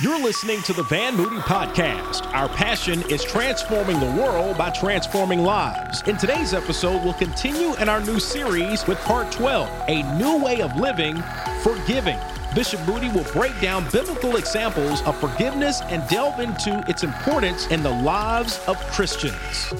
You're 0.00 0.22
listening 0.22 0.62
to 0.62 0.72
the 0.72 0.84
Van 0.84 1.16
Moody 1.16 1.38
Podcast. 1.38 2.24
Our 2.32 2.48
passion 2.48 3.02
is 3.10 3.24
transforming 3.24 3.98
the 3.98 4.22
world 4.22 4.56
by 4.56 4.70
transforming 4.70 5.40
lives. 5.40 6.02
In 6.02 6.16
today's 6.16 6.54
episode, 6.54 7.02
we'll 7.02 7.14
continue 7.14 7.74
in 7.74 7.88
our 7.88 8.00
new 8.00 8.20
series 8.20 8.86
with 8.86 8.96
part 8.98 9.32
12 9.32 9.68
A 9.88 10.04
New 10.16 10.38
Way 10.38 10.62
of 10.62 10.76
Living, 10.76 11.20
Forgiving. 11.64 12.16
Bishop 12.54 12.78
Moody 12.86 13.08
will 13.08 13.24
break 13.32 13.60
down 13.60 13.90
biblical 13.90 14.36
examples 14.36 15.02
of 15.02 15.18
forgiveness 15.18 15.80
and 15.86 16.08
delve 16.08 16.38
into 16.38 16.84
its 16.86 17.02
importance 17.02 17.66
in 17.66 17.82
the 17.82 17.90
lives 17.90 18.60
of 18.68 18.76
Christians. 18.92 19.74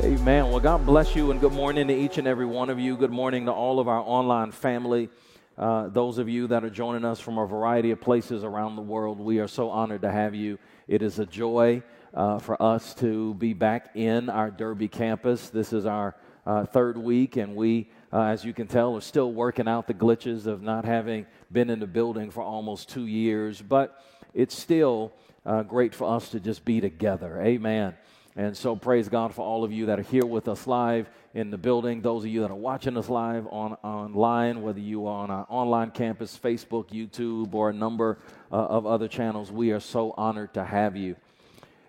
Amen. 0.00 0.50
Well, 0.50 0.58
God 0.58 0.84
bless 0.84 1.14
you 1.14 1.30
and 1.30 1.40
good 1.40 1.52
morning 1.52 1.86
to 1.86 1.94
each 1.94 2.18
and 2.18 2.26
every 2.26 2.46
one 2.46 2.70
of 2.70 2.80
you. 2.80 2.96
Good 2.96 3.12
morning 3.12 3.46
to 3.46 3.52
all 3.52 3.78
of 3.78 3.86
our 3.86 4.00
online 4.00 4.50
family. 4.50 5.10
Uh, 5.58 5.88
those 5.88 6.18
of 6.18 6.28
you 6.28 6.46
that 6.46 6.62
are 6.62 6.70
joining 6.70 7.04
us 7.04 7.18
from 7.18 7.36
a 7.36 7.44
variety 7.44 7.90
of 7.90 8.00
places 8.00 8.44
around 8.44 8.76
the 8.76 8.82
world, 8.82 9.18
we 9.18 9.40
are 9.40 9.48
so 9.48 9.70
honored 9.70 10.02
to 10.02 10.10
have 10.10 10.32
you. 10.32 10.56
It 10.86 11.02
is 11.02 11.18
a 11.18 11.26
joy 11.26 11.82
uh, 12.14 12.38
for 12.38 12.62
us 12.62 12.94
to 12.94 13.34
be 13.34 13.54
back 13.54 13.90
in 13.96 14.30
our 14.30 14.52
Derby 14.52 14.86
campus. 14.86 15.50
This 15.50 15.72
is 15.72 15.84
our 15.84 16.14
uh, 16.46 16.64
third 16.64 16.96
week, 16.96 17.36
and 17.36 17.56
we, 17.56 17.90
uh, 18.12 18.22
as 18.22 18.44
you 18.44 18.52
can 18.52 18.68
tell, 18.68 18.96
are 18.96 19.00
still 19.00 19.32
working 19.32 19.66
out 19.66 19.88
the 19.88 19.94
glitches 19.94 20.46
of 20.46 20.62
not 20.62 20.84
having 20.84 21.26
been 21.50 21.70
in 21.70 21.80
the 21.80 21.88
building 21.88 22.30
for 22.30 22.44
almost 22.44 22.88
two 22.88 23.06
years. 23.06 23.60
But 23.60 24.00
it's 24.34 24.56
still 24.56 25.12
uh, 25.44 25.64
great 25.64 25.92
for 25.92 26.14
us 26.14 26.28
to 26.30 26.38
just 26.38 26.64
be 26.64 26.80
together. 26.80 27.42
Amen. 27.42 27.94
And 28.38 28.56
so, 28.56 28.76
praise 28.76 29.08
God 29.08 29.34
for 29.34 29.44
all 29.44 29.64
of 29.64 29.72
you 29.72 29.86
that 29.86 29.98
are 29.98 30.02
here 30.02 30.24
with 30.24 30.46
us 30.46 30.68
live 30.68 31.10
in 31.34 31.50
the 31.50 31.58
building. 31.58 32.02
Those 32.02 32.22
of 32.22 32.30
you 32.30 32.42
that 32.42 32.52
are 32.52 32.54
watching 32.54 32.96
us 32.96 33.08
live 33.08 33.48
on 33.48 33.72
online, 33.82 34.62
whether 34.62 34.78
you 34.78 35.08
are 35.08 35.24
on 35.24 35.30
our 35.32 35.44
online 35.48 35.90
campus, 35.90 36.38
Facebook, 36.40 36.90
YouTube, 36.90 37.52
or 37.52 37.70
a 37.70 37.72
number 37.72 38.16
uh, 38.52 38.54
of 38.54 38.86
other 38.86 39.08
channels, 39.08 39.50
we 39.50 39.72
are 39.72 39.80
so 39.80 40.14
honored 40.16 40.54
to 40.54 40.64
have 40.64 40.96
you. 40.96 41.16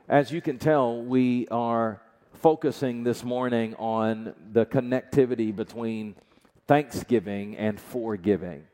As 0.08 0.32
you 0.32 0.42
can 0.42 0.58
tell, 0.58 1.00
we 1.04 1.48
are 1.50 2.02
focusing 2.34 3.04
this 3.04 3.24
morning 3.24 3.76
on 3.76 4.34
the 4.52 4.66
connectivity 4.66 5.56
between 5.56 6.16
thanksgiving 6.66 7.58
and 7.58 7.80
forgiving 7.80 8.66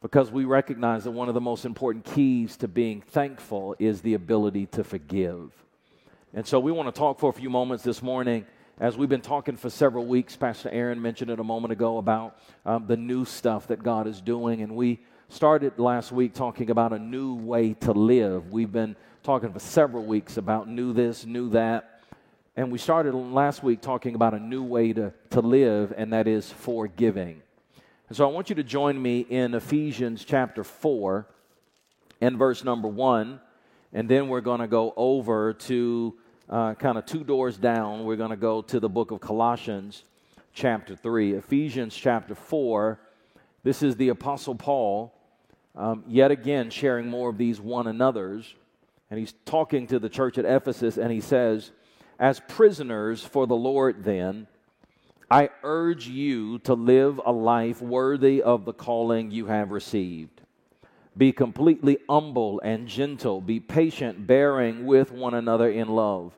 because 0.00 0.30
we 0.30 0.46
recognize 0.46 1.04
that 1.04 1.10
one 1.10 1.28
of 1.28 1.34
the 1.34 1.40
most 1.42 1.66
important 1.66 2.06
keys 2.06 2.56
to 2.56 2.66
being 2.66 3.02
thankful 3.02 3.76
is 3.78 4.00
the 4.00 4.14
ability 4.14 4.64
to 4.64 4.82
forgive. 4.82 5.52
And 6.32 6.46
so 6.46 6.60
we 6.60 6.70
want 6.70 6.86
to 6.86 6.96
talk 6.96 7.18
for 7.18 7.28
a 7.28 7.32
few 7.32 7.50
moments 7.50 7.82
this 7.82 8.02
morning 8.02 8.46
as 8.78 8.96
we've 8.96 9.08
been 9.08 9.20
talking 9.20 9.56
for 9.56 9.68
several 9.68 10.06
weeks. 10.06 10.36
Pastor 10.36 10.68
Aaron 10.70 11.02
mentioned 11.02 11.28
it 11.28 11.40
a 11.40 11.44
moment 11.44 11.72
ago 11.72 11.98
about 11.98 12.38
um, 12.64 12.86
the 12.86 12.96
new 12.96 13.24
stuff 13.24 13.66
that 13.66 13.82
God 13.82 14.06
is 14.06 14.20
doing. 14.20 14.62
And 14.62 14.76
we 14.76 15.00
started 15.28 15.80
last 15.80 16.12
week 16.12 16.32
talking 16.32 16.70
about 16.70 16.92
a 16.92 17.00
new 17.00 17.34
way 17.34 17.74
to 17.80 17.90
live. 17.90 18.52
We've 18.52 18.70
been 18.70 18.94
talking 19.24 19.52
for 19.52 19.58
several 19.58 20.04
weeks 20.04 20.36
about 20.36 20.68
new 20.68 20.92
this, 20.92 21.26
new 21.26 21.50
that. 21.50 22.00
And 22.54 22.70
we 22.70 22.78
started 22.78 23.12
last 23.12 23.64
week 23.64 23.80
talking 23.80 24.14
about 24.14 24.32
a 24.32 24.38
new 24.38 24.62
way 24.62 24.92
to, 24.92 25.12
to 25.30 25.40
live, 25.40 25.92
and 25.96 26.12
that 26.12 26.28
is 26.28 26.48
forgiving. 26.48 27.42
And 28.06 28.16
so 28.16 28.24
I 28.24 28.30
want 28.30 28.50
you 28.50 28.54
to 28.54 28.62
join 28.62 29.02
me 29.02 29.26
in 29.28 29.54
Ephesians 29.54 30.24
chapter 30.24 30.62
4 30.62 31.26
and 32.20 32.38
verse 32.38 32.62
number 32.62 32.86
1. 32.86 33.40
And 33.92 34.08
then 34.08 34.28
we're 34.28 34.40
going 34.40 34.60
to 34.60 34.68
go 34.68 34.94
over 34.96 35.52
to 35.52 36.14
uh, 36.48 36.74
kind 36.74 36.96
of 36.96 37.06
two 37.06 37.24
doors 37.24 37.56
down. 37.56 38.04
We're 38.04 38.16
going 38.16 38.30
to 38.30 38.36
go 38.36 38.62
to 38.62 38.78
the 38.78 38.88
book 38.88 39.10
of 39.10 39.20
Colossians, 39.20 40.04
chapter 40.52 40.94
3. 40.94 41.34
Ephesians, 41.34 41.94
chapter 41.96 42.36
4. 42.36 43.00
This 43.64 43.82
is 43.82 43.96
the 43.96 44.10
Apostle 44.10 44.54
Paul, 44.54 45.12
um, 45.74 46.04
yet 46.06 46.30
again 46.30 46.70
sharing 46.70 47.08
more 47.08 47.30
of 47.30 47.38
these 47.38 47.60
one 47.60 47.88
another's. 47.88 48.54
And 49.10 49.18
he's 49.18 49.34
talking 49.44 49.88
to 49.88 49.98
the 49.98 50.08
church 50.08 50.38
at 50.38 50.44
Ephesus, 50.44 50.96
and 50.96 51.10
he 51.10 51.20
says, 51.20 51.72
As 52.18 52.40
prisoners 52.46 53.24
for 53.24 53.48
the 53.48 53.56
Lord, 53.56 54.04
then, 54.04 54.46
I 55.28 55.50
urge 55.64 56.06
you 56.06 56.60
to 56.60 56.74
live 56.74 57.20
a 57.24 57.32
life 57.32 57.82
worthy 57.82 58.40
of 58.40 58.64
the 58.64 58.72
calling 58.72 59.32
you 59.32 59.46
have 59.46 59.72
received 59.72 60.39
be 61.20 61.32
completely 61.32 61.98
humble 62.08 62.62
and 62.64 62.88
gentle. 62.88 63.42
Be 63.42 63.60
patient, 63.60 64.26
bearing 64.26 64.86
with 64.86 65.12
one 65.12 65.34
another 65.34 65.70
in 65.70 65.86
love. 65.86 66.32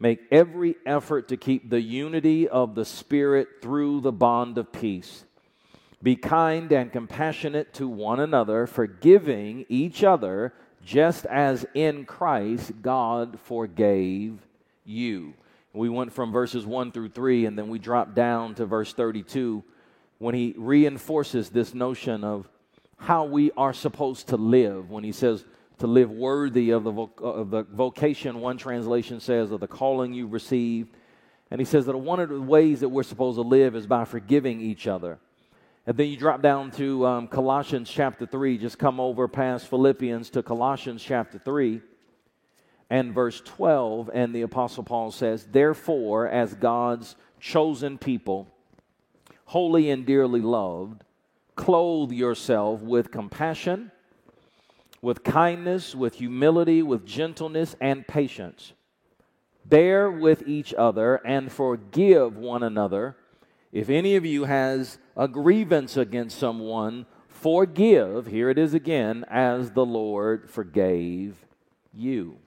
Make 0.00 0.18
every 0.32 0.74
effort 0.84 1.28
to 1.28 1.36
keep 1.36 1.70
the 1.70 1.80
unity 1.80 2.48
of 2.48 2.74
the 2.74 2.84
Spirit 2.84 3.46
through 3.62 4.00
the 4.00 4.10
bond 4.10 4.58
of 4.58 4.72
peace. 4.72 5.24
Be 6.02 6.16
kind 6.16 6.72
and 6.72 6.90
compassionate 6.90 7.72
to 7.74 7.86
one 7.86 8.18
another, 8.18 8.66
forgiving 8.66 9.64
each 9.68 10.02
other, 10.02 10.52
just 10.84 11.24
as 11.26 11.64
in 11.72 12.04
Christ 12.04 12.72
God 12.82 13.38
forgave 13.44 14.40
you. 14.84 15.34
We 15.72 15.88
went 15.88 16.12
from 16.12 16.32
verses 16.32 16.66
1 16.66 16.90
through 16.90 17.10
3, 17.10 17.46
and 17.46 17.56
then 17.56 17.68
we 17.68 17.78
dropped 17.78 18.16
down 18.16 18.56
to 18.56 18.66
verse 18.66 18.92
32 18.92 19.62
when 20.18 20.34
he 20.34 20.52
reinforces 20.58 21.50
this 21.50 21.74
notion 21.74 22.24
of 22.24 22.48
how 22.96 23.24
we 23.24 23.50
are 23.56 23.72
supposed 23.72 24.28
to 24.28 24.36
live 24.36 24.90
when 24.90 25.04
he 25.04 25.12
says 25.12 25.44
to 25.78 25.86
live 25.86 26.10
worthy 26.10 26.70
of 26.70 26.84
the, 26.84 26.92
of 26.92 27.50
the 27.50 27.62
vocation, 27.64 28.40
one 28.40 28.56
translation 28.56 29.20
says, 29.20 29.50
of 29.50 29.60
the 29.60 29.66
calling 29.66 30.14
you 30.14 30.26
received. 30.26 30.90
And 31.50 31.60
he 31.60 31.64
says 31.64 31.86
that 31.86 31.96
one 31.96 32.18
of 32.18 32.30
the 32.30 32.40
ways 32.40 32.80
that 32.80 32.88
we're 32.88 33.02
supposed 33.02 33.36
to 33.36 33.42
live 33.42 33.76
is 33.76 33.86
by 33.86 34.04
forgiving 34.04 34.60
each 34.60 34.86
other. 34.86 35.18
And 35.86 35.96
then 35.96 36.08
you 36.08 36.16
drop 36.16 36.42
down 36.42 36.72
to 36.72 37.06
um, 37.06 37.28
Colossians 37.28 37.88
chapter 37.88 38.26
3, 38.26 38.58
just 38.58 38.78
come 38.78 38.98
over 38.98 39.28
past 39.28 39.68
Philippians 39.68 40.30
to 40.30 40.42
Colossians 40.42 41.02
chapter 41.02 41.38
3 41.38 41.80
and 42.90 43.14
verse 43.14 43.40
12. 43.44 44.10
And 44.12 44.34
the 44.34 44.42
Apostle 44.42 44.82
Paul 44.82 45.12
says, 45.12 45.44
Therefore, 45.44 46.26
as 46.26 46.54
God's 46.54 47.14
chosen 47.38 47.98
people, 47.98 48.48
holy 49.44 49.90
and 49.90 50.04
dearly 50.04 50.40
loved, 50.40 51.04
clothe 51.56 52.12
yourself 52.12 52.80
with 52.82 53.10
compassion, 53.10 53.90
with 55.02 55.24
kindness, 55.24 55.94
with 55.94 56.14
humility, 56.14 56.82
with 56.82 57.04
gentleness, 57.04 57.74
and 57.80 58.06
patience. 58.06 58.72
Bear 59.64 60.10
with 60.10 60.46
each 60.46 60.72
other 60.74 61.16
and 61.16 61.50
forgive 61.50 62.36
one 62.36 62.62
another. 62.62 63.16
If 63.72 63.90
any 63.90 64.14
of 64.14 64.24
you 64.24 64.44
has 64.44 64.98
a 65.16 65.26
grievance 65.26 65.96
against 65.96 66.38
someone, 66.38 67.06
forgive, 67.28 68.26
here 68.26 68.48
it 68.48 68.58
is 68.58 68.74
again, 68.74 69.24
as 69.28 69.72
the 69.72 69.84
Lord 69.84 70.48
forgave 70.48 71.44
you. 71.92 72.38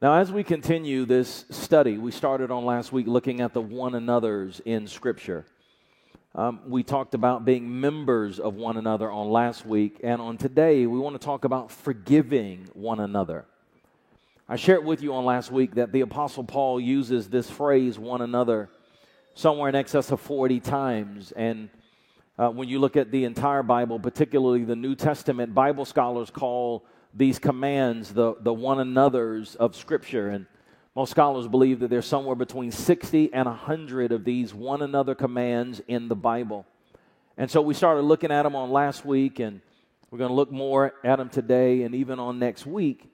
Now, 0.00 0.14
as 0.14 0.30
we 0.30 0.44
continue 0.44 1.04
this 1.04 1.46
study, 1.50 1.98
we 1.98 2.10
started 2.10 2.50
on 2.50 2.64
last 2.64 2.92
week 2.92 3.06
looking 3.06 3.40
at 3.40 3.52
the 3.52 3.62
one 3.62 3.94
another's 3.94 4.60
in 4.64 4.86
Scripture. 4.86 5.46
Um, 6.36 6.60
we 6.68 6.82
talked 6.82 7.14
about 7.14 7.46
being 7.46 7.80
members 7.80 8.38
of 8.38 8.56
one 8.56 8.76
another 8.76 9.10
on 9.10 9.30
last 9.30 9.64
week, 9.64 10.00
and 10.04 10.20
on 10.20 10.36
today, 10.36 10.86
we 10.86 10.98
want 10.98 11.18
to 11.18 11.24
talk 11.24 11.46
about 11.46 11.70
forgiving 11.70 12.68
one 12.74 13.00
another. 13.00 13.46
I 14.46 14.56
shared 14.56 14.84
with 14.84 15.00
you 15.02 15.14
on 15.14 15.24
last 15.24 15.50
week 15.50 15.76
that 15.76 15.92
the 15.92 16.02
Apostle 16.02 16.44
Paul 16.44 16.78
uses 16.78 17.30
this 17.30 17.48
phrase, 17.48 17.98
one 17.98 18.20
another, 18.20 18.68
somewhere 19.32 19.70
in 19.70 19.74
excess 19.74 20.10
of 20.10 20.20
40 20.20 20.60
times. 20.60 21.32
And 21.32 21.70
uh, 22.38 22.50
when 22.50 22.68
you 22.68 22.80
look 22.80 22.98
at 22.98 23.10
the 23.10 23.24
entire 23.24 23.62
Bible, 23.62 23.98
particularly 23.98 24.64
the 24.64 24.76
New 24.76 24.94
Testament, 24.94 25.54
Bible 25.54 25.86
scholars 25.86 26.28
call 26.28 26.84
these 27.14 27.38
commands 27.38 28.12
the, 28.12 28.34
the 28.42 28.52
one 28.52 28.78
another's 28.78 29.54
of 29.54 29.74
Scripture. 29.74 30.28
And 30.28 30.44
most 30.96 31.10
scholars 31.10 31.46
believe 31.46 31.80
that 31.80 31.90
there's 31.90 32.06
somewhere 32.06 32.34
between 32.34 32.72
60 32.72 33.34
and 33.34 33.44
100 33.44 34.12
of 34.12 34.24
these 34.24 34.54
one 34.54 34.80
another 34.80 35.14
commands 35.14 35.82
in 35.86 36.08
the 36.08 36.16
Bible. 36.16 36.64
And 37.36 37.50
so 37.50 37.60
we 37.60 37.74
started 37.74 38.00
looking 38.00 38.30
at 38.30 38.44
them 38.44 38.56
on 38.56 38.70
last 38.70 39.04
week, 39.04 39.38
and 39.38 39.60
we're 40.10 40.16
going 40.16 40.30
to 40.30 40.34
look 40.34 40.50
more 40.50 40.94
at 41.04 41.16
them 41.16 41.28
today 41.28 41.82
and 41.82 41.94
even 41.94 42.18
on 42.18 42.38
next 42.38 42.64
week 42.64 43.10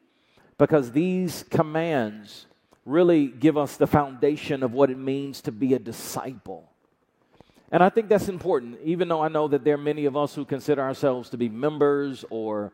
because 0.59 0.93
these 0.93 1.45
commands 1.51 2.47
really 2.87 3.27
give 3.27 3.59
us 3.59 3.77
the 3.77 3.89
foundation 3.89 4.63
of 4.63 4.73
what 4.73 4.89
it 4.89 4.99
means 4.99 5.41
to 5.41 5.51
be 5.51 5.75
a 5.75 5.79
disciple. 5.81 6.71
And 7.73 7.83
I 7.83 7.89
think 7.89 8.09
that's 8.09 8.29
important, 8.29 8.79
even 8.85 9.09
though 9.09 9.23
I 9.23 9.29
know 9.29 9.49
that 9.49 9.65
there 9.65 9.75
are 9.75 9.79
many 9.79 10.05
of 10.05 10.17
us 10.17 10.37
who 10.37 10.45
consider 10.45 10.83
ourselves 10.83 11.31
to 11.31 11.37
be 11.37 11.49
members, 11.49 12.25
or 12.31 12.73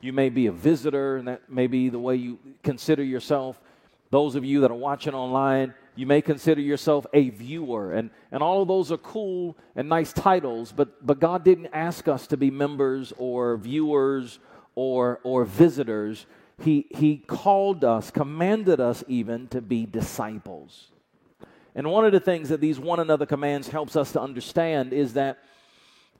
you 0.00 0.12
may 0.12 0.30
be 0.30 0.48
a 0.48 0.52
visitor, 0.52 1.18
and 1.18 1.28
that 1.28 1.48
may 1.48 1.68
be 1.68 1.90
the 1.90 1.98
way 2.00 2.16
you 2.16 2.40
consider 2.64 3.04
yourself. 3.04 3.60
Those 4.10 4.34
of 4.34 4.44
you 4.44 4.60
that 4.62 4.70
are 4.70 4.74
watching 4.74 5.14
online, 5.14 5.74
you 5.94 6.06
may 6.06 6.22
consider 6.22 6.60
yourself 6.60 7.06
a 7.12 7.30
viewer. 7.30 7.92
And, 7.92 8.10
and 8.32 8.42
all 8.42 8.62
of 8.62 8.68
those 8.68 8.90
are 8.90 8.98
cool 8.98 9.56
and 9.76 9.88
nice 9.88 10.12
titles, 10.12 10.72
but, 10.72 11.04
but 11.06 11.20
God 11.20 11.44
didn't 11.44 11.70
ask 11.72 12.08
us 12.08 12.26
to 12.28 12.36
be 12.36 12.50
members 12.50 13.12
or 13.18 13.56
viewers 13.56 14.38
or, 14.74 15.20
or 15.24 15.44
visitors. 15.44 16.26
He, 16.62 16.86
he 16.90 17.18
called 17.18 17.84
us, 17.84 18.10
commanded 18.10 18.80
us 18.80 19.04
even 19.08 19.48
to 19.48 19.60
be 19.60 19.86
disciples. 19.86 20.90
And 21.74 21.90
one 21.90 22.04
of 22.04 22.12
the 22.12 22.20
things 22.20 22.48
that 22.48 22.60
these 22.60 22.78
one 22.78 23.00
another 23.00 23.26
commands 23.26 23.68
helps 23.68 23.94
us 23.94 24.12
to 24.12 24.20
understand 24.20 24.92
is 24.92 25.12
that 25.14 25.38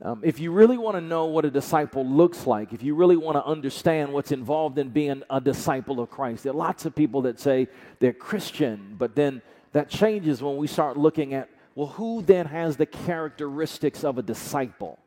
Um, 0.01 0.21
if 0.23 0.39
you 0.39 0.53
really 0.53 0.79
want 0.79 0.97
to 0.97 1.01
know 1.01 1.25
what 1.25 1.45
a 1.45 1.51
disciple 1.51 2.07
looks 2.07 2.47
like, 2.47 2.73
if 2.73 2.85
you 2.85 2.95
really 2.95 3.17
want 3.17 3.37
to 3.37 3.45
understand 3.45 4.13
what's 4.13 4.31
involved 4.31 4.79
in 4.79 4.91
being 4.91 5.25
a 5.29 5.41
disciple 5.41 5.99
of 5.99 6.09
Christ, 6.09 6.45
there 6.45 6.53
are 6.53 6.57
lots 6.57 6.87
of 6.87 6.95
people 6.95 7.23
that 7.23 7.41
say 7.41 7.67
they're 7.99 8.13
Christian, 8.13 8.95
but 8.97 9.17
then 9.17 9.43
that 9.73 9.89
changes 9.89 10.41
when 10.41 10.57
we 10.57 10.69
start 10.69 10.97
looking 10.97 11.35
at, 11.35 11.51
well, 11.75 11.89
who 11.89 12.23
then 12.23 12.47
has 12.47 12.77
the 12.77 12.87
characteristics 12.87 14.05
of 14.05 14.19
a 14.19 14.23
disciple? 14.23 15.01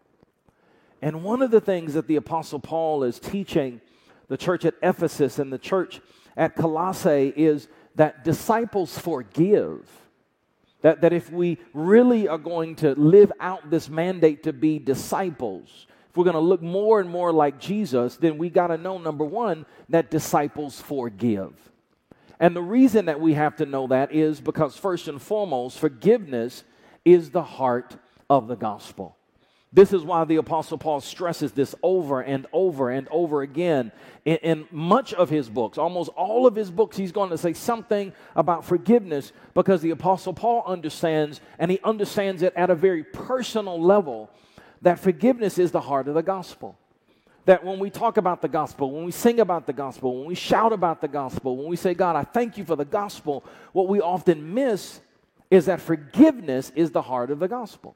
And 1.01 1.23
one 1.23 1.41
of 1.41 1.51
the 1.51 1.61
things 1.61 1.93
that 1.93 2.07
the 2.07 2.17
Apostle 2.17 2.59
Paul 2.59 3.03
is 3.03 3.17
teaching 3.17 3.79
the 4.27 4.37
church 4.37 4.65
at 4.65 4.75
Ephesus 4.83 5.39
and 5.39 5.53
the 5.53 5.57
church 5.57 6.01
at 6.35 6.55
Colossae 6.57 7.33
is 7.35 7.69
that 7.95 8.25
disciples 8.25 8.97
forgive. 8.97 9.89
That, 10.81 11.01
that 11.01 11.13
if 11.13 11.31
we 11.31 11.59
really 11.73 12.27
are 12.27 12.37
going 12.37 12.75
to 12.77 12.95
live 12.95 13.31
out 13.39 13.69
this 13.69 13.89
mandate 13.89 14.43
to 14.43 14.53
be 14.53 14.79
disciples, 14.79 15.85
if 16.09 16.17
we're 16.17 16.25
going 16.25 16.33
to 16.33 16.39
look 16.39 16.61
more 16.61 16.99
and 16.99 17.09
more 17.09 17.31
like 17.31 17.59
Jesus, 17.59 18.17
then 18.17 18.37
we 18.37 18.49
got 18.49 18.67
to 18.67 18.77
know, 18.77 18.97
number 18.97 19.23
one, 19.23 19.65
that 19.89 20.11
disciples 20.11 20.81
forgive. 20.81 21.53
And 22.39 22.55
the 22.55 22.61
reason 22.61 23.05
that 23.05 23.19
we 23.19 23.35
have 23.35 23.55
to 23.57 23.65
know 23.65 23.87
that 23.87 24.11
is 24.11 24.41
because, 24.41 24.75
first 24.75 25.07
and 25.07 25.21
foremost, 25.21 25.77
forgiveness 25.77 26.63
is 27.05 27.29
the 27.29 27.43
heart 27.43 27.95
of 28.29 28.47
the 28.47 28.55
gospel. 28.55 29.15
This 29.73 29.93
is 29.93 30.03
why 30.03 30.25
the 30.25 30.35
Apostle 30.35 30.77
Paul 30.77 30.99
stresses 30.99 31.53
this 31.53 31.73
over 31.81 32.19
and 32.19 32.45
over 32.51 32.89
and 32.89 33.07
over 33.09 33.41
again 33.41 33.93
in, 34.25 34.35
in, 34.37 34.67
much 34.69 35.13
of 35.13 35.29
his 35.29 35.47
books. 35.47 35.77
Almost 35.77 36.09
all 36.09 36.45
of 36.45 36.55
his 36.55 36.69
books, 36.69 36.97
he's 36.97 37.13
going 37.13 37.29
to 37.29 37.37
say 37.37 37.53
something 37.53 38.11
about 38.35 38.65
forgiveness 38.65 39.31
because 39.53 39.81
the 39.81 39.91
Apostle 39.91 40.33
Paul 40.33 40.63
understands, 40.67 41.39
and 41.57 41.71
he 41.71 41.79
understands 41.85 42.41
it 42.41 42.53
at 42.57 42.69
a 42.69 42.75
very 42.75 43.05
personal 43.05 43.81
level, 43.81 44.29
that 44.81 44.99
forgiveness 44.99 45.57
is 45.57 45.71
the 45.71 45.79
heart 45.79 46.09
of 46.09 46.15
the 46.15 46.23
gospel. 46.23 46.77
That 47.45 47.63
when 47.63 47.79
we 47.79 47.89
talk 47.89 48.17
about 48.17 48.41
the 48.41 48.49
gospel, 48.49 48.91
when 48.91 49.05
we 49.05 49.11
sing 49.11 49.39
about 49.39 49.67
the 49.67 49.73
gospel, 49.73 50.17
when 50.17 50.27
we 50.27 50.35
shout 50.35 50.73
about 50.73 50.99
the 50.99 51.07
gospel, 51.07 51.55
when 51.55 51.67
we 51.67 51.77
say, 51.77 51.93
God, 51.93 52.17
I 52.17 52.23
thank 52.23 52.57
you 52.57 52.65
for 52.65 52.75
the 52.75 52.85
gospel, 52.85 53.45
what 53.71 53.87
we 53.87 54.01
often 54.01 54.53
miss 54.53 54.99
is 55.49 55.67
that 55.67 55.79
forgiveness 55.79 56.73
is 56.75 56.91
the 56.91 57.01
heart 57.01 57.31
of 57.31 57.39
the 57.39 57.47
gospel 57.47 57.95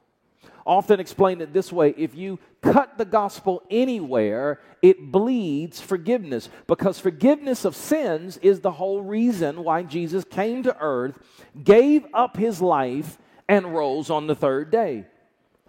often 0.66 1.00
explain 1.00 1.40
it 1.40 1.52
this 1.52 1.72
way 1.72 1.94
if 1.96 2.14
you 2.14 2.38
cut 2.60 2.98
the 2.98 3.04
gospel 3.04 3.62
anywhere, 3.70 4.60
it 4.82 5.12
bleeds 5.12 5.80
forgiveness 5.80 6.48
because 6.66 6.98
forgiveness 6.98 7.64
of 7.64 7.76
sins 7.76 8.36
is 8.38 8.60
the 8.60 8.72
whole 8.72 9.00
reason 9.00 9.62
why 9.62 9.82
Jesus 9.82 10.24
came 10.24 10.62
to 10.64 10.76
earth, 10.80 11.18
gave 11.62 12.04
up 12.12 12.36
his 12.36 12.60
life, 12.60 13.18
and 13.48 13.74
rose 13.74 14.10
on 14.10 14.26
the 14.26 14.34
third 14.34 14.70
day. 14.70 15.06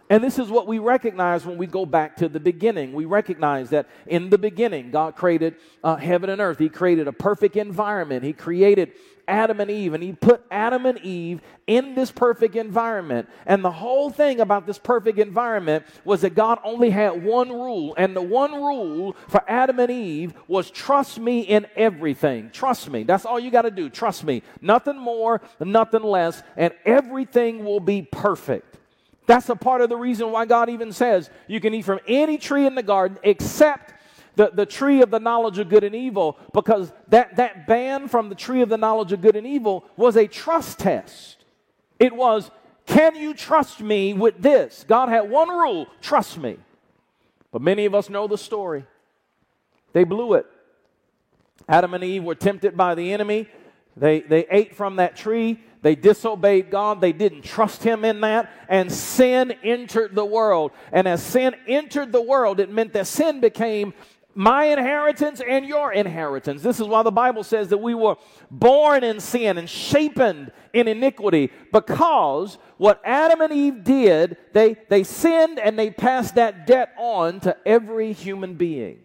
And 0.09 0.23
this 0.23 0.39
is 0.39 0.49
what 0.49 0.67
we 0.67 0.79
recognize 0.79 1.45
when 1.45 1.57
we 1.57 1.67
go 1.67 1.85
back 1.85 2.15
to 2.17 2.29
the 2.29 2.39
beginning. 2.39 2.93
We 2.93 3.05
recognize 3.05 3.71
that 3.71 3.87
in 4.05 4.29
the 4.29 4.37
beginning, 4.37 4.89
God 4.89 5.15
created 5.15 5.55
uh, 5.83 5.97
heaven 5.97 6.29
and 6.29 6.39
earth. 6.39 6.59
He 6.59 6.69
created 6.69 7.09
a 7.09 7.13
perfect 7.13 7.57
environment. 7.57 8.23
He 8.23 8.31
created 8.31 8.93
Adam 9.27 9.59
and 9.59 9.69
Eve, 9.69 9.93
and 9.93 10.03
He 10.03 10.13
put 10.13 10.43
Adam 10.49 10.85
and 10.85 10.99
Eve 10.99 11.41
in 11.67 11.95
this 11.95 12.11
perfect 12.11 12.55
environment. 12.55 13.27
And 13.45 13.63
the 13.63 13.71
whole 13.71 14.09
thing 14.09 14.39
about 14.39 14.65
this 14.65 14.77
perfect 14.77 15.19
environment 15.19 15.85
was 16.05 16.21
that 16.21 16.35
God 16.35 16.59
only 16.63 16.89
had 16.89 17.23
one 17.23 17.49
rule. 17.49 17.93
And 17.97 18.15
the 18.15 18.21
one 18.21 18.53
rule 18.53 19.15
for 19.27 19.43
Adam 19.47 19.79
and 19.79 19.91
Eve 19.91 20.33
was 20.47 20.71
trust 20.71 21.19
me 21.19 21.41
in 21.41 21.67
everything. 21.75 22.49
Trust 22.51 22.89
me. 22.89 23.03
That's 23.03 23.25
all 23.25 23.39
you 23.39 23.51
got 23.51 23.63
to 23.63 23.71
do. 23.71 23.89
Trust 23.89 24.23
me. 24.23 24.43
Nothing 24.61 24.97
more, 24.97 25.41
nothing 25.59 26.03
less, 26.03 26.41
and 26.55 26.73
everything 26.85 27.65
will 27.65 27.81
be 27.81 28.01
perfect. 28.01 28.77
That's 29.27 29.49
a 29.49 29.55
part 29.55 29.81
of 29.81 29.89
the 29.89 29.97
reason 29.97 30.31
why 30.31 30.45
God 30.45 30.69
even 30.69 30.93
says 30.93 31.29
you 31.47 31.59
can 31.59 31.73
eat 31.73 31.83
from 31.83 31.99
any 32.07 32.37
tree 32.37 32.65
in 32.65 32.75
the 32.75 32.83
garden 32.83 33.19
except 33.23 33.93
the, 34.37 34.51
the 34.53 34.67
tree 34.67 35.01
of 35.01 35.09
the 35.09 35.19
knowledge 35.19 35.57
of 35.57 35.67
good 35.67 35.83
and 35.83 35.95
evil, 35.95 36.37
because 36.53 36.93
that, 37.07 37.35
that 37.37 37.65
ban 37.65 38.07
from 38.07 38.29
the 38.29 38.35
tree 38.35 38.61
of 38.61 38.69
the 38.69 38.77
knowledge 38.77 39.11
of 39.11 39.19
good 39.19 39.35
and 39.35 39.47
evil 39.47 39.83
was 39.97 40.15
a 40.15 40.27
trust 40.27 40.77
test. 40.77 41.43
It 41.99 42.15
was, 42.15 42.51
can 42.85 43.15
you 43.15 43.33
trust 43.33 43.81
me 43.81 44.13
with 44.13 44.39
this? 44.39 44.85
God 44.87 45.09
had 45.09 45.29
one 45.29 45.49
rule 45.49 45.87
trust 46.01 46.37
me. 46.37 46.57
But 47.51 47.63
many 47.63 47.85
of 47.85 47.95
us 47.95 48.11
know 48.11 48.27
the 48.27 48.37
story. 48.37 48.85
They 49.93 50.03
blew 50.03 50.35
it. 50.35 50.45
Adam 51.67 51.95
and 51.95 52.03
Eve 52.03 52.23
were 52.23 52.35
tempted 52.35 52.77
by 52.77 52.93
the 52.93 53.13
enemy. 53.13 53.49
They, 53.95 54.19
they 54.19 54.45
ate 54.51 54.75
from 54.75 54.97
that 54.97 55.15
tree. 55.15 55.59
They 55.81 55.95
disobeyed 55.95 56.69
God. 56.69 57.01
They 57.01 57.13
didn't 57.13 57.41
trust 57.41 57.83
Him 57.83 58.05
in 58.05 58.21
that. 58.21 58.51
And 58.69 58.91
sin 58.91 59.51
entered 59.63 60.13
the 60.13 60.25
world. 60.25 60.73
And 60.91 61.07
as 61.07 61.23
sin 61.23 61.55
entered 61.67 62.11
the 62.11 62.21
world, 62.21 62.59
it 62.59 62.69
meant 62.69 62.93
that 62.93 63.07
sin 63.07 63.39
became 63.39 63.95
my 64.37 64.65
inheritance 64.65 65.41
and 65.41 65.65
your 65.65 65.91
inheritance. 65.91 66.61
This 66.61 66.79
is 66.79 66.85
why 66.85 67.01
the 67.01 67.11
Bible 67.11 67.43
says 67.43 67.69
that 67.69 67.79
we 67.79 67.95
were 67.95 68.17
born 68.51 69.03
in 69.03 69.19
sin 69.19 69.57
and 69.57 69.67
shapen 69.67 70.51
in 70.73 70.87
iniquity 70.87 71.51
because 71.73 72.59
what 72.77 73.01
Adam 73.03 73.41
and 73.41 73.51
Eve 73.51 73.83
did, 73.83 74.37
they, 74.53 74.75
they 74.89 75.03
sinned 75.03 75.57
and 75.57 75.77
they 75.77 75.89
passed 75.89 76.35
that 76.35 76.67
debt 76.67 76.93
on 76.99 77.39
to 77.39 77.57
every 77.65 78.13
human 78.13 78.53
being. 78.53 78.99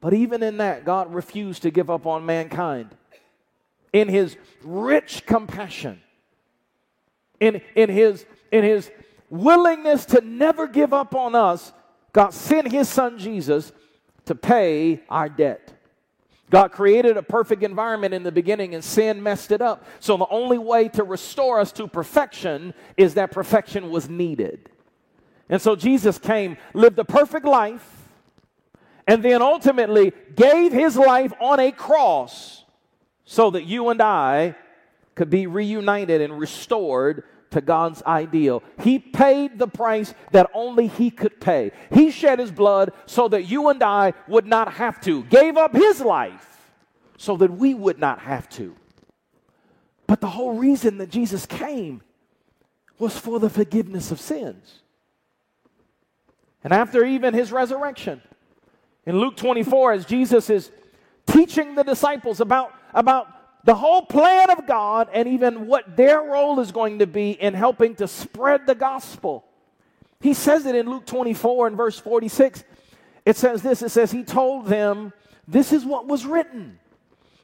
But 0.00 0.14
even 0.14 0.44
in 0.44 0.58
that, 0.58 0.84
God 0.84 1.12
refused 1.12 1.62
to 1.62 1.72
give 1.72 1.90
up 1.90 2.06
on 2.06 2.24
mankind 2.24 2.94
in 3.92 4.06
his 4.06 4.36
rich 4.62 5.26
compassion, 5.26 6.00
in, 7.40 7.60
in, 7.74 7.90
his, 7.90 8.24
in 8.52 8.62
his 8.62 8.88
willingness 9.30 10.04
to 10.06 10.20
never 10.20 10.68
give 10.68 10.94
up 10.94 11.16
on 11.16 11.34
us, 11.34 11.72
God 12.12 12.30
sent 12.32 12.70
his 12.70 12.88
son 12.88 13.18
Jesus 13.18 13.72
to 14.26 14.34
pay 14.34 15.00
our 15.08 15.28
debt. 15.28 15.72
God 16.50 16.72
created 16.72 17.16
a 17.16 17.22
perfect 17.22 17.62
environment 17.62 18.14
in 18.14 18.22
the 18.22 18.32
beginning 18.32 18.74
and 18.74 18.82
sin 18.82 19.22
messed 19.22 19.52
it 19.52 19.60
up. 19.60 19.84
So 20.00 20.16
the 20.16 20.28
only 20.28 20.58
way 20.58 20.88
to 20.90 21.04
restore 21.04 21.60
us 21.60 21.72
to 21.72 21.86
perfection 21.86 22.72
is 22.96 23.14
that 23.14 23.30
perfection 23.30 23.90
was 23.90 24.08
needed. 24.08 24.70
And 25.50 25.60
so 25.60 25.76
Jesus 25.76 26.18
came, 26.18 26.56
lived 26.74 26.98
a 26.98 27.04
perfect 27.04 27.44
life, 27.44 27.86
and 29.06 29.22
then 29.22 29.40
ultimately 29.42 30.12
gave 30.36 30.72
his 30.72 30.96
life 30.96 31.32
on 31.40 31.60
a 31.60 31.72
cross 31.72 32.64
so 33.24 33.50
that 33.50 33.64
you 33.64 33.88
and 33.88 34.00
I 34.00 34.54
could 35.14 35.30
be 35.30 35.46
reunited 35.46 36.20
and 36.20 36.38
restored 36.38 37.24
to 37.50 37.60
God's 37.60 38.02
ideal. 38.02 38.62
He 38.82 38.98
paid 38.98 39.58
the 39.58 39.68
price 39.68 40.14
that 40.32 40.50
only 40.52 40.86
He 40.86 41.10
could 41.10 41.40
pay. 41.40 41.72
He 41.92 42.10
shed 42.10 42.38
His 42.38 42.50
blood 42.50 42.92
so 43.06 43.28
that 43.28 43.44
you 43.44 43.68
and 43.68 43.82
I 43.82 44.14
would 44.26 44.46
not 44.46 44.74
have 44.74 45.00
to, 45.02 45.24
gave 45.24 45.56
up 45.56 45.74
His 45.74 46.00
life 46.00 46.70
so 47.16 47.36
that 47.36 47.52
we 47.52 47.74
would 47.74 47.98
not 47.98 48.20
have 48.20 48.48
to. 48.50 48.76
But 50.06 50.20
the 50.20 50.28
whole 50.28 50.54
reason 50.54 50.98
that 50.98 51.10
Jesus 51.10 51.46
came 51.46 52.02
was 52.98 53.16
for 53.16 53.38
the 53.38 53.50
forgiveness 53.50 54.10
of 54.10 54.20
sins. 54.20 54.80
And 56.64 56.72
after 56.72 57.04
even 57.04 57.34
His 57.34 57.52
resurrection, 57.52 58.20
in 59.06 59.18
Luke 59.18 59.36
24, 59.36 59.92
as 59.92 60.04
Jesus 60.04 60.50
is 60.50 60.70
teaching 61.26 61.74
the 61.74 61.84
disciples 61.84 62.40
about 62.40 62.72
about 62.94 63.28
the 63.64 63.74
whole 63.74 64.02
plan 64.02 64.50
of 64.50 64.66
God 64.66 65.08
and 65.12 65.28
even 65.28 65.66
what 65.66 65.96
their 65.96 66.20
role 66.20 66.60
is 66.60 66.72
going 66.72 67.00
to 67.00 67.06
be 67.06 67.32
in 67.32 67.54
helping 67.54 67.94
to 67.96 68.08
spread 68.08 68.66
the 68.66 68.74
gospel. 68.74 69.44
He 70.20 70.34
says 70.34 70.66
it 70.66 70.74
in 70.74 70.88
Luke 70.88 71.06
24 71.06 71.68
and 71.68 71.76
verse 71.76 71.98
46. 71.98 72.64
It 73.24 73.36
says 73.36 73.62
this 73.62 73.82
it 73.82 73.90
says, 73.90 74.10
He 74.10 74.24
told 74.24 74.66
them, 74.66 75.12
This 75.46 75.72
is 75.72 75.84
what 75.84 76.06
was 76.06 76.24
written 76.24 76.78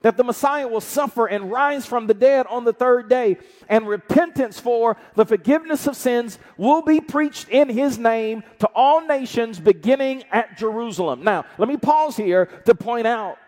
that 0.05 0.19
the 0.19 0.25
Messiah 0.25 0.69
will 0.69 0.83
suffer 0.83 1.25
and 1.25 1.51
rise 1.51 1.87
from 1.87 2.07
the 2.07 2.13
dead 2.13 2.47
on 2.49 2.65
the 2.65 2.75
third 2.75 3.09
day, 3.09 3.39
and 3.71 3.89
repentance 3.89 4.61
for 4.61 4.99
the 5.15 5.25
forgiveness 5.25 5.87
of 5.87 5.97
sins 5.97 6.39
will 6.59 6.83
be 6.83 7.01
preached 7.01 7.49
in 7.49 7.71
his 7.71 7.97
name 7.97 8.45
to 8.59 8.67
all 8.75 9.07
nations 9.07 9.59
beginning 9.59 10.23
at 10.31 10.59
Jerusalem. 10.59 11.25
Now, 11.25 11.47
let 11.57 11.71
me 11.71 11.79
pause 11.79 12.19
here 12.19 12.51
to 12.67 12.75
point 12.75 13.07
out 13.07 13.39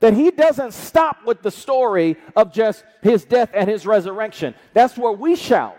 that 0.00 0.14
he 0.14 0.30
doesn't 0.30 0.72
stop 0.72 1.24
with 1.24 1.42
the 1.42 1.50
story 1.50 2.16
of 2.34 2.52
just 2.52 2.84
his 3.02 3.24
death 3.24 3.50
and 3.54 3.68
his 3.68 3.86
resurrection. 3.86 4.54
That's 4.74 4.96
where 4.96 5.12
we 5.12 5.36
shout. 5.36 5.78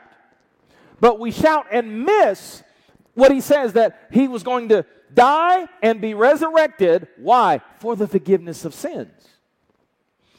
But 0.99 1.19
we 1.19 1.31
shout 1.31 1.67
and 1.71 2.03
miss 2.05 2.63
what 3.13 3.31
he 3.31 3.41
says 3.41 3.73
that 3.73 4.07
he 4.11 4.27
was 4.27 4.43
going 4.43 4.69
to 4.69 4.85
die 5.13 5.67
and 5.81 6.01
be 6.01 6.13
resurrected. 6.13 7.07
Why? 7.17 7.61
For 7.79 7.95
the 7.95 8.07
forgiveness 8.07 8.65
of 8.65 8.73
sins. 8.73 9.11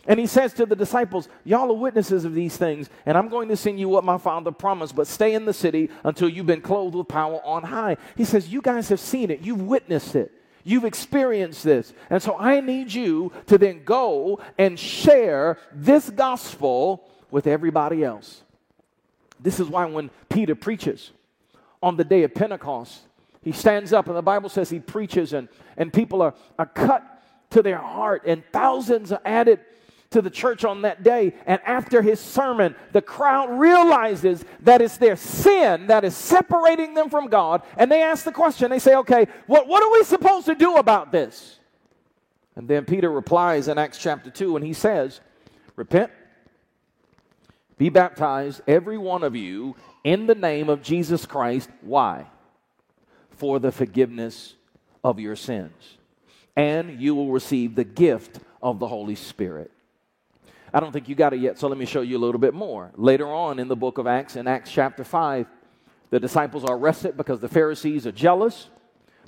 And 0.07 0.19
he 0.19 0.27
says 0.27 0.55
to 0.55 0.65
the 0.65 0.75
disciples, 0.75 1.29
Y'all 1.45 1.71
are 1.71 1.75
witnesses 1.75 2.25
of 2.25 2.35
these 2.35 2.57
things, 2.57 2.89
and 3.05 3.17
I'm 3.17 3.29
going 3.29 3.49
to 3.49 3.57
send 3.57 3.79
you 3.79 3.91
what 3.91 4.05
my 4.05 4.17
father 4.17 4.51
promised, 4.51 4.97
but 4.97 5.07
stay 5.07 5.35
in 5.35 5.45
the 5.45 5.53
city 5.53 5.91
until 6.03 6.31
you've 6.31 6.47
been 6.47 6.63
clothed 6.63 6.95
with 6.95 7.09
power 7.09 7.45
on 7.45 7.63
high. 7.63 7.99
He 8.17 8.25
says, 8.25 8.49
You 8.49 8.63
guys 8.63 8.89
have 8.89 9.01
seen 9.01 9.31
it, 9.31 9.41
you've 9.41 9.61
witnessed 9.61 10.17
it. 10.17 10.33
You've 10.69 10.85
experienced 10.85 11.65
this. 11.65 11.95
And 12.11 12.23
so 12.23 12.37
I 12.39 12.61
need 12.61 12.93
you 12.93 13.33
to 13.47 13.57
then 13.57 13.85
go 13.85 14.39
and 14.59 14.79
share 14.79 15.57
this 15.73 16.11
gospel 16.11 17.09
with 17.31 17.47
everybody 17.47 18.05
else. 18.05 18.43
This 19.41 19.61
is 19.61 19.67
why 19.67 19.87
when 19.87 20.11
Peter 20.29 20.55
preaches 20.55 21.13
on 21.83 21.97
the 21.97 22.05
day 22.05 22.23
of 22.23 22.35
Pentecost. 22.35 23.01
He 23.41 23.53
stands 23.53 23.95
up, 23.95 24.09
and 24.09 24.17
the 24.17 24.21
Bible 24.21 24.51
says 24.51 24.69
he 24.69 24.79
preaches, 24.79 25.33
and, 25.33 25.49
and 25.79 25.91
people 25.91 26.21
are, 26.21 26.35
are 26.59 26.67
cut 26.67 27.03
to 27.49 27.63
their 27.63 27.79
heart, 27.79 28.25
and 28.27 28.43
thousands 28.53 29.11
are 29.11 29.23
added 29.25 29.61
to 30.11 30.23
the 30.23 30.31
church 30.31 30.65
on 30.65 30.83
that 30.83 31.03
day. 31.03 31.35
And 31.47 31.61
after 31.65 32.01
his 32.01 32.19
sermon, 32.21 32.75
the 32.93 33.03
crowd 33.03 33.59
realizes 33.59 34.45
that 34.61 34.81
it's 34.81 34.97
their 34.97 35.17
sin 35.17 35.89
that 35.89 36.05
is 36.05 36.17
separating 36.17 36.95
them 36.95 37.11
from 37.11 37.29
God. 37.29 37.63
And 37.77 37.93
they 37.93 38.03
ask 38.03 38.25
the 38.25 38.33
question 38.33 38.71
they 38.71 38.79
say, 38.79 38.95
okay, 38.97 39.27
what, 39.47 39.69
what 39.69 39.83
are 39.83 39.93
we 39.93 40.05
supposed 40.05 40.47
to 40.47 40.55
do 40.55 40.77
about 40.77 41.13
this? 41.13 41.59
And 42.57 42.67
then 42.67 42.85
Peter 42.85 43.11
replies 43.11 43.69
in 43.69 43.79
Acts 43.79 43.99
chapter 43.99 44.31
2, 44.31 44.57
and 44.57 44.65
he 44.65 44.73
says, 44.73 45.21
Repent, 45.77 46.11
be 47.77 47.89
baptized, 47.89 48.63
every 48.67 48.99
one 48.99 49.23
of 49.23 49.37
you, 49.37 49.77
in 50.03 50.27
the 50.27 50.35
name 50.35 50.69
of 50.69 50.83
Jesus 50.83 51.25
Christ. 51.25 51.71
Why? 51.83 52.27
For 53.31 53.61
the 53.61 53.71
forgiveness 53.71 54.55
of 55.05 55.21
your 55.21 55.37
sins. 55.37 55.99
And 56.57 57.01
you 57.01 57.15
will 57.15 57.31
receive 57.31 57.77
the 57.77 57.85
gift 57.85 58.41
of 58.61 58.81
the 58.81 58.89
Holy 58.89 59.15
Spirit. 59.15 59.71
I 60.73 60.81
don't 60.81 60.93
think 60.93 61.09
you 61.09 61.15
got 61.15 61.33
it 61.33 61.41
yet, 61.41 61.59
so 61.59 61.69
let 61.69 61.79
me 61.79 61.87
show 61.87 62.03
you 62.03 62.19
a 62.19 62.21
little 62.21 62.41
bit 62.41 62.55
more. 62.55 62.93
Later 62.97 63.27
on 63.27 63.59
in 63.59 63.69
the 63.69 63.77
book 63.77 63.99
of 63.99 64.07
Acts, 64.07 64.37
in 64.37 64.47
Acts 64.47 64.71
chapter 64.71 65.05
5, 65.05 65.47
the 66.11 66.21
disciples 66.21 66.65
are 66.65 66.77
arrested 66.77 67.17
because 67.17 67.41
the 67.41 67.49
Pharisees 67.49 68.07
are 68.07 68.13
jealous. 68.13 68.69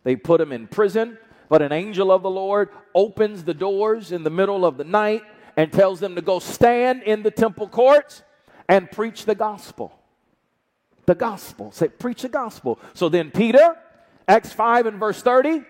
They 0.03 0.17
put 0.17 0.39
them 0.39 0.53
in 0.53 0.67
prison, 0.67 1.19
but 1.49 1.63
an 1.63 1.73
angel 1.73 2.11
of 2.11 2.23
the 2.23 2.31
Lord 2.31 2.71
opens 2.95 3.45
the 3.45 3.55
doors 3.55 4.13
in 4.13 4.23
the 4.23 4.31
middle 4.31 4.65
of 4.65 4.77
the 4.77 4.85
night 4.85 5.23
and 5.57 5.73
tells 5.73 6.01
them 6.01 6.15
to 6.15 6.23
go 6.23 6.39
stand 6.39 7.03
in 7.03 7.23
the 7.23 7.31
temple 7.31 7.69
courts 7.69 8.23
and 8.69 8.91
preach 8.91 9.25
the 9.25 9.35
gospel. 9.35 9.93
The 11.07 11.15
gospel. 11.15 11.73
Say, 11.73 11.89
preach 11.89 12.23
the 12.23 12.29
gospel. 12.29 12.79
So 12.95 13.09
then 13.09 13.31
Peter, 13.31 13.77
Acts 14.29 14.53
5 14.53 14.87
and 14.87 14.99
verse 14.99 15.21
30, 15.23 15.65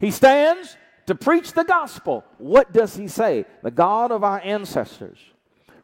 he 0.00 0.10
stands 0.10 0.76
to 1.06 1.14
preach 1.14 1.52
the 1.52 1.64
gospel. 1.64 2.24
What 2.38 2.72
does 2.72 2.96
he 2.96 3.08
say? 3.08 3.44
The 3.62 3.70
God 3.70 4.12
of 4.12 4.24
our 4.24 4.40
ancestors 4.42 5.18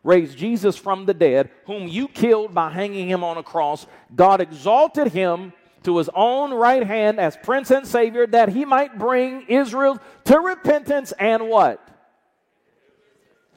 raised 0.04 0.38
Jesus 0.38 0.76
from 0.76 1.06
the 1.06 1.14
dead, 1.14 1.50
whom 1.66 1.88
you 1.88 2.08
killed 2.08 2.54
by 2.54 2.70
hanging 2.70 3.08
him 3.08 3.24
on 3.24 3.36
a 3.36 3.42
cross. 3.42 3.86
God 4.14 4.40
exalted 4.40 5.08
him 5.08 5.52
to 5.82 5.98
his 5.98 6.08
own 6.14 6.52
right 6.52 6.86
hand 6.86 7.18
as 7.20 7.36
prince 7.42 7.70
and 7.70 7.86
savior 7.86 8.26
that 8.26 8.48
he 8.48 8.64
might 8.64 8.98
bring 8.98 9.42
Israel 9.48 9.98
to 10.24 10.38
repentance 10.38 11.12
and 11.18 11.48
what? 11.48 11.86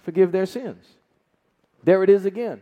Forgive 0.04 0.32
their 0.32 0.46
sins. 0.46 0.86
There 1.84 2.04
it 2.04 2.10
is 2.10 2.26
again. 2.26 2.62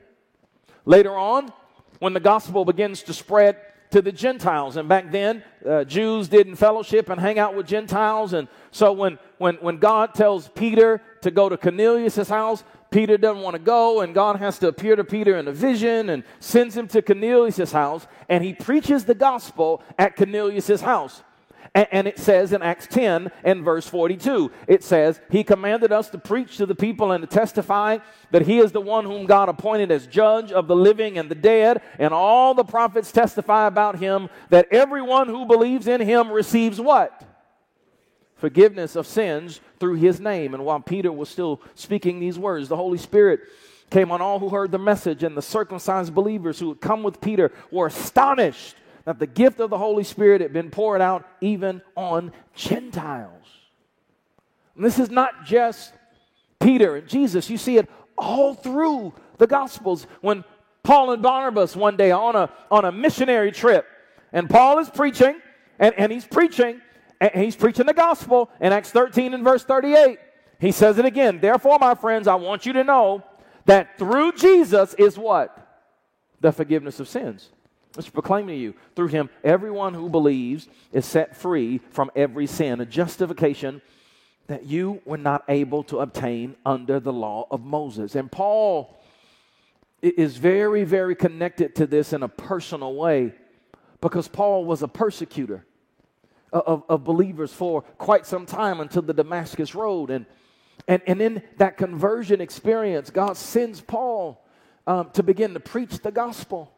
Later 0.86 1.16
on, 1.16 1.52
when 2.00 2.14
the 2.14 2.20
gospel 2.20 2.66
begins 2.66 3.04
to 3.04 3.14
spread 3.14 3.58
to 3.92 4.02
the 4.02 4.12
Gentiles. 4.12 4.78
And 4.78 4.88
back 4.88 5.12
then, 5.12 5.44
uh, 5.68 5.84
Jews 5.84 6.28
didn't 6.28 6.56
fellowship 6.56 7.10
and 7.10 7.20
hang 7.20 7.40
out 7.40 7.56
with 7.56 7.68
Gentiles. 7.68 8.34
And 8.34 8.48
so 8.72 8.94
when, 8.94 9.18
when, 9.38 9.56
when 9.56 9.78
God 9.78 10.14
tells 10.14 10.48
Peter 10.50 11.02
to 11.22 11.32
go 11.32 11.50
to 11.50 11.58
Cornelius' 11.58 12.30
house, 12.30 12.64
Peter 12.92 13.18
doesn't 13.18 13.44
want 13.44 13.56
to 13.56 13.62
go, 13.62 14.02
and 14.02 14.16
God 14.16 14.38
has 14.38 14.58
to 14.60 14.68
appear 14.68 14.96
to 14.96 15.04
Peter 15.04 15.38
in 15.38 15.48
a 15.48 15.52
vision 15.52 16.10
and 16.10 16.24
sends 16.40 16.76
him 16.76 16.88
to 16.88 17.02
Cornelius' 17.02 17.72
house, 17.72 18.08
and 18.28 18.44
he 18.44 18.54
preaches 18.54 19.06
the 19.06 19.14
gospel 19.14 19.84
at 19.98 20.16
Cornelius' 20.16 20.82
house. 20.82 21.22
And, 21.76 22.08
it 22.08 22.18
says 22.18 22.52
in 22.52 22.62
Acts 22.62 22.88
10 22.88 23.32
and 23.44 23.64
verse 23.64 23.88
42, 23.88 24.52
it 24.68 24.84
says, 24.84 25.22
He 25.30 25.44
commanded 25.44 25.92
us 25.92 26.10
to 26.10 26.18
preach 26.18 26.58
to 26.58 26.66
the 26.66 26.76
people 26.76 27.12
and 27.12 27.22
to 27.22 27.28
testify 27.28 28.00
that 28.32 28.44
He 28.44 28.58
is 28.60 28.72
the 28.72 28.82
one 28.82 29.06
whom 29.06 29.26
God 29.26 29.50
appointed 29.50 29.92
as 29.92 30.08
judge 30.08 30.52
of 30.52 30.68
the 30.68 30.76
living 30.76 31.18
and 31.18 31.30
the 31.30 31.36
dead. 31.36 31.82
And 32.00 32.14
all 32.14 32.54
the 32.54 32.64
prophets 32.64 33.12
testify 33.12 33.68
about 33.68 34.00
Him 34.00 34.30
that 34.50 34.68
everyone 34.72 35.28
who 35.28 35.46
believes 35.46 35.88
in 35.88 36.02
Him 36.02 36.32
receives 36.32 36.82
what? 36.82 37.24
Forgiveness 38.36 38.96
of 38.96 39.06
sins 39.06 39.62
through 39.80 39.96
His 39.96 40.20
name. 40.20 40.54
And 40.54 40.66
while 40.66 40.80
Peter 40.80 41.12
was 41.12 41.30
still 41.30 41.62
speaking 41.76 42.20
these 42.20 42.40
words, 42.40 42.68
the 42.68 42.78
Holy 42.78 42.98
Spirit 42.98 43.42
came 43.90 44.12
on 44.12 44.22
all 44.22 44.40
who 44.40 44.50
heard 44.50 44.72
the 44.72 44.78
message, 44.78 45.24
and 45.24 45.36
the 45.36 45.42
circumcised 45.42 46.14
believers 46.14 46.60
who 46.60 46.70
had 46.70 46.82
come 46.82 47.04
with 47.04 47.22
Peter 47.22 47.52
were 47.72 47.88
astonished 47.88 48.76
that 49.10 49.18
the 49.18 49.26
gift 49.26 49.60
of 49.60 49.72
the 49.72 49.78
Holy 49.80 50.04
Spirit 50.04 50.40
had 50.40 50.54
been 50.54 50.70
poured 50.70 51.02
out 51.02 51.28
even 51.42 51.82
on 51.96 52.32
Gentiles. 52.54 53.48
And 54.76 54.86
this 54.86 55.00
is 55.00 55.10
not 55.10 55.46
just 55.46 55.94
Peter 56.60 56.96
and 56.96 57.08
Jesus, 57.08 57.50
you 57.50 57.58
see 57.58 57.80
it 57.80 57.90
all 58.16 58.54
through 58.54 59.16
the 59.40 59.48
Gospels. 59.48 60.06
When 60.22 60.44
Paul 60.84 61.14
and 61.14 61.24
Barnabas 61.24 61.76
one 61.76 61.98
day 61.98 62.12
on 62.12 62.36
a, 62.36 62.52
on 62.70 62.86
a 62.86 62.92
missionary 62.92 63.52
trip, 63.52 63.88
and 64.32 64.48
Paul 64.48 64.78
is 64.78 64.92
preaching, 64.92 65.42
and, 65.80 65.96
and 65.98 66.12
he's 66.12 66.28
preaching, 66.28 66.80
and 67.20 67.44
he's 67.44 67.56
preaching 67.56 67.88
the 67.88 67.96
gospel 67.96 68.52
in 68.62 68.72
Acts 68.72 68.92
13 68.92 69.34
and 69.34 69.44
verse 69.44 69.64
38. 69.64 70.20
He 70.60 70.72
says 70.72 71.00
it 71.00 71.06
again. 71.06 71.40
Therefore, 71.40 71.80
my 71.80 71.96
friends, 71.96 72.28
I 72.28 72.36
want 72.36 72.68
you 72.68 72.74
to 72.74 72.84
know 72.84 73.24
that 73.66 73.98
through 73.98 74.34
Jesus 74.34 74.94
is 74.94 75.18
what? 75.18 75.58
The 76.42 76.52
forgiveness 76.52 77.00
of 77.00 77.08
sins. 77.08 77.50
Let's 77.96 78.10
proclaim 78.10 78.48
to 78.48 78.56
you 78.56 78.76
through 78.96 79.08
him, 79.08 79.30
everyone 79.44 79.94
who 79.94 80.10
believes 80.10 80.68
is 80.94 81.06
set 81.06 81.36
free 81.36 81.80
from 81.90 82.12
every 82.16 82.46
sin, 82.46 82.82
a 82.82 82.86
justification 82.86 83.82
that 84.48 84.66
you 84.66 85.02
were 85.06 85.18
not 85.18 85.44
able 85.50 85.84
to 85.84 86.00
obtain 86.00 86.56
under 86.66 87.00
the 87.00 87.14
law 87.14 87.48
of 87.50 87.64
Moses. 87.64 88.16
And 88.16 88.32
Paul 88.32 89.00
is 90.02 90.38
very, 90.38 90.84
very 90.84 91.16
connected 91.16 91.76
to 91.76 91.88
this 91.88 92.14
in 92.14 92.24
a 92.24 92.28
personal 92.28 92.96
way 92.96 93.34
because 94.02 94.28
Paul 94.28 94.66
was 94.66 94.82
a 94.82 94.88
persecutor 94.88 95.66
of, 96.54 96.84
of 96.90 97.04
believers 97.04 97.54
for 97.54 97.82
quite 97.82 98.26
some 98.26 98.46
time 98.46 98.80
until 98.80 99.02
the 99.02 99.14
Damascus 99.14 99.76
Road. 99.76 100.10
And, 100.10 100.26
and, 100.88 101.02
and 101.06 101.22
in 101.22 101.44
that 101.58 101.78
conversion 101.78 102.40
experience, 102.40 103.10
God 103.10 103.36
sends 103.36 103.82
Paul 103.82 104.44
um, 104.88 105.10
to 105.14 105.24
begin 105.24 105.54
to 105.54 105.60
preach 105.60 106.00
the 106.00 106.12
gospel 106.12 106.72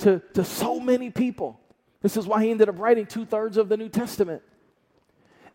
to, 0.00 0.20
to 0.34 0.44
so 0.44 0.80
many 0.80 1.10
people. 1.10 1.60
This 2.02 2.16
is 2.16 2.26
why 2.26 2.44
he 2.44 2.50
ended 2.50 2.68
up 2.68 2.78
writing 2.78 3.06
two 3.06 3.24
thirds 3.24 3.56
of 3.56 3.68
the 3.68 3.76
New 3.76 3.88
Testament. 3.88 4.42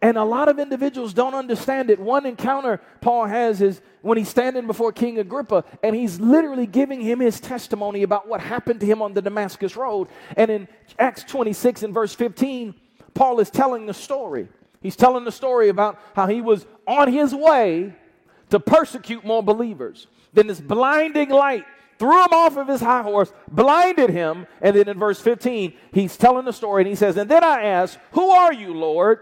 And 0.01 0.17
a 0.17 0.23
lot 0.23 0.49
of 0.49 0.59
individuals 0.59 1.13
don't 1.13 1.33
understand 1.33 1.89
it. 1.89 1.99
One 1.99 2.25
encounter 2.25 2.81
Paul 3.01 3.25
has 3.25 3.61
is 3.61 3.81
when 4.01 4.17
he's 4.17 4.29
standing 4.29 4.67
before 4.67 4.91
King 4.91 5.17
Agrippa 5.17 5.63
and 5.81 5.95
he's 5.95 6.19
literally 6.19 6.67
giving 6.67 7.01
him 7.01 7.19
his 7.19 7.39
testimony 7.39 8.03
about 8.03 8.27
what 8.27 8.41
happened 8.41 8.81
to 8.81 8.85
him 8.85 9.01
on 9.01 9.13
the 9.13 9.21
Damascus 9.21 9.75
Road. 9.75 10.09
And 10.37 10.51
in 10.51 10.67
Acts 10.99 11.23
26 11.23 11.83
and 11.83 11.93
verse 11.93 12.13
15, 12.13 12.75
Paul 13.13 13.39
is 13.39 13.49
telling 13.49 13.85
the 13.85 13.93
story. 13.93 14.49
He's 14.81 14.95
telling 14.95 15.23
the 15.23 15.31
story 15.31 15.69
about 15.69 15.99
how 16.15 16.27
he 16.27 16.41
was 16.41 16.67
on 16.85 17.11
his 17.11 17.33
way 17.33 17.95
to 18.51 18.59
persecute 18.59 19.25
more 19.25 19.41
believers. 19.41 20.05
Then 20.33 20.47
this 20.47 20.61
blinding 20.61 21.29
light 21.29 21.65
threw 21.99 22.23
him 22.23 22.31
off 22.31 22.57
of 22.57 22.67
his 22.67 22.81
high 22.81 23.01
horse, 23.01 23.31
blinded 23.49 24.09
him. 24.09 24.47
And 24.61 24.75
then 24.75 24.87
in 24.87 24.99
verse 24.99 25.19
15, 25.19 25.73
he's 25.93 26.17
telling 26.17 26.45
the 26.45 26.53
story 26.53 26.83
and 26.83 26.89
he 26.89 26.95
says, 26.95 27.17
And 27.17 27.29
then 27.29 27.43
I 27.43 27.63
asked, 27.63 27.99
Who 28.11 28.29
are 28.29 28.53
you, 28.53 28.73
Lord? 28.73 29.19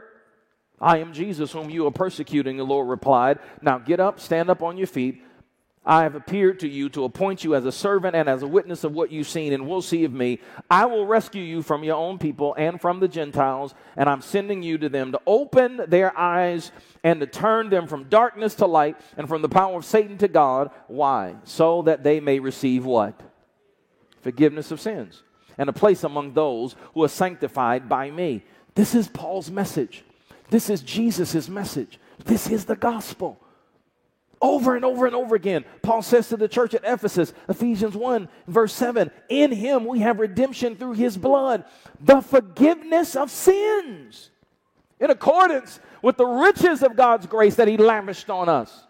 I 0.80 0.98
am 0.98 1.14
Jesus, 1.14 1.52
whom 1.52 1.70
you 1.70 1.88
are 1.88 1.92
persecuting. 1.92 2.58
The 2.58 2.66
Lord 2.66 2.90
replied, 2.90 3.40
Now 3.62 3.78
get 3.78 4.00
up, 4.00 4.20
stand 4.20 4.50
up 4.50 4.62
on 4.62 4.78
your 4.78 4.88
feet. 4.88 5.24
I 5.86 6.04
have 6.04 6.16
appeared 6.16 6.62
to 6.62 6.68
you 6.68 6.88
to 6.90 7.04
appoint 7.04 7.44
you 7.44 7.56
as 7.56 7.66
a 7.66 7.72
servant 7.72 8.16
and 8.16 8.30
as 8.30 8.42
a 8.42 8.48
witness 8.48 8.86
of 8.86 8.94
what 8.94 9.12
you've 9.12 9.28
seen 9.28 9.52
and 9.52 9.68
will 9.68 9.82
see 9.82 10.06
of 10.06 10.14
me. 10.14 10.40
I 10.70 10.86
will 10.86 11.06
rescue 11.06 11.44
you 11.44 11.62
from 11.62 11.84
your 11.84 11.98
own 11.98 12.20
people 12.20 12.56
and 12.58 12.80
from 12.80 13.02
the 13.02 13.10
Gentiles, 13.10 13.76
and 13.98 14.10
I'm 14.10 14.22
sending 14.22 14.64
you 14.64 14.78
to 14.78 14.88
them 14.88 15.12
to 15.12 15.20
open 15.28 15.82
their 15.88 16.18
eyes 16.18 16.72
and 17.04 17.20
to 17.20 17.28
turn 17.28 17.70
them 17.70 17.88
from 17.88 18.06
darkness 18.06 18.56
to 18.56 18.66
light 18.66 18.96
and 19.18 19.28
from 19.28 19.42
the 19.42 19.50
power 19.50 19.76
of 19.76 19.84
Satan 19.84 20.18
to 20.20 20.30
God. 20.30 20.72
Why? 20.88 21.36
So 21.44 21.82
that 21.82 22.04
they 22.04 22.22
may 22.22 22.40
receive 22.40 22.86
what? 22.86 23.20
Forgiveness 24.22 24.72
of 24.72 24.80
sins 24.80 25.22
and 25.58 25.70
a 25.70 25.74
place 25.74 26.06
among 26.06 26.34
those 26.34 26.78
who 26.94 27.04
are 27.04 27.10
sanctified 27.10 27.90
by 27.90 28.10
me. 28.10 28.44
This 28.74 28.96
is 28.96 29.10
Paul's 29.10 29.52
message. 29.52 30.06
This 30.50 30.70
is 30.70 30.82
Jesus' 30.82 31.50
message. 31.50 32.00
This 32.24 32.50
is 32.50 32.66
the 32.66 32.76
gospel. 32.76 33.43
Over 34.44 34.76
and 34.76 34.84
over 34.84 35.06
and 35.06 35.16
over 35.16 35.36
again, 35.36 35.64
Paul 35.82 36.02
says 36.02 36.28
to 36.28 36.36
the 36.36 36.50
church 36.50 36.74
at 36.74 36.84
Ephesus, 36.84 37.32
Ephesians 37.48 37.96
1, 37.96 38.28
verse 38.46 38.74
7, 38.74 39.10
In 39.30 39.54
him 39.54 39.86
we 39.86 40.00
have 40.00 40.20
redemption 40.20 40.76
through 40.76 40.96
his 40.96 41.16
blood, 41.16 41.64
the 42.02 42.20
forgiveness 42.20 43.16
of 43.16 43.32
sins, 43.32 44.32
in 45.00 45.10
accordance 45.10 45.80
with 46.02 46.18
the 46.18 46.26
riches 46.26 46.84
of 46.84 46.98
God's 46.98 47.26
grace 47.26 47.56
that 47.56 47.70
he 47.70 47.78
lavished 47.78 48.30
on 48.30 48.50
us. 48.50 48.86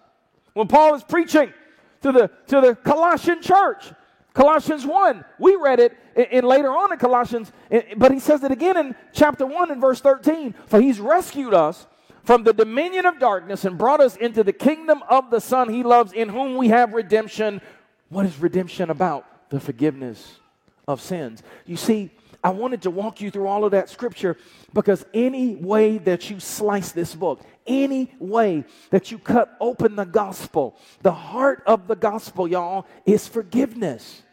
When 0.53 0.67
Paul 0.67 0.95
is 0.95 1.03
preaching 1.03 1.53
to 2.01 2.11
the, 2.11 2.31
to 2.47 2.59
the 2.59 2.75
Colossian 2.75 3.39
church, 3.39 3.93
Colossians 4.33 4.87
1, 4.87 5.23
we 5.37 5.55
read 5.55 5.79
it 5.79 5.95
in, 6.15 6.45
later 6.45 6.69
on 6.69 6.91
in 6.91 6.97
Colossians, 6.97 7.51
eh, 7.69 7.93
but 7.95 8.11
he 8.11 8.19
says 8.19 8.43
it 8.43 8.51
again 8.51 8.75
in 8.75 8.95
chapter 9.11 9.45
1 9.45 9.69
and 9.69 9.79
verse 9.79 10.01
13, 10.01 10.55
For 10.65 10.81
he's 10.81 10.99
rescued 10.99 11.53
us 11.53 11.85
from 12.23 12.43
the 12.43 12.53
dominion 12.53 13.05
of 13.05 13.19
darkness 13.19 13.65
and 13.65 13.77
brought 13.77 13.99
us 13.99 14.15
into 14.15 14.43
the 14.43 14.53
kingdom 14.53 15.03
of 15.09 15.29
the 15.29 15.39
Son 15.39 15.69
he 15.69 15.83
loves, 15.83 16.13
in 16.13 16.29
whom 16.29 16.55
we 16.55 16.69
have 16.69 16.93
redemption. 16.93 17.61
What 18.09 18.25
is 18.25 18.39
redemption 18.39 18.89
about? 18.89 19.49
The 19.49 19.59
forgiveness 19.59 20.39
of 20.87 21.01
sins. 21.01 21.43
You 21.65 21.77
see, 21.77 22.11
I 22.43 22.49
wanted 22.49 22.81
to 22.83 22.91
walk 22.91 23.21
you 23.21 23.31
through 23.31 23.47
all 23.47 23.63
of 23.63 23.71
that 23.71 23.89
scripture 23.89 24.37
because 24.73 25.05
any 25.13 25.55
way 25.55 25.97
that 25.99 26.29
you 26.29 26.39
slice 26.39 26.91
this 26.91 27.15
book, 27.15 27.41
any 27.65 28.13
way 28.19 28.65
that 28.89 29.11
you 29.11 29.17
cut 29.17 29.55
open 29.61 29.95
the 29.95 30.05
gospel, 30.05 30.77
the 31.01 31.11
heart 31.11 31.63
of 31.65 31.87
the 31.87 31.95
gospel, 31.95 32.47
y'all, 32.47 32.85
is 33.05 33.27
forgiveness. 33.27 34.23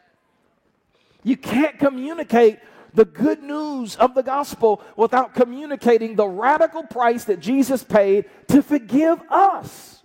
You 1.22 1.36
can't 1.36 1.78
communicate 1.78 2.58
the 2.94 3.04
good 3.04 3.42
news 3.42 3.96
of 3.96 4.14
the 4.14 4.22
gospel 4.22 4.82
without 4.96 5.34
communicating 5.34 6.14
the 6.14 6.28
radical 6.28 6.82
price 6.82 7.24
that 7.24 7.40
Jesus 7.40 7.84
paid 7.84 8.24
to 8.48 8.62
forgive 8.62 9.20
us. 9.30 10.02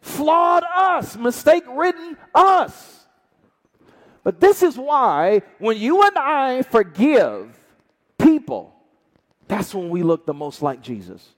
Flawed 0.00 0.64
us, 0.76 1.16
mistake 1.16 1.64
ridden 1.68 2.16
us. 2.34 3.06
But 4.24 4.40
this 4.40 4.62
is 4.62 4.76
why 4.76 5.42
when 5.58 5.76
you 5.76 6.02
and 6.02 6.16
I 6.16 6.62
forgive 6.62 7.56
people, 8.18 8.74
that's 9.48 9.74
when 9.74 9.90
we 9.90 10.02
look 10.02 10.26
the 10.26 10.34
most 10.34 10.62
like 10.62 10.82
Jesus. 10.82 11.34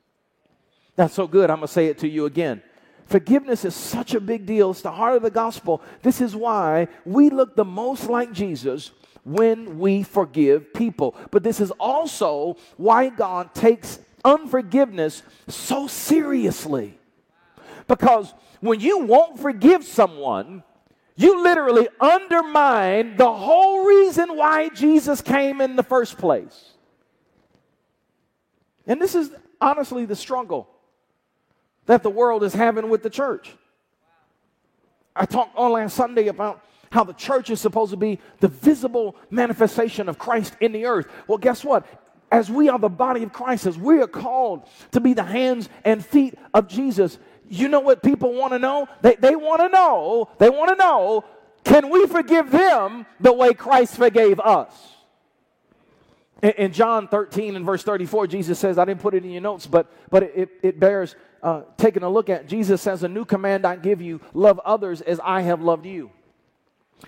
That's 0.97 1.15
so 1.15 1.27
good. 1.27 1.51
I'm 1.51 1.59
going 1.59 1.67
to 1.67 1.73
say 1.73 1.87
it 1.87 1.99
to 1.99 2.09
you 2.09 2.27
again. 2.27 2.63
Forgiveness 3.07 3.65
is 3.65 3.75
such 3.75 4.15
a 4.15 4.21
big 4.21 4.47
deal. 4.47 4.71
It's 4.71 4.81
the 4.81 4.91
heart 4.91 5.17
of 5.17 5.23
the 5.23 5.31
gospel. 5.31 5.83
This 6.03 6.21
is 6.21 6.35
why 6.35 6.89
we 7.05 7.29
look 7.31 7.57
the 7.57 7.65
most 7.65 8.09
like 8.09 8.33
Jesus 8.33 8.93
when 9.25 9.79
we 9.79 10.03
forgive 10.03 10.73
people. 10.75 11.17
But 11.31 11.43
this 11.43 11.61
is 11.61 11.71
also 11.73 12.57
why 12.77 13.09
God 13.09 13.55
takes 13.55 13.99
unforgiveness 14.25 15.23
so 15.49 15.87
seriously. 15.87 16.99
Because 17.87 18.33
when 18.61 18.81
you 18.81 19.01
won't 19.01 19.39
forgive 19.39 19.85
someone, 19.85 20.63
you 21.17 21.43
literally 21.43 21.89
undermine 22.01 23.17
the 23.17 23.33
whole 23.33 23.87
reason 23.87 24.37
why 24.37 24.69
Jesus 24.71 25.21
came 25.21 25.61
in 25.61 25.77
the 25.77 25.83
first 25.83 26.19
place. 26.19 26.73
And 28.87 29.01
this 29.01 29.15
is 29.15 29.31
honestly 29.61 30.05
the 30.05 30.17
struggle 30.17 30.69
that 31.87 32.03
the 32.03 32.11
world 32.11 32.43
is 32.43 32.53
having 32.53 32.89
with 32.89 33.03
the 33.03 33.11
church. 33.11 33.53
I 35.15 35.27
talked 35.27 35.57
on 35.57 35.73
last 35.73 35.95
Sunday 35.95 36.29
about 36.29 36.65
how 36.95 37.03
the 37.03 37.13
church 37.13 37.51
is 37.51 37.61
supposed 37.61 37.91
to 37.91 37.97
be 37.97 38.21
the 38.39 38.47
visible 38.47 39.17
manifestation 39.29 40.09
of 40.09 40.17
Christ 40.17 40.57
in 40.61 40.71
the 40.71 40.87
earth. 40.87 41.09
Well, 41.27 41.39
guess 41.39 41.65
what? 41.65 41.85
As 42.31 42.49
we 42.49 42.69
are 42.69 42.79
the 42.79 42.89
body 42.89 43.25
of 43.25 43.33
Christ, 43.33 43.67
as 43.67 43.77
we 43.77 44.01
are 44.01 44.07
called 44.07 44.63
to 44.93 45.01
be 45.01 45.13
the 45.13 45.25
hands 45.25 45.69
and 45.85 46.07
feet 46.07 46.39
of 46.55 46.69
Jesus, 46.69 47.19
you 47.49 47.67
know 47.67 47.81
what 47.81 48.05
people 48.05 48.33
want 48.35 48.53
to 48.53 48.61
know? 48.61 48.89
They, 49.03 49.17
they 49.17 49.35
want 49.35 49.61
to 49.63 49.69
know, 49.71 50.31
they 50.39 50.49
want 50.49 50.71
to 50.71 50.77
know, 50.77 51.25
can 51.65 51.91
we 51.91 52.07
forgive 52.07 52.53
them 52.53 53.07
the 53.19 53.33
way 53.33 53.55
Christ 53.55 53.97
forgave 53.97 54.39
us? 54.39 54.73
In, 56.43 56.51
in, 56.51 56.73
John 56.73 57.09
13 57.09 57.57
and 57.57 57.67
verse 57.67 57.83
34, 57.83 58.29
Jesus 58.29 58.57
says, 58.57 58.79
I 58.79 58.85
didn't 58.85 59.01
put 59.01 59.15
it 59.15 59.25
in 59.25 59.33
your 59.33 59.43
notes, 59.43 59.67
but, 59.67 59.91
but 60.11 60.23
it, 60.23 60.49
it 60.63 60.79
bears 60.79 61.17
uh, 61.43 61.63
taking 61.77 62.05
a 62.05 62.09
look 62.09 62.31
at. 62.31 62.47
Jesus 62.47 62.81
says, 62.81 63.03
A 63.03 63.09
new 63.09 63.25
command 63.25 63.67
I 63.67 63.75
give 63.75 64.01
you 64.01 64.21
love 64.33 64.61
others 64.65 65.01
as 65.01 65.19
I 65.25 65.41
have 65.41 65.61
loved 65.61 65.87
you. 65.87 66.13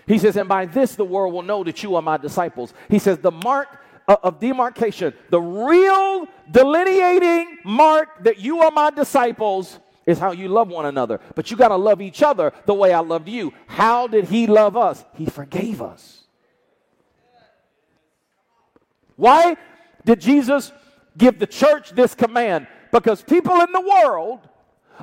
He 0.07 0.19
says, 0.19 0.37
And 0.37 0.49
by 0.49 0.67
this 0.67 0.95
the 0.95 1.05
world 1.05 1.33
will 1.33 1.43
know 1.43 1.65
that 1.65 1.83
you 1.83 1.97
are 1.97 2.03
my 2.03 2.17
disciples. 2.17 2.75
He 2.89 2.99
says, 2.99 3.19
The 3.19 3.31
mark 3.31 3.69
uh, 4.09 4.17
of 4.23 4.41
demarcation, 4.41 5.15
the 5.31 5.41
real 5.41 6.27
delineating 6.51 7.59
mark 7.65 8.25
that 8.25 8.39
you 8.39 8.61
are 8.61 8.71
my 8.71 8.91
disciples 8.91 9.79
is 10.07 10.19
how 10.19 10.31
you 10.31 10.49
love 10.49 10.69
one 10.69 10.87
another. 10.87 11.21
But 11.35 11.51
you 11.51 11.57
got 11.57 11.69
to 11.69 11.77
love 11.77 12.01
each 12.01 12.23
other 12.23 12.53
the 12.65 12.75
way 12.75 12.93
I 12.93 13.01
loved 13.01 13.29
you. 13.29 13.53
How 13.67 14.07
did 14.07 14.27
he 14.27 14.47
love 14.47 14.77
us? 14.77 15.05
He 15.15 15.27
forgave 15.27 15.83
us. 15.83 16.23
Why 19.17 19.57
did 20.05 20.21
Jesus 20.21 20.73
give 21.17 21.39
the 21.39 21.47
church 21.47 21.91
this 21.91 22.15
command? 22.15 22.69
Because 22.93 23.23
people 23.23 23.61
in 23.61 23.73
the 23.73 23.81
world 23.81 24.41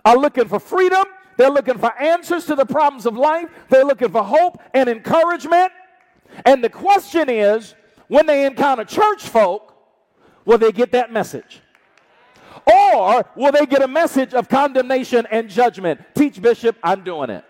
are 0.05 0.17
looking 0.17 0.47
for 0.47 0.59
freedom, 0.59 1.03
they're 1.37 1.49
looking 1.49 1.77
for 1.77 1.93
answers 1.99 2.45
to 2.45 2.55
the 2.55 2.65
problems 2.65 3.05
of 3.05 3.15
life, 3.15 3.49
they're 3.69 3.85
looking 3.85 4.09
for 4.09 4.23
hope 4.23 4.61
and 4.73 4.89
encouragement. 4.89 5.71
And 6.45 6.63
the 6.63 6.69
question 6.69 7.29
is 7.29 7.75
when 8.07 8.25
they 8.25 8.45
encounter 8.45 8.85
church 8.85 9.23
folk, 9.23 9.75
will 10.45 10.57
they 10.57 10.71
get 10.71 10.91
that 10.91 11.11
message? 11.11 11.61
Or 12.65 13.25
will 13.35 13.51
they 13.51 13.65
get 13.65 13.81
a 13.81 13.87
message 13.87 14.33
of 14.33 14.47
condemnation 14.47 15.27
and 15.29 15.49
judgment? 15.49 16.01
Teach, 16.15 16.41
Bishop, 16.41 16.77
I'm 16.83 17.03
doing 17.03 17.29
it. 17.29 17.43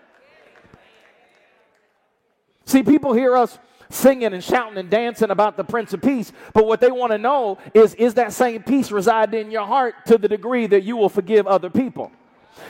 See, 2.66 2.82
people 2.82 3.12
hear 3.12 3.36
us 3.36 3.58
singing 3.90 4.32
and 4.32 4.42
shouting 4.42 4.78
and 4.78 4.90
dancing 4.90 5.30
about 5.30 5.56
the 5.56 5.64
Prince 5.64 5.92
of 5.92 6.02
Peace, 6.02 6.32
but 6.52 6.66
what 6.66 6.80
they 6.80 6.90
want 6.90 7.12
to 7.12 7.18
know 7.18 7.58
is 7.74 7.94
is 7.94 8.14
that 8.14 8.32
same 8.32 8.62
peace 8.62 8.90
reside 8.90 9.34
in 9.34 9.50
your 9.50 9.66
heart 9.66 9.94
to 10.06 10.18
the 10.18 10.28
degree 10.28 10.66
that 10.66 10.82
you 10.82 10.96
will 10.96 11.08
forgive 11.08 11.46
other 11.46 11.70
people? 11.70 12.10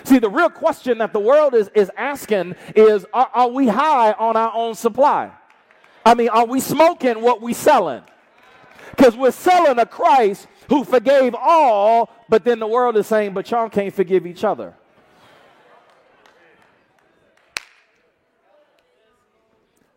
See, 0.04 0.18
the 0.18 0.28
real 0.28 0.50
question 0.50 0.98
that 0.98 1.12
the 1.12 1.20
world 1.20 1.54
is, 1.54 1.70
is 1.74 1.90
asking 1.96 2.56
is 2.74 3.06
are, 3.12 3.30
are 3.32 3.48
we 3.48 3.68
high 3.68 4.12
on 4.12 4.36
our 4.36 4.52
own 4.54 4.74
supply? 4.74 5.32
I 6.04 6.14
mean, 6.14 6.28
are 6.28 6.46
we 6.46 6.60
smoking 6.60 7.22
what 7.22 7.40
we 7.40 7.52
selling? 7.54 8.02
Because 8.90 9.16
we're 9.16 9.30
selling 9.30 9.78
a 9.78 9.86
Christ 9.86 10.46
who 10.68 10.84
forgave 10.84 11.34
all, 11.34 12.10
but 12.28 12.44
then 12.44 12.58
the 12.58 12.66
world 12.66 12.96
is 12.96 13.06
saying, 13.06 13.32
but 13.34 13.50
y'all 13.50 13.68
can't 13.68 13.92
forgive 13.92 14.26
each 14.26 14.44
other. 14.44 14.74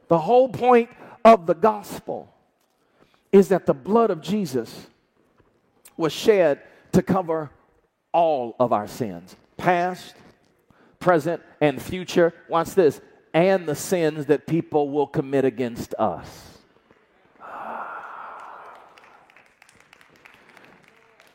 The 0.07 0.19
whole 0.19 0.47
point 0.47 0.89
of 1.25 1.45
the 1.45 1.53
gospel 1.53 2.33
is 3.31 3.49
that 3.49 3.65
the 3.65 3.73
blood 3.73 4.09
of 4.09 4.21
Jesus 4.21 4.87
was 5.97 6.13
shed 6.13 6.61
to 6.93 7.01
cover 7.01 7.51
all 8.13 8.55
of 8.57 8.71
our 8.71 8.87
sins 8.87 9.35
past, 9.57 10.15
present, 10.99 11.41
and 11.59 11.81
future. 11.81 12.33
Watch 12.47 12.75
this 12.75 13.01
and 13.33 13.67
the 13.67 13.75
sins 13.75 14.27
that 14.27 14.47
people 14.47 14.89
will 14.89 15.07
commit 15.07 15.45
against 15.45 15.93
us. 15.99 16.57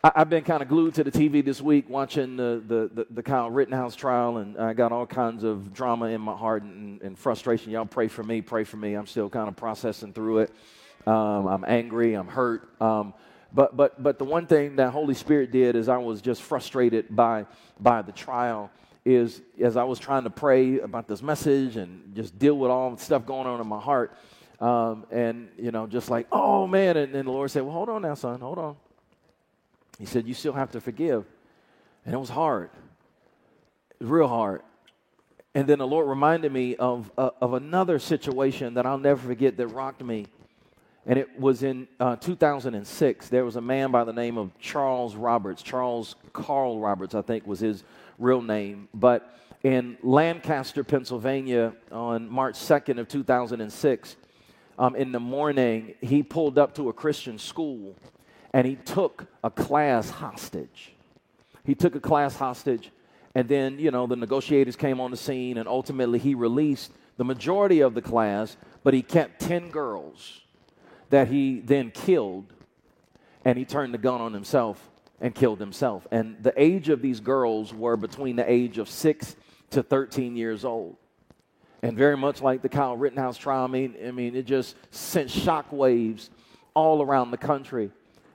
I, 0.05 0.11
have 0.17 0.29
been 0.29 0.43
kind 0.43 0.65
of 0.65 0.69
glued 0.69 0.95
to 0.95 1.05
the 1.05 1.13
TV 1.13 1.45
this 1.45 1.63
week 1.63 1.89
watching 1.89 2.37
the, 2.37 2.61
the, 2.67 2.91
the, 2.93 3.07
the, 3.09 3.23
Kyle 3.23 3.49
Rittenhouse 3.49 3.95
trial, 3.95 4.39
and 4.39 4.59
I 4.59 4.73
got 4.73 4.91
all 4.91 5.07
kinds 5.07 5.45
of 5.45 5.73
drama 5.73 6.07
in 6.07 6.21
my 6.21 6.37
heart 6.37 6.65
and, 6.65 7.01
and 7.03 7.17
frustration. 7.17 7.71
Y'all 7.71 7.87
pray 7.87 8.09
for 8.09 8.25
me, 8.25 8.43
pray 8.43 8.65
for 8.65 8.77
me. 8.77 8.95
I'm 8.95 9.07
still 9.07 9.31
kind 9.31 9.47
of 9.47 9.55
processing 9.55 10.13
through 10.13 10.39
it. 10.39 10.51
Um, 11.07 11.47
I'm 11.47 11.65
angry, 11.65 12.15
I'm 12.15 12.27
hurt. 12.27 12.69
Um, 12.83 13.15
but, 13.55 13.77
but, 13.77 14.03
but 14.03 14.19
the 14.19 14.25
one 14.25 14.47
thing 14.47 14.77
that 14.77 14.91
Holy 14.91 15.15
Spirit 15.15 15.51
did 15.51 15.77
is 15.77 15.89
I 15.89 15.99
was 15.99 16.23
just 16.23 16.43
frustrated 16.43 17.15
by, 17.15 17.47
by 17.79 18.03
the 18.03 18.13
trial 18.13 18.71
is 19.05 19.43
as 19.61 19.77
I 19.77 19.85
was 19.85 19.99
trying 19.99 20.25
to 20.25 20.31
pray 20.31 20.79
about 20.79 21.09
this 21.09 21.23
message 21.23 21.77
and 21.77 22.15
just 22.15 22.39
deal 22.39 22.57
with 22.57 22.71
all 22.71 22.93
the 22.93 23.03
stuff 23.03 23.27
going 23.27 23.47
on 23.47 23.61
in 23.61 23.67
my 23.67 23.81
heart, 23.81 24.17
um, 24.61 25.05
and 25.11 25.49
you 25.59 25.73
know, 25.73 25.87
just 25.89 26.09
like, 26.09 26.29
oh 26.31 26.67
man, 26.67 26.97
and 26.97 27.13
then 27.13 27.25
the 27.25 27.33
Lord 27.33 27.51
said, 27.51 27.63
well, 27.63 27.73
hold 27.73 27.89
on 27.89 28.03
now, 28.03 28.15
son, 28.15 28.41
hold 28.41 28.59
on. 28.59 28.77
He 29.99 30.07
said, 30.07 30.27
You 30.27 30.35
still 30.35 30.53
have 30.53 30.73
to 30.73 30.81
forgive. 30.81 31.25
And 32.05 32.15
it 32.15 32.19
was 32.19 32.31
hard, 32.31 32.71
it 33.91 34.01
was 34.01 34.11
real 34.11 34.29
hard. 34.29 34.63
And 35.55 35.69
then 35.69 35.79
the 35.79 35.87
Lord 35.87 36.09
reminded 36.09 36.51
me 36.51 36.77
of, 36.77 37.13
uh, 37.19 37.31
of 37.41 37.53
another 37.53 37.99
situation 37.99 38.75
that 38.75 38.87
I'll 38.87 38.99
never 38.99 39.21
forget 39.29 39.59
that 39.59 39.67
rocked 39.67 40.03
me. 40.03 40.27
And 41.07 41.19
it 41.19 41.39
was 41.39 41.63
in 41.63 41.89
uh, 41.99 42.17
2006. 42.17 43.29
There 43.29 43.45
was 43.45 43.57
a 43.57 43.61
man 43.61 43.91
by 43.91 44.05
the 44.05 44.13
name 44.13 44.39
of 44.39 44.57
Charles 44.59 45.17
Roberts. 45.17 45.63
Charles 45.63 46.15
Carl 46.33 46.79
Roberts, 46.79 47.15
I 47.15 47.23
think, 47.23 47.47
was 47.47 47.59
his 47.59 47.83
real 48.19 48.41
name. 48.41 48.89
But 48.95 49.37
in 49.65 49.99
Lancaster, 50.03 50.85
Pennsylvania, 50.85 51.73
on 51.91 52.29
March 52.29 52.55
2nd 52.55 52.99
of 52.99 53.09
2006, 53.09 54.17
um, 54.79 54.97
in 54.97 55.13
the 55.13 55.21
morning, 55.21 55.95
he 56.01 56.23
pulled 56.23 56.57
up 56.57 56.75
to 56.77 56.89
a 56.89 56.93
Christian 56.93 57.39
school 57.39 57.97
and 58.53 58.67
he 58.67 58.77
took 58.77 59.27
a 59.43 59.51
class 59.51 60.09
hostage. 60.11 60.93
He 61.65 61.75
took 61.75 61.95
a 61.95 62.01
class 62.01 62.37
hostage, 62.37 62.91
and 63.35 63.49
then, 63.49 63.79
you 63.79 63.91
know, 63.91 64.07
the 64.07 64.17
negotiators 64.17 64.77
came 64.77 65.01
on 65.01 65.11
the 65.11 65.17
scene, 65.17 65.57
and 65.57 65.67
ultimately 65.67 66.19
he 66.19 66.35
released 66.35 66.93
the 67.17 67.25
majority 67.25 67.81
of 67.81 67.95
the 67.95 68.03
class, 68.03 68.57
but 68.83 68.93
he 68.93 69.01
kept 69.01 69.41
10 69.41 69.71
girls 69.71 70.42
that 71.13 71.29
he 71.29 71.61
then 71.61 71.91
killed, 71.91 72.47
and 73.45 73.59
he 73.59 73.67
turned 73.67 73.93
the 73.93 73.99
gun 73.99 74.23
on 74.23 74.33
himself 74.33 74.91
and 75.21 75.35
killed 75.35 75.61
himself. 75.61 76.07
And 76.11 76.43
the 76.43 76.55
age 76.57 76.89
of 76.89 77.03
these 77.03 77.21
girls 77.21 77.75
were 77.75 77.99
between 77.99 78.37
the 78.37 78.51
age 78.51 78.79
of 78.79 78.89
6 78.89 79.37
to 79.73 79.83
13 79.83 80.37
years 80.37 80.65
old. 80.65 80.97
And 81.83 81.99
very 81.99 82.17
much 82.17 82.41
like 82.41 82.63
the 82.63 82.71
Kyle 82.71 82.97
Rittenhouse 82.97 83.37
trial, 83.37 83.65
I 83.65 83.67
mean, 83.67 83.95
I 84.07 84.11
mean, 84.11 84.35
it 84.35 84.47
just 84.47 84.75
sent 84.91 85.29
shockwaves 85.29 86.31
all 86.73 87.03
around 87.03 87.31
the 87.31 87.37
country. 87.37 87.91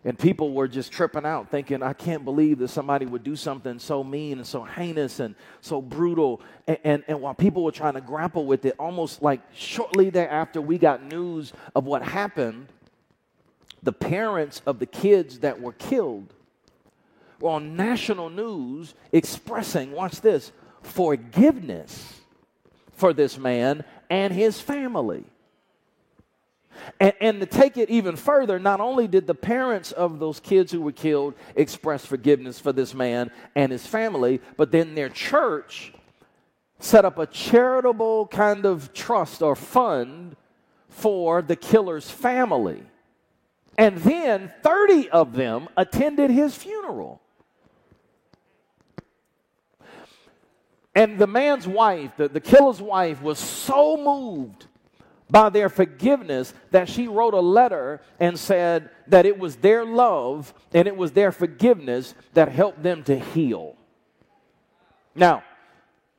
And 0.07 0.17
people 0.17 0.53
were 0.53 0.69
just 0.69 0.93
tripping 0.93 1.25
out, 1.25 1.51
thinking, 1.51 1.83
I 1.83 1.91
can't 1.91 2.23
believe 2.23 2.59
that 2.59 2.69
somebody 2.69 3.05
would 3.05 3.25
do 3.25 3.35
something 3.35 3.77
so 3.77 4.05
mean 4.05 4.37
and 4.37 4.47
so 4.47 4.63
heinous 4.63 5.19
and 5.19 5.35
so 5.59 5.81
brutal. 5.81 6.39
And, 6.65 6.77
and, 6.85 7.03
and, 7.09 7.21
while 7.21 7.33
people 7.33 7.61
were 7.61 7.73
trying 7.73 7.95
to 7.95 7.99
grapple 7.99 8.45
with 8.45 8.63
it, 8.63 8.73
almost 8.79 9.21
like 9.21 9.41
shortly 9.53 10.09
thereafter 10.09 10.61
we 10.61 10.77
got 10.77 11.03
news 11.03 11.51
of 11.75 11.83
what 11.83 12.03
happened, 12.03 12.67
the 13.83 13.91
parents 13.91 14.61
of 14.65 14.79
the 14.79 14.85
kids 14.85 15.39
that 15.39 15.59
were 15.59 15.73
killed 15.73 16.33
were 17.41 17.49
on 17.49 17.75
national 17.75 18.29
news 18.29 18.95
expressing, 19.11 19.91
watch 19.91 20.21
this, 20.21 20.53
forgiveness 20.83 22.21
for 22.93 23.11
this 23.11 23.37
man 23.37 23.83
and 24.09 24.31
his 24.31 24.61
family. 24.61 25.25
And, 26.99 27.13
and, 27.19 27.39
to 27.39 27.45
take 27.45 27.77
it 27.77 27.89
even 27.89 28.15
further, 28.15 28.59
not 28.59 28.79
only 28.79 29.07
did 29.07 29.27
the 29.27 29.35
parents 29.35 29.91
of 29.91 30.19
those 30.19 30.39
kids 30.39 30.71
who 30.71 30.81
were 30.81 30.91
killed 30.91 31.33
express 31.55 32.05
forgiveness 32.05 32.59
for 32.59 32.71
this 32.71 32.93
man 32.93 33.31
and 33.55 33.71
his 33.71 33.85
family, 33.85 34.41
but 34.55 34.71
then 34.71 34.95
their 34.95 35.09
church 35.09 35.93
set 36.79 37.05
up 37.05 37.17
a 37.17 37.25
charitable 37.25 38.27
kind 38.27 38.65
of 38.65 38.93
trust 38.93 39.41
or 39.41 39.55
fund 39.55 40.35
for 40.89 41.41
the 41.41 41.55
killer's 41.55 42.09
family. 42.09 42.83
And 43.77 43.97
then 43.99 44.51
30 44.63 45.09
of 45.09 45.33
them 45.33 45.67
attended 45.75 46.31
his 46.31 46.55
funeral. 46.55 47.21
And 50.95 51.19
the 51.19 51.27
man's 51.27 51.67
wife, 51.67 52.11
the, 52.17 52.27
the 52.27 52.39
killer's 52.39 52.81
wife, 52.81 53.21
was 53.21 53.37
so 53.37 53.97
moved 53.97 54.66
by 55.29 55.49
their 55.49 55.69
forgiveness 55.69 56.53
that 56.71 56.87
she 56.87 57.07
wrote 57.07 57.33
a 57.33 57.39
letter 57.39 58.01
and 58.19 58.39
said 58.39 58.89
that 59.07 59.25
it 59.25 59.37
was 59.37 59.57
their 59.57 59.85
love 59.85 60.53
and 60.73 60.87
it 60.87 60.95
was 60.95 61.11
their 61.11 61.31
forgiveness 61.31 62.15
that 62.33 62.49
helped 62.49 62.81
them 62.81 63.03
to 63.03 63.19
heal. 63.19 63.75
Now, 65.15 65.43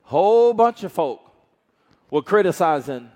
whole 0.03 0.53
bunch 0.53 0.83
of 0.83 0.91
folk 0.91 1.21
were 2.11 2.21
criticizing 2.21 3.09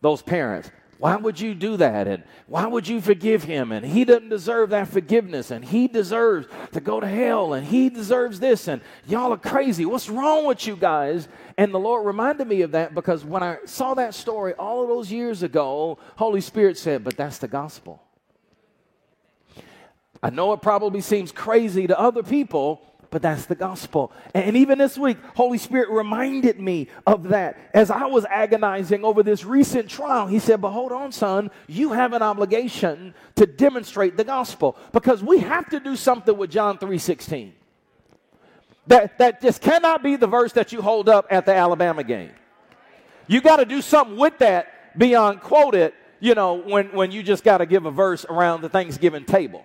those 0.00 0.22
parents. 0.22 0.70
Why 0.98 1.16
would 1.16 1.38
you 1.38 1.54
do 1.54 1.76
that? 1.76 2.08
And 2.08 2.22
why 2.46 2.66
would 2.66 2.88
you 2.88 3.00
forgive 3.00 3.44
him? 3.44 3.70
And 3.70 3.84
he 3.84 4.04
doesn't 4.04 4.30
deserve 4.30 4.70
that 4.70 4.88
forgiveness. 4.88 5.50
And 5.50 5.64
he 5.64 5.88
deserves 5.88 6.48
to 6.72 6.80
go 6.80 7.00
to 7.00 7.06
hell. 7.06 7.52
And 7.52 7.66
he 7.66 7.90
deserves 7.90 8.40
this. 8.40 8.66
And 8.66 8.80
y'all 9.06 9.32
are 9.32 9.38
crazy. 9.38 9.84
What's 9.84 10.08
wrong 10.08 10.46
with 10.46 10.66
you 10.66 10.76
guys? 10.76 11.28
And 11.58 11.72
the 11.72 11.78
Lord 11.78 12.06
reminded 12.06 12.46
me 12.46 12.62
of 12.62 12.72
that 12.72 12.94
because 12.94 13.24
when 13.24 13.42
I 13.42 13.58
saw 13.66 13.94
that 13.94 14.14
story 14.14 14.54
all 14.54 14.82
of 14.82 14.88
those 14.88 15.12
years 15.12 15.42
ago, 15.42 15.98
Holy 16.16 16.40
Spirit 16.40 16.78
said, 16.78 17.04
But 17.04 17.16
that's 17.16 17.38
the 17.38 17.48
gospel. 17.48 18.02
I 20.22 20.30
know 20.30 20.52
it 20.54 20.62
probably 20.62 21.02
seems 21.02 21.30
crazy 21.30 21.86
to 21.86 21.98
other 21.98 22.22
people, 22.22 22.82
but 23.16 23.22
that's 23.22 23.46
the 23.46 23.54
gospel. 23.54 24.12
And 24.34 24.58
even 24.58 24.76
this 24.76 24.98
week, 24.98 25.16
Holy 25.34 25.56
Spirit 25.56 25.88
reminded 25.88 26.60
me 26.60 26.88
of 27.06 27.30
that 27.30 27.56
as 27.72 27.90
I 27.90 28.04
was 28.04 28.26
agonizing 28.26 29.06
over 29.06 29.22
this 29.22 29.42
recent 29.42 29.88
trial. 29.88 30.26
He 30.26 30.38
said, 30.38 30.60
But 30.60 30.72
hold 30.72 30.92
on, 30.92 31.12
son, 31.12 31.50
you 31.66 31.92
have 31.92 32.12
an 32.12 32.20
obligation 32.20 33.14
to 33.36 33.46
demonstrate 33.46 34.18
the 34.18 34.24
gospel 34.24 34.76
because 34.92 35.22
we 35.22 35.38
have 35.38 35.66
to 35.70 35.80
do 35.80 35.96
something 35.96 36.36
with 36.36 36.50
John 36.50 36.76
3 36.76 36.98
16. 36.98 37.54
That, 38.88 39.16
that 39.16 39.40
just 39.40 39.62
cannot 39.62 40.02
be 40.02 40.16
the 40.16 40.26
verse 40.26 40.52
that 40.52 40.70
you 40.70 40.82
hold 40.82 41.08
up 41.08 41.26
at 41.30 41.46
the 41.46 41.54
Alabama 41.54 42.04
game. 42.04 42.32
You 43.28 43.40
got 43.40 43.60
to 43.60 43.64
do 43.64 43.80
something 43.80 44.18
with 44.18 44.36
that 44.40 44.98
beyond 44.98 45.40
quote 45.40 45.74
it, 45.74 45.94
you 46.20 46.34
know, 46.34 46.52
when, 46.52 46.88
when 46.88 47.12
you 47.12 47.22
just 47.22 47.44
got 47.44 47.58
to 47.58 47.66
give 47.66 47.86
a 47.86 47.90
verse 47.90 48.26
around 48.26 48.60
the 48.60 48.68
Thanksgiving 48.68 49.24
table. 49.24 49.64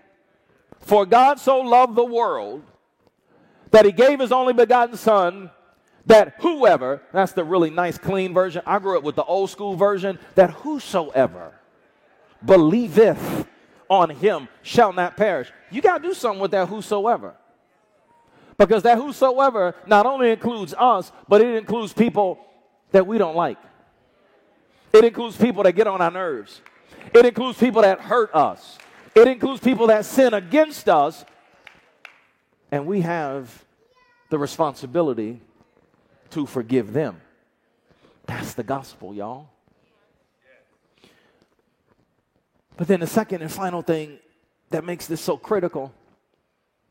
For 0.80 1.06
God 1.06 1.38
so 1.38 1.60
loved 1.60 1.96
the 1.96 2.06
world 2.06 2.64
that 3.72 3.86
he 3.86 3.92
gave 3.92 4.20
his 4.20 4.32
only 4.32 4.54
begotten 4.54 4.98
son 4.98 5.50
that 6.06 6.36
whoever, 6.40 7.02
that's 7.12 7.34
the 7.34 7.44
really 7.44 7.70
nice, 7.70 7.98
clean 7.98 8.34
version. 8.34 8.62
I 8.66 8.80
grew 8.80 8.98
up 8.98 9.04
with 9.04 9.16
the 9.16 9.24
old 9.24 9.50
school 9.50 9.76
version, 9.76 10.20
that 10.36 10.52
whosoever 10.52 11.54
believeth 12.44 13.48
on 13.88 14.10
him 14.10 14.48
shall 14.62 14.94
not 14.94 15.16
perish. 15.16 15.52
You 15.70 15.82
got 15.82 16.02
to 16.02 16.08
do 16.08 16.14
something 16.14 16.42
with 16.42 16.52
that 16.52 16.70
whosoever. 16.70 17.36
Because 18.58 18.84
that 18.84 18.98
whosoever 18.98 19.76
not 19.86 20.06
only 20.06 20.32
includes 20.32 20.74
us, 20.78 21.12
but 21.28 21.42
it 21.42 21.56
includes 21.56 21.94
people 21.94 22.40
that 22.92 23.06
we 23.06 23.18
don't 23.18 23.36
like. 23.36 23.58
It 24.94 25.06
includes 25.06 25.38
people 25.38 25.64
that 25.64 25.74
get 25.74 25.88
on 25.88 26.02
our 26.02 26.12
nerves. 26.12 26.62
It 27.14 27.26
includes 27.26 27.58
people 27.58 27.82
that 27.82 28.00
hurt 28.00 28.34
us. 28.34 28.78
It 29.16 29.28
includes 29.28 29.62
people 29.62 29.88
that 29.88 30.06
sin 30.06 30.34
against 30.34 30.88
us 30.90 31.26
and 32.72 32.86
we 32.86 33.02
have 33.02 33.66
the 34.30 34.40
responsibility 34.40 35.42
to 36.32 36.46
forgive 36.46 36.94
them. 36.94 37.20
That's 38.26 38.54
the 38.54 38.64
gospel, 38.64 39.14
y'all. 39.14 39.50
But 42.78 42.88
then 42.88 43.02
the 43.02 43.08
second 43.08 43.42
and 43.42 43.52
final 43.52 43.82
thing 43.82 44.18
that 44.70 44.86
makes 44.86 45.06
this 45.06 45.22
so 45.22 45.38
critical, 45.38 45.94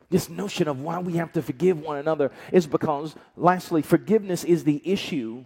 this 0.09 0.29
notion 0.29 0.67
of 0.67 0.79
why 0.79 0.99
we 0.99 1.13
have 1.13 1.33
to 1.33 1.41
forgive 1.41 1.81
one 1.81 1.97
another, 1.97 2.31
is 2.51 2.67
because, 2.67 3.15
lastly, 3.35 3.81
forgiveness 3.81 4.43
is 4.43 4.63
the 4.63 4.81
issue 4.85 5.43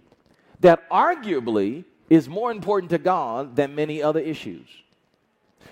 that 0.60 0.88
arguably 0.90 1.86
is 2.10 2.28
more 2.28 2.52
important 2.52 2.90
to 2.92 2.98
God 2.98 3.56
than 3.56 3.74
many 3.74 4.04
other 4.04 4.20
issues. 4.20 4.68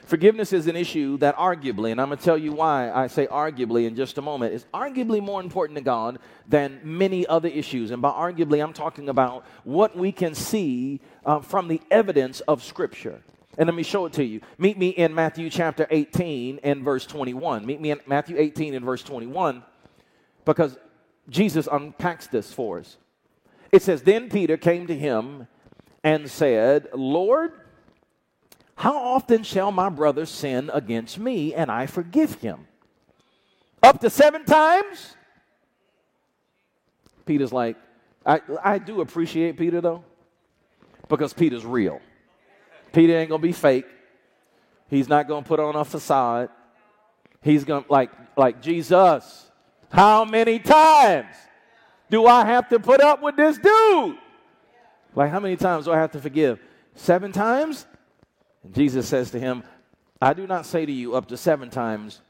Forgiveness 0.06 0.51
is 0.53 0.67
an 0.67 0.75
issue 0.75 1.17
that 1.17 1.36
arguably, 1.38 1.91
and 1.91 2.01
I'm 2.01 2.08
going 2.08 2.17
to 2.17 2.23
tell 2.23 2.38
you 2.38 2.51
why 2.51 2.91
I 2.91 3.08
say 3.08 3.25
arguably 3.27 3.88
in 3.88 3.95
just 3.95 4.17
a 4.17 4.21
moment, 4.21 4.53
is 4.53 4.65
arguably 4.73 5.21
more 5.21 5.41
important 5.41 5.77
to 5.77 5.84
God 5.84 6.19
than 6.47 6.79
many 6.84 7.25
other 7.25 7.47
issues. 7.47 7.91
And 7.91 8.01
by 8.01 8.10
arguably, 8.10 8.62
I'm 8.62 8.73
talking 8.73 9.10
about 9.10 9.45
what 9.63 9.95
we 9.95 10.12
can 10.12 10.36
see 10.36 10.99
uh, 11.25 11.39
from 11.39 11.67
the 11.67 11.82
evidence 11.89 12.41
of 12.41 12.63
Scripture. 12.63 13.21
And 13.58 13.67
let 13.67 13.75
me 13.75 13.84
show 13.84 14.06
it 14.06 14.13
to 14.13 14.23
you. 14.23 14.41
Meet 14.58 14.77
me 14.77 14.89
in 14.89 15.13
Matthew 15.13 15.49
chapter 15.49 15.88
18 15.89 16.60
and 16.63 16.84
verse 16.84 17.06
21. 17.06 17.65
Meet 17.65 17.79
me 17.79 17.91
in 17.91 17.99
Matthew 18.08 18.38
18 18.38 18.73
and 18.73 18.84
verse 18.84 19.03
21 19.03 19.63
because 20.43 20.77
Jesus 21.29 21.67
unpacks 21.71 22.27
this 22.27 22.51
for 22.51 22.79
us. 22.79 22.97
It 23.71 23.82
says, 23.82 24.01
Then 24.01 24.29
Peter 24.29 24.58
came 24.58 24.88
to 24.88 24.95
him 24.95 25.47
and 26.03 26.29
said, 26.29 26.89
Lord, 26.93 27.53
how 28.75 28.97
often 28.97 29.43
shall 29.43 29.71
my 29.71 29.89
brother 29.89 30.25
sin 30.25 30.69
against 30.73 31.19
me 31.19 31.53
and 31.53 31.71
I 31.71 31.86
forgive 31.86 32.36
him? 32.36 32.67
Up 33.81 33.99
to 34.01 34.09
seven 34.09 34.45
times? 34.45 35.15
Peter's 37.25 37.53
like, 37.53 37.77
I, 38.25 38.41
I 38.63 38.79
do 38.79 39.01
appreciate 39.01 39.57
Peter 39.57 39.81
though, 39.81 40.03
because 41.09 41.33
Peter's 41.33 41.65
real. 41.65 42.01
Peter 42.91 43.17
ain't 43.17 43.29
gonna 43.29 43.41
be 43.41 43.51
fake. 43.51 43.86
He's 44.89 45.09
not 45.09 45.27
gonna 45.27 45.45
put 45.45 45.59
on 45.59 45.75
a 45.75 45.83
facade. 45.83 46.49
He's 47.41 47.63
gonna 47.63 47.86
like 47.89 48.12
like 48.38 48.62
Jesus. 48.62 49.51
How 49.91 50.25
many 50.25 50.59
times 50.59 51.36
do 52.09 52.25
I 52.25 52.45
have 52.45 52.69
to 52.69 52.79
put 52.79 53.01
up 53.01 53.21
with 53.21 53.36
this 53.36 53.57
dude? 53.57 54.17
Like 55.15 55.29
how 55.31 55.39
many 55.39 55.55
times 55.55 55.86
do 55.86 55.91
I 55.91 55.97
have 55.97 56.12
to 56.12 56.19
forgive? 56.19 56.59
Seven 56.95 57.31
times? 57.31 57.86
And 58.63 58.73
Jesus 58.73 59.08
says 59.08 59.32
to 59.32 59.39
him, 59.39 59.63
I 60.21 60.34
do 60.34 60.47
not 60.47 60.65
say 60.65 60.86
to 60.86 60.91
you 60.91 61.15
up 61.15 61.28
to 61.28 61.38
seven 61.38 61.69
times, 61.69 62.21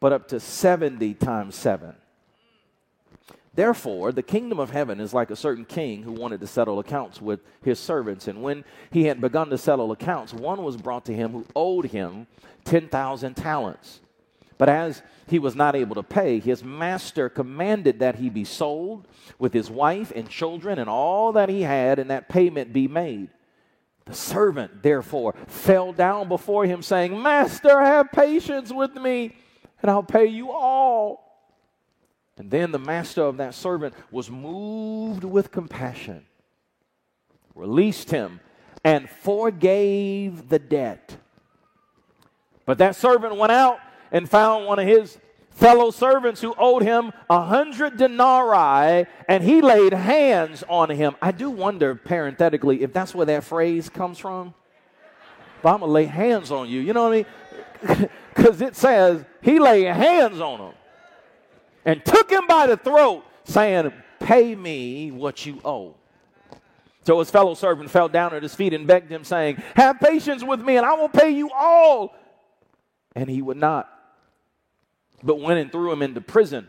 but 0.00 0.12
up 0.12 0.28
to 0.28 0.40
70 0.40 1.14
times 1.14 1.54
seven. 1.54 1.94
Therefore, 3.54 4.12
the 4.12 4.22
kingdom 4.22 4.60
of 4.60 4.70
heaven 4.70 5.00
is 5.00 5.12
like 5.12 5.30
a 5.30 5.36
certain 5.36 5.64
king 5.64 6.04
who 6.04 6.12
wanted 6.12 6.40
to 6.40 6.46
settle 6.46 6.78
accounts 6.78 7.20
with 7.20 7.40
his 7.62 7.80
servants. 7.80 8.28
And 8.28 8.40
when 8.40 8.64
he 8.92 9.04
had 9.04 9.20
begun 9.20 9.50
to 9.50 9.58
settle 9.58 9.90
accounts, 9.90 10.32
one 10.32 10.62
was 10.62 10.76
brought 10.76 11.04
to 11.06 11.14
him 11.14 11.32
who 11.32 11.46
owed 11.56 11.86
him 11.86 12.28
10,000 12.64 13.34
talents. 13.34 14.00
But 14.58 14.68
as 14.68 15.02
he 15.28 15.38
was 15.38 15.56
not 15.56 15.74
able 15.74 15.94
to 15.96 16.02
pay, 16.02 16.38
his 16.38 16.62
master 16.62 17.28
commanded 17.28 18.00
that 18.00 18.16
he 18.16 18.30
be 18.30 18.44
sold 18.44 19.08
with 19.38 19.52
his 19.52 19.70
wife 19.70 20.12
and 20.14 20.28
children 20.28 20.78
and 20.78 20.88
all 20.88 21.32
that 21.32 21.48
he 21.48 21.62
had, 21.62 21.98
and 21.98 22.10
that 22.10 22.28
payment 22.28 22.72
be 22.72 22.86
made. 22.86 23.28
The 24.08 24.14
servant, 24.14 24.82
therefore, 24.82 25.34
fell 25.46 25.92
down 25.92 26.28
before 26.28 26.64
him, 26.64 26.82
saying, 26.82 27.22
Master, 27.22 27.78
have 27.78 28.10
patience 28.10 28.72
with 28.72 28.94
me, 28.94 29.36
and 29.82 29.90
I'll 29.90 30.02
pay 30.02 30.24
you 30.24 30.50
all. 30.50 31.24
And 32.38 32.50
then 32.50 32.72
the 32.72 32.78
master 32.78 33.22
of 33.22 33.36
that 33.36 33.54
servant 33.54 33.94
was 34.10 34.30
moved 34.30 35.24
with 35.24 35.50
compassion, 35.50 36.24
released 37.54 38.10
him, 38.10 38.40
and 38.82 39.10
forgave 39.10 40.48
the 40.48 40.58
debt. 40.58 41.18
But 42.64 42.78
that 42.78 42.96
servant 42.96 43.36
went 43.36 43.52
out 43.52 43.78
and 44.10 44.28
found 44.28 44.64
one 44.64 44.78
of 44.78 44.86
his 44.86 45.18
fellow 45.58 45.90
servants 45.90 46.40
who 46.40 46.54
owed 46.56 46.82
him 46.82 47.12
a 47.28 47.42
hundred 47.42 47.96
denarii, 47.96 49.06
and 49.28 49.42
he 49.42 49.60
laid 49.60 49.92
hands 49.92 50.62
on 50.68 50.90
him. 50.90 51.16
I 51.20 51.32
do 51.32 51.50
wonder, 51.50 51.94
parenthetically, 51.94 52.82
if 52.82 52.92
that's 52.92 53.14
where 53.14 53.26
that 53.26 53.44
phrase 53.44 53.88
comes 53.88 54.18
from. 54.18 54.54
But 55.62 55.74
I'm 55.74 55.80
gonna 55.80 55.92
lay 55.92 56.04
hands 56.04 56.52
on 56.52 56.68
you. 56.68 56.80
You 56.80 56.92
know 56.92 57.08
what 57.08 57.26
I 57.82 57.96
mean? 57.98 58.08
Because 58.38 58.60
it 58.62 58.76
says 58.76 59.24
he 59.42 59.58
laid 59.58 59.86
hands 59.86 60.40
on 60.40 60.60
him 60.60 60.74
and 61.84 62.04
took 62.04 62.30
him 62.30 62.46
by 62.46 62.68
the 62.68 62.76
throat, 62.76 63.24
saying, 63.42 63.92
Pay 64.20 64.54
me 64.54 65.10
what 65.10 65.44
you 65.44 65.60
owe. 65.64 65.96
So 67.02 67.18
his 67.18 67.32
fellow 67.32 67.54
servant 67.54 67.90
fell 67.90 68.08
down 68.08 68.34
at 68.34 68.44
his 68.44 68.54
feet 68.54 68.74
and 68.74 68.86
begged 68.86 69.10
him, 69.10 69.24
saying, 69.24 69.56
Have 69.74 69.98
patience 69.98 70.44
with 70.44 70.60
me, 70.60 70.76
and 70.76 70.86
I 70.86 70.94
will 70.94 71.08
pay 71.08 71.30
you 71.30 71.50
all. 71.50 72.14
And 73.16 73.28
he 73.28 73.42
would 73.42 73.56
not, 73.56 73.90
but 75.22 75.40
went 75.40 75.58
and 75.58 75.72
threw 75.72 75.92
him 75.92 76.02
into 76.02 76.20
prison 76.20 76.68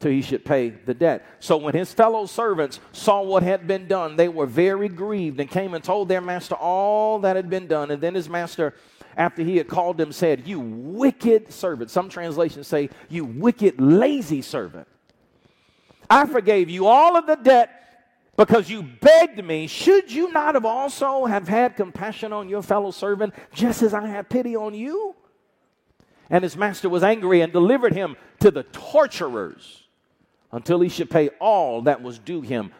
till 0.00 0.10
he 0.10 0.22
should 0.22 0.44
pay 0.44 0.70
the 0.70 0.94
debt. 0.94 1.26
So 1.40 1.56
when 1.56 1.74
his 1.74 1.92
fellow 1.92 2.26
servants 2.26 2.80
saw 2.92 3.22
what 3.22 3.42
had 3.42 3.66
been 3.66 3.88
done, 3.88 4.16
they 4.16 4.28
were 4.28 4.46
very 4.46 4.88
grieved 4.88 5.40
and 5.40 5.50
came 5.50 5.74
and 5.74 5.82
told 5.82 6.08
their 6.08 6.20
master 6.20 6.54
all 6.54 7.18
that 7.20 7.36
had 7.36 7.50
been 7.50 7.66
done. 7.66 7.90
And 7.90 8.00
then 8.00 8.14
his 8.14 8.28
master, 8.28 8.74
after 9.16 9.42
he 9.42 9.56
had 9.56 9.66
called 9.66 9.98
them, 9.98 10.12
said, 10.12 10.46
You 10.46 10.60
wicked 10.60 11.52
servant. 11.52 11.90
Some 11.90 12.08
translations 12.08 12.68
say, 12.68 12.90
You 13.08 13.24
wicked, 13.24 13.80
lazy 13.80 14.42
servant. 14.42 14.86
I 16.08 16.26
forgave 16.26 16.70
you 16.70 16.86
all 16.86 17.16
of 17.16 17.26
the 17.26 17.36
debt 17.36 17.78
because 18.36 18.70
you 18.70 18.82
begged 18.82 19.44
me. 19.44 19.66
Should 19.66 20.12
you 20.12 20.32
not 20.32 20.54
have 20.54 20.64
also 20.64 21.26
have 21.26 21.48
had 21.48 21.76
compassion 21.76 22.32
on 22.32 22.48
your 22.48 22.62
fellow 22.62 22.92
servant, 22.92 23.34
just 23.52 23.82
as 23.82 23.92
I 23.92 24.06
had 24.06 24.30
pity 24.30 24.54
on 24.54 24.74
you? 24.74 25.16
And 26.30 26.44
his 26.44 26.56
master 26.56 26.88
was 26.88 27.02
angry 27.02 27.40
and 27.40 27.52
delivered 27.52 27.94
him 27.94 28.16
to 28.40 28.50
the 28.50 28.64
torturers 28.64 29.84
until 30.52 30.80
he 30.80 30.88
should 30.88 31.10
pay 31.10 31.28
all 31.40 31.82
that 31.82 32.02
was 32.02 32.18
due 32.18 32.40
him. 32.40 32.72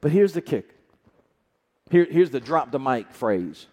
But 0.00 0.12
here's 0.12 0.32
the 0.32 0.40
kick. 0.40 0.74
Here, 1.90 2.06
here's 2.10 2.30
the 2.30 2.40
drop 2.40 2.70
the 2.70 2.78
mic 2.78 3.12
phrase. 3.12 3.66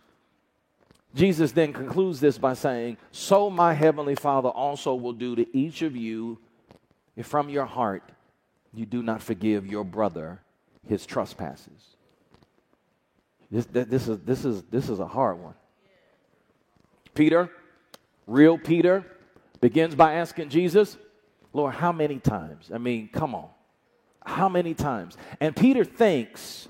Jesus 1.15 1.51
then 1.51 1.73
concludes 1.73 2.19
this 2.19 2.37
by 2.37 2.53
saying, 2.53 2.97
So 3.11 3.49
my 3.49 3.73
heavenly 3.73 4.15
Father 4.15 4.49
also 4.49 4.93
will 4.93 5.13
do 5.13 5.35
to 5.35 5.57
each 5.57 5.81
of 5.81 5.95
you 5.95 6.39
if 7.15 7.25
from 7.25 7.49
your 7.49 7.65
heart 7.65 8.03
you 8.73 8.85
do 8.85 9.01
not 9.01 9.21
forgive 9.21 9.65
your 9.65 9.83
brother 9.83 10.41
his 10.87 11.05
trespasses. 11.05 11.95
This, 13.49 13.65
this, 13.65 14.07
is, 14.07 14.19
this, 14.19 14.45
is, 14.45 14.63
this 14.63 14.89
is 14.89 14.99
a 14.99 15.07
hard 15.07 15.39
one. 15.39 15.53
Peter, 17.13 17.49
real 18.27 18.57
Peter, 18.57 19.05
begins 19.61 19.95
by 19.95 20.15
asking 20.15 20.49
Jesus, 20.49 20.97
Lord, 21.53 21.73
how 21.73 21.91
many 21.91 22.19
times? 22.19 22.69
I 22.73 22.77
mean, 22.77 23.09
come 23.11 23.33
on. 23.33 23.49
How 24.23 24.49
many 24.49 24.73
times? 24.73 25.17
And 25.39 25.55
Peter 25.55 25.85
thinks 25.85 26.67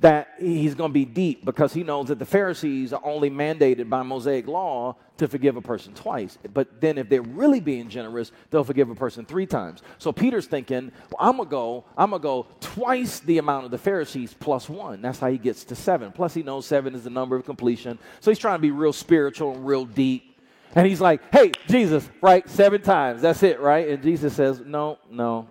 that 0.00 0.34
he's 0.38 0.74
going 0.74 0.90
to 0.90 0.94
be 0.94 1.04
deep 1.04 1.44
because 1.44 1.72
he 1.72 1.82
knows 1.82 2.08
that 2.08 2.18
the 2.18 2.26
Pharisees 2.26 2.92
are 2.92 3.00
only 3.04 3.30
mandated 3.30 3.88
by 3.88 4.02
Mosaic 4.02 4.46
law 4.46 4.96
to 5.18 5.28
forgive 5.28 5.56
a 5.56 5.62
person 5.62 5.94
twice. 5.94 6.38
But 6.52 6.80
then 6.80 6.98
if 6.98 7.08
they're 7.08 7.22
really 7.22 7.60
being 7.60 7.88
generous, 7.88 8.32
they'll 8.50 8.64
forgive 8.64 8.90
a 8.90 8.94
person 8.94 9.24
three 9.24 9.46
times. 9.46 9.82
So 9.98 10.12
Peter's 10.12 10.46
thinking, 10.46 10.92
well, 11.10 11.28
I'm 11.28 11.36
going 11.36 11.48
to 11.48 11.50
go, 11.50 11.84
I'm 11.96 12.10
going 12.10 12.20
to 12.20 12.22
go 12.22 12.46
twice 12.60 13.20
the 13.20 13.38
amount 13.38 13.64
of 13.64 13.70
the 13.70 13.78
Pharisees 13.78 14.34
plus 14.38 14.68
one. 14.68 15.02
That's 15.02 15.18
how 15.18 15.30
he 15.30 15.38
gets 15.38 15.64
to 15.64 15.74
seven. 15.74 16.12
Plus 16.12 16.34
he 16.34 16.42
knows 16.42 16.66
seven 16.66 16.94
is 16.94 17.04
the 17.04 17.10
number 17.10 17.36
of 17.36 17.44
completion. 17.44 17.98
So 18.20 18.30
he's 18.30 18.38
trying 18.38 18.58
to 18.58 18.62
be 18.62 18.70
real 18.70 18.92
spiritual 18.92 19.54
and 19.54 19.66
real 19.66 19.84
deep. 19.84 20.36
And 20.74 20.86
he's 20.86 21.00
like, 21.00 21.22
hey, 21.32 21.52
Jesus, 21.68 22.08
right? 22.20 22.48
Seven 22.48 22.82
times. 22.82 23.22
That's 23.22 23.42
it, 23.42 23.60
right? 23.60 23.88
And 23.88 24.02
Jesus 24.02 24.34
says, 24.34 24.60
no, 24.60 24.98
no. 25.10 25.48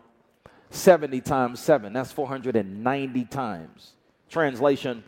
70 0.69 1.21
times 1.21 1.59
seven. 1.59 1.93
That's 1.93 2.11
490 2.11 3.25
times. 3.25 3.93
Translation, 4.29 5.03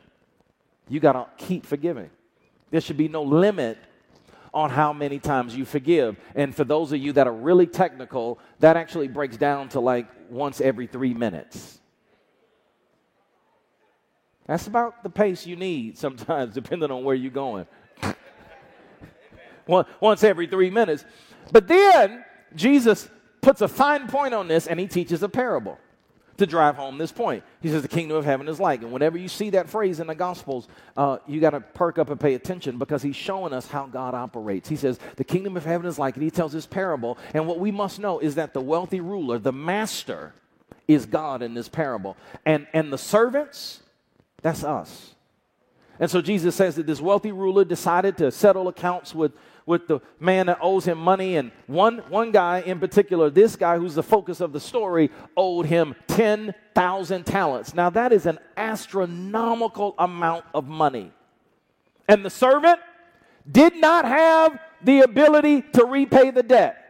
you 0.88 1.00
got 1.00 1.14
to 1.14 1.46
keep 1.46 1.66
forgiving. 1.66 2.10
There 2.72 2.82
should 2.82 2.98
be 2.98 3.08
no 3.08 3.24
limit 3.24 3.78
on 4.54 4.70
how 4.70 4.94
many 4.94 5.20
times 5.20 5.56
you 5.56 5.66
forgive. 5.66 6.18
And 6.36 6.56
for 6.56 6.64
those 6.64 6.92
of 6.92 7.00
you 7.00 7.14
that 7.14 7.28
are 7.28 7.34
really 7.34 7.68
technical, 7.68 8.40
that 8.60 8.78
actually 8.78 9.08
breaks 9.08 9.38
down 9.38 9.70
to 9.70 9.80
like 9.80 10.08
once 10.30 10.62
every 10.62 10.88
three 10.88 11.14
minutes. 11.14 11.80
That's 14.46 14.68
about 14.68 15.04
the 15.04 15.10
pace 15.10 15.46
you 15.46 15.56
need 15.56 15.98
sometimes, 15.98 16.54
depending 16.56 16.92
on 16.92 17.04
where 17.04 17.16
you're 17.16 17.32
going 17.32 17.68
once 19.68 20.24
every 20.24 20.48
three 20.48 20.70
minutes. 20.70 21.06
But 21.52 21.68
then 21.68 22.24
Jesus 22.56 23.10
puts 23.42 23.62
a 23.62 23.68
fine 23.68 24.08
point 24.08 24.34
on 24.34 24.48
this 24.48 24.68
and 24.68 24.80
he 24.80 24.88
teaches 24.88 25.24
a 25.24 25.30
parable 25.30 25.78
to 26.38 26.46
drive 26.46 26.76
home 26.76 26.98
this 26.98 27.12
point. 27.12 27.44
He 27.62 27.70
says, 27.70 27.82
The 27.82 27.88
kingdom 27.88 28.18
of 28.18 28.26
heaven 28.26 28.48
is 28.48 28.60
like. 28.60 28.82
And 28.82 28.92
whenever 28.92 29.18
you 29.18 29.28
see 29.28 29.50
that 29.52 29.70
phrase 29.70 30.00
in 30.00 30.08
the 30.08 30.16
Gospels, 30.16 30.68
uh, 30.96 31.18
you 31.28 31.40
got 31.40 31.52
to 31.52 31.62
perk 31.62 31.98
up 31.98 32.10
and 32.10 32.20
pay 32.20 32.34
attention 32.36 32.78
because 32.78 33.02
he's 33.02 33.16
showing 33.16 33.54
us 33.54 33.68
how 33.68 33.88
God 33.88 34.14
operates. 34.14 34.70
He 34.70 34.76
says, 34.76 35.00
The 35.16 35.24
kingdom 35.24 35.58
of 35.58 35.66
heaven 35.66 35.88
is 35.88 36.00
like, 36.00 36.16
and 36.16 36.24
he 36.24 36.32
tells 36.32 36.54
this 36.54 36.66
parable. 36.66 37.18
And 37.34 37.48
what 37.48 37.60
we 37.60 37.72
must 37.72 38.00
know 38.00 38.20
is 38.20 38.36
that 38.36 38.54
the 38.54 38.62
wealthy 38.62 39.00
ruler, 39.00 39.40
the 39.40 39.54
master, 39.54 40.34
is 40.88 41.06
God 41.06 41.42
in 41.42 41.54
this 41.54 41.68
parable. 41.70 42.16
And, 42.46 42.68
and 42.74 42.94
the 42.94 42.98
servants, 42.98 43.82
that's 44.42 44.64
us. 44.64 45.16
And 46.00 46.10
so 46.12 46.22
Jesus 46.22 46.56
says 46.56 46.76
that 46.76 46.86
this 46.86 47.02
wealthy 47.02 47.32
ruler 47.32 47.66
decided 47.66 48.18
to 48.18 48.32
settle 48.32 48.68
accounts 48.68 49.16
with 49.16 49.32
with 49.68 49.88
the 49.88 50.00
man 50.20 50.48
that 50.48 50.58
owes 50.62 50.86
him 50.86 50.98
money. 50.98 51.36
And 51.36 51.52
one, 51.68 52.00
one 52.10 52.32
guy 52.32 52.62
in 52.62 52.80
particular, 52.80 53.30
this 53.30 53.56
guy 53.56 53.78
who's 53.78 53.94
the 53.94 54.02
focus 54.02 54.42
of 54.42 54.54
the 54.54 54.60
story, 54.60 55.12
owed 55.36 55.68
him 55.68 55.94
10,000 56.08 57.26
talents. 57.26 57.76
Now, 57.76 57.92
that 57.92 58.12
is 58.12 58.26
an 58.26 58.40
astronomical 58.56 59.94
amount 60.00 60.46
of 60.56 60.68
money. 60.68 61.12
And 62.08 62.26
the 62.26 62.30
servant 62.32 62.80
did 63.50 63.76
not 63.76 64.06
have 64.06 64.58
the 64.82 65.02
ability 65.02 65.62
to 65.74 65.86
repay 65.86 66.32
the 66.32 66.44
debt. 66.44 66.84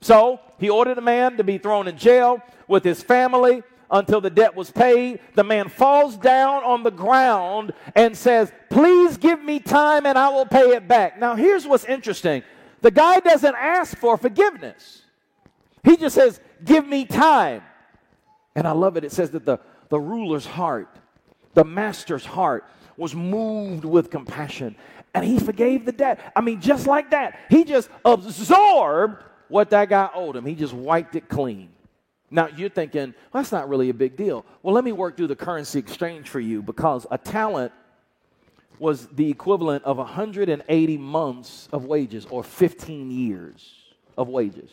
So 0.00 0.40
he 0.58 0.68
ordered 0.68 0.98
a 0.98 1.02
man 1.02 1.38
to 1.38 1.44
be 1.44 1.58
thrown 1.58 1.88
in 1.88 1.96
jail 1.96 2.42
with 2.68 2.84
his 2.84 3.02
family 3.02 3.62
until 3.92 4.20
the 4.20 4.30
debt 4.30 4.56
was 4.56 4.70
paid. 4.70 5.20
The 5.34 5.44
man 5.44 5.68
falls 5.68 6.16
down 6.16 6.64
on 6.64 6.82
the 6.82 6.90
ground 6.90 7.72
and 7.94 8.16
says, 8.16 8.50
Please 8.70 9.18
give 9.18 9.44
me 9.44 9.60
time 9.60 10.06
and 10.06 10.18
I 10.18 10.30
will 10.30 10.46
pay 10.46 10.74
it 10.74 10.88
back. 10.88 11.20
Now, 11.20 11.36
here's 11.36 11.66
what's 11.66 11.84
interesting 11.84 12.42
the 12.80 12.90
guy 12.90 13.20
doesn't 13.20 13.54
ask 13.54 13.96
for 13.96 14.16
forgiveness, 14.16 15.02
he 15.84 15.96
just 15.96 16.16
says, 16.16 16.40
Give 16.64 16.86
me 16.86 17.04
time. 17.04 17.62
And 18.54 18.66
I 18.66 18.72
love 18.72 18.96
it. 18.96 19.04
It 19.04 19.12
says 19.12 19.30
that 19.30 19.46
the, 19.46 19.58
the 19.88 19.98
ruler's 19.98 20.44
heart, 20.44 20.98
the 21.54 21.64
master's 21.64 22.24
heart, 22.24 22.64
was 22.96 23.14
moved 23.14 23.84
with 23.84 24.10
compassion 24.10 24.76
and 25.14 25.24
he 25.24 25.38
forgave 25.38 25.86
the 25.86 25.92
debt. 25.92 26.32
I 26.36 26.40
mean, 26.42 26.60
just 26.60 26.86
like 26.86 27.10
that, 27.10 27.38
he 27.48 27.64
just 27.64 27.88
absorbed 28.04 29.22
what 29.48 29.70
that 29.70 29.88
guy 29.88 30.08
owed 30.14 30.36
him, 30.36 30.46
he 30.46 30.54
just 30.54 30.72
wiped 30.72 31.14
it 31.16 31.28
clean. 31.28 31.71
Now 32.32 32.48
you're 32.48 32.70
thinking, 32.70 33.14
well, 33.32 33.42
that's 33.42 33.52
not 33.52 33.68
really 33.68 33.90
a 33.90 33.94
big 33.94 34.16
deal. 34.16 34.44
Well, 34.62 34.74
let 34.74 34.84
me 34.84 34.92
work 34.92 35.16
through 35.16 35.28
the 35.28 35.36
currency 35.36 35.78
exchange 35.78 36.28
for 36.28 36.40
you 36.40 36.62
because 36.62 37.06
a 37.10 37.18
talent 37.18 37.72
was 38.78 39.06
the 39.08 39.30
equivalent 39.30 39.84
of 39.84 39.98
180 39.98 40.98
months 40.98 41.68
of 41.72 41.84
wages 41.84 42.26
or 42.30 42.42
15 42.42 43.10
years 43.10 43.74
of 44.16 44.28
wages. 44.28 44.70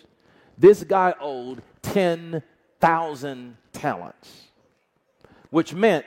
This 0.58 0.84
guy 0.84 1.14
owed 1.20 1.62
10,000 1.84 3.58
talents, 3.74 4.44
which 5.50 5.74
meant 5.74 6.06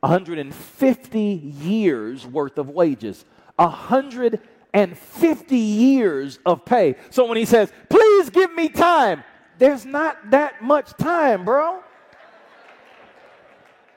150 0.00 1.20
years 1.20 2.26
worth 2.26 2.58
of 2.58 2.68
wages. 2.68 3.24
150 3.56 5.56
years 5.56 6.38
of 6.44 6.64
pay. 6.64 6.96
So 7.10 7.26
when 7.26 7.36
he 7.36 7.44
says, 7.44 7.72
please 7.88 8.30
give 8.30 8.52
me 8.54 8.68
time, 8.68 9.22
there's 9.60 9.84
not 9.84 10.30
that 10.30 10.62
much 10.62 10.96
time, 10.96 11.44
bro. 11.44 11.80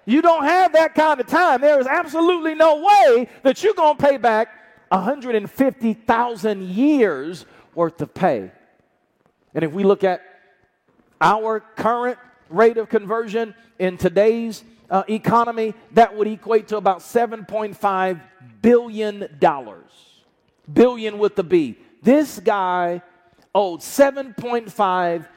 You 0.05 0.21
don't 0.21 0.43
have 0.43 0.73
that 0.73 0.93
kind 0.93 1.21
of 1.21 1.27
time. 1.27 1.61
There 1.61 1.79
is 1.79 1.87
absolutely 1.87 2.53
no 2.53 2.83
way 2.83 3.29
that 3.43 3.63
you're 3.63 3.73
going 3.73 3.95
to 3.95 4.03
pay 4.03 4.17
back 4.17 4.49
150,000 4.89 6.63
years 6.63 7.45
worth 7.73 8.01
of 8.01 8.13
pay. 8.13 8.51
And 9.55 9.63
if 9.63 9.71
we 9.71 9.85
look 9.85 10.03
at 10.03 10.21
our 11.21 11.61
current 11.61 12.19
rate 12.49 12.75
of 12.75 12.89
conversion 12.89 13.55
in 13.79 13.97
today's 13.97 14.65
uh, 14.89 15.03
economy, 15.07 15.75
that 15.93 16.13
would 16.13 16.27
equate 16.27 16.67
to 16.67 16.77
about 16.77 16.99
7.5 16.99 18.21
billion 18.61 19.29
dollars. 19.39 19.91
Billion 20.71 21.19
with 21.19 21.37
the 21.37 21.43
B. 21.43 21.77
This 22.01 22.41
guy 22.41 23.01
owed 23.55 23.79
7.5 23.79 25.27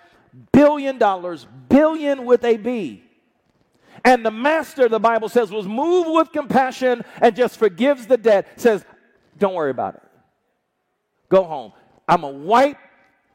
billion 0.52 0.98
dollars, 0.98 1.46
billion 1.68 2.24
with 2.24 2.44
a 2.44 2.56
B. 2.56 3.02
And 4.04 4.24
the 4.24 4.30
master, 4.30 4.88
the 4.88 5.00
Bible 5.00 5.28
says, 5.28 5.50
was 5.50 5.66
moved 5.66 6.10
with 6.10 6.32
compassion 6.32 7.04
and 7.20 7.34
just 7.34 7.58
forgives 7.58 8.06
the 8.06 8.16
debt. 8.16 8.46
Says, 8.60 8.84
don't 9.38 9.54
worry 9.54 9.70
about 9.70 9.94
it. 9.96 10.02
Go 11.28 11.44
home. 11.44 11.72
I'm 12.08 12.20
going 12.20 12.34
to 12.34 12.40
wipe 12.40 12.78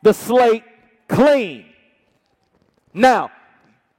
the 0.02 0.14
slate 0.14 0.64
clean. 1.08 1.66
Now, 2.94 3.32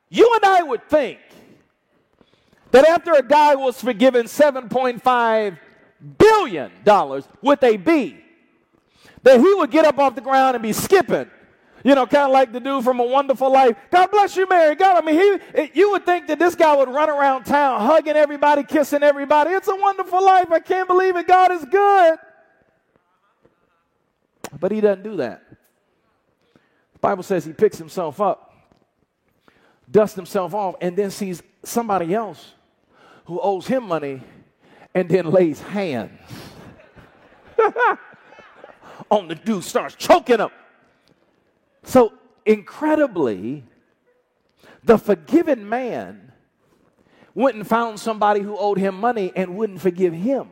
you 0.08 0.30
and 0.34 0.44
I 0.44 0.62
would 0.62 0.88
think 0.88 1.18
that 2.70 2.86
after 2.86 3.12
a 3.12 3.22
guy 3.22 3.54
was 3.54 3.80
forgiven 3.80 4.26
$7.5 4.26 5.58
billion 6.18 6.72
with 7.42 7.62
a 7.62 7.76
B, 7.76 8.16
that 9.22 9.40
he 9.40 9.54
would 9.54 9.70
get 9.70 9.84
up 9.84 9.98
off 9.98 10.14
the 10.14 10.20
ground 10.20 10.56
and 10.56 10.62
be 10.62 10.72
skipping 10.72 11.30
you 11.84 11.94
know, 11.94 12.06
kind 12.06 12.24
of 12.24 12.30
like 12.30 12.52
the 12.52 12.60
dude 12.60 12.84
from 12.84 13.00
A 13.00 13.04
Wonderful 13.04 13.52
Life. 13.52 13.76
God 13.90 14.10
bless 14.10 14.36
you, 14.36 14.48
Mary. 14.48 14.74
God, 14.74 15.02
I 15.02 15.06
mean, 15.06 15.40
he, 15.54 15.70
you 15.74 15.90
would 15.90 16.06
think 16.06 16.28
that 16.28 16.38
this 16.38 16.54
guy 16.54 16.76
would 16.76 16.88
run 16.88 17.10
around 17.10 17.44
town 17.44 17.80
hugging 17.80 18.16
everybody, 18.16 18.62
kissing 18.62 19.02
everybody. 19.02 19.50
It's 19.50 19.68
a 19.68 19.76
wonderful 19.76 20.24
life. 20.24 20.50
I 20.50 20.60
can't 20.60 20.86
believe 20.86 21.16
it. 21.16 21.26
God 21.26 21.50
is 21.50 21.64
good. 21.64 22.18
But 24.60 24.70
he 24.70 24.80
doesn't 24.80 25.02
do 25.02 25.16
that. 25.16 25.42
The 26.92 26.98
Bible 27.00 27.22
says 27.22 27.44
he 27.44 27.52
picks 27.52 27.78
himself 27.78 28.20
up, 28.20 28.54
dusts 29.90 30.14
himself 30.14 30.54
off, 30.54 30.76
and 30.80 30.96
then 30.96 31.10
sees 31.10 31.42
somebody 31.64 32.14
else 32.14 32.52
who 33.24 33.40
owes 33.40 33.66
him 33.66 33.84
money 33.84 34.22
and 34.94 35.08
then 35.08 35.30
lays 35.30 35.60
hands 35.60 36.20
on 39.10 39.28
the 39.28 39.34
dude, 39.34 39.64
starts 39.64 39.94
choking 39.94 40.38
him. 40.38 40.50
So, 41.84 42.12
incredibly, 42.46 43.64
the 44.84 44.98
forgiven 44.98 45.68
man 45.68 46.32
went 47.34 47.56
and 47.56 47.66
found 47.66 47.98
somebody 47.98 48.40
who 48.40 48.56
owed 48.56 48.78
him 48.78 48.94
money 48.94 49.32
and 49.34 49.56
wouldn't 49.56 49.80
forgive 49.80 50.12
him. 50.12 50.48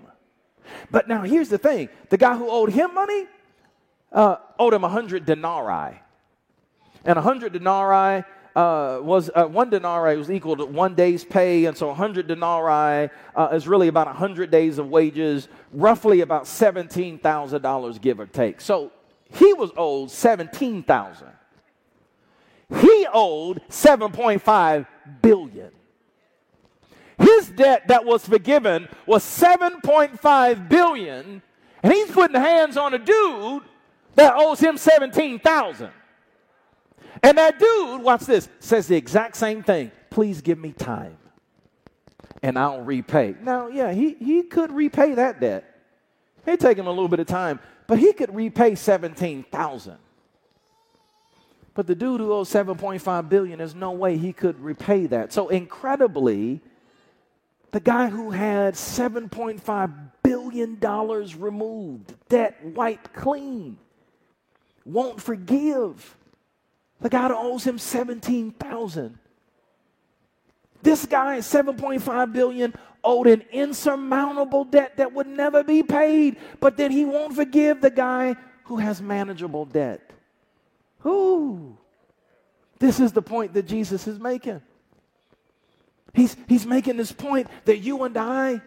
But 0.90 1.08
now 1.08 1.22
here's 1.22 1.48
the 1.48 1.58
thing 1.58 1.88
the 2.08 2.16
guy 2.16 2.36
who 2.36 2.48
owed 2.48 2.70
him 2.70 2.94
money 2.94 3.26
uh, 4.12 4.36
owed 4.58 4.74
him 4.74 4.84
a 4.84 4.88
100 4.88 5.24
denarii. 5.24 6.00
And 7.04 7.18
a 7.18 7.22
100 7.22 7.52
denarii 7.52 8.24
uh, 8.54 9.00
was 9.02 9.30
uh, 9.34 9.44
one 9.46 9.70
denarii 9.70 10.16
was 10.16 10.30
equal 10.30 10.56
to 10.56 10.66
one 10.66 10.94
day's 10.94 11.24
pay, 11.24 11.66
and 11.66 11.76
so 11.76 11.86
100 11.88 12.26
denarii 12.26 13.08
uh, 13.34 13.48
is 13.52 13.68
really 13.68 13.88
about 13.88 14.06
100 14.06 14.50
days 14.50 14.78
of 14.78 14.88
wages, 14.88 15.48
roughly 15.72 16.20
about 16.20 16.44
$17,000, 16.44 18.00
give 18.00 18.20
or 18.20 18.26
take. 18.26 18.60
So 18.60 18.92
he 19.32 19.52
was 19.54 19.70
owed 19.76 20.10
17,000. 20.10 21.28
He 22.80 23.06
owed 23.12 23.62
7.5 23.68 24.86
billion. 25.22 25.70
His 27.18 27.50
debt 27.50 27.88
that 27.88 28.04
was 28.04 28.26
forgiven 28.26 28.88
was 29.06 29.22
7.5 29.24 30.68
billion, 30.68 31.42
and 31.82 31.92
he's 31.92 32.10
putting 32.10 32.40
hands 32.40 32.76
on 32.76 32.94
a 32.94 32.98
dude 32.98 33.62
that 34.14 34.34
owes 34.36 34.60
him 34.60 34.76
17,000. 34.76 35.90
And 37.22 37.38
that 37.38 37.58
dude, 37.58 38.02
watch 38.02 38.22
this, 38.22 38.48
says 38.60 38.86
the 38.86 38.96
exact 38.96 39.36
same 39.36 39.62
thing. 39.62 39.90
Please 40.08 40.40
give 40.40 40.58
me 40.58 40.72
time 40.72 41.18
and 42.42 42.58
I'll 42.58 42.80
repay. 42.80 43.34
Now, 43.42 43.68
yeah, 43.68 43.92
he, 43.92 44.14
he 44.14 44.42
could 44.42 44.72
repay 44.72 45.14
that 45.14 45.40
debt. 45.40 45.64
It'd 46.46 46.60
take 46.60 46.78
him 46.78 46.86
a 46.86 46.90
little 46.90 47.08
bit 47.08 47.20
of 47.20 47.26
time, 47.26 47.60
but 47.90 47.98
he 47.98 48.12
could 48.12 48.32
repay 48.32 48.76
17,000. 48.76 49.98
But 51.74 51.88
the 51.88 51.96
dude 51.96 52.20
who 52.20 52.32
owes 52.32 52.48
7.5 52.48 53.28
billion, 53.28 53.58
there's 53.58 53.74
no 53.74 53.90
way 53.90 54.16
he 54.16 54.32
could 54.32 54.60
repay 54.60 55.06
that. 55.06 55.32
So 55.32 55.48
incredibly, 55.48 56.60
the 57.72 57.80
guy 57.80 58.08
who 58.08 58.30
had 58.30 58.74
7.5 58.74 59.92
billion 60.22 60.78
dollars 60.78 61.34
removed, 61.34 62.14
debt 62.28 62.64
wiped 62.64 63.12
clean, 63.12 63.76
won't 64.84 65.20
forgive. 65.20 66.16
The 67.00 67.08
guy 67.08 67.26
who 67.26 67.34
owes 67.36 67.66
him 67.66 67.76
17,000. 67.76 69.18
This 70.80 71.06
guy, 71.06 71.38
7.5 71.38 72.32
billion, 72.32 72.72
owed 73.02 73.26
an 73.26 73.42
insurmountable 73.52 74.64
debt 74.64 74.96
that 74.96 75.12
would 75.12 75.26
never 75.26 75.62
be 75.62 75.82
paid, 75.82 76.36
but 76.60 76.76
then 76.76 76.90
he 76.90 77.04
won't 77.04 77.34
forgive 77.34 77.80
the 77.80 77.90
guy 77.90 78.36
who 78.64 78.76
has 78.76 79.00
manageable 79.00 79.64
debt. 79.64 80.00
Who? 81.00 81.76
This 82.78 83.00
is 83.00 83.12
the 83.12 83.22
point 83.22 83.54
that 83.54 83.66
Jesus 83.66 84.06
is 84.06 84.18
making. 84.18 84.62
He's, 86.14 86.36
he's 86.48 86.66
making 86.66 86.96
this 86.96 87.12
point 87.12 87.48
that 87.64 87.78
you 87.78 88.02
and 88.04 88.16
I 88.16 88.60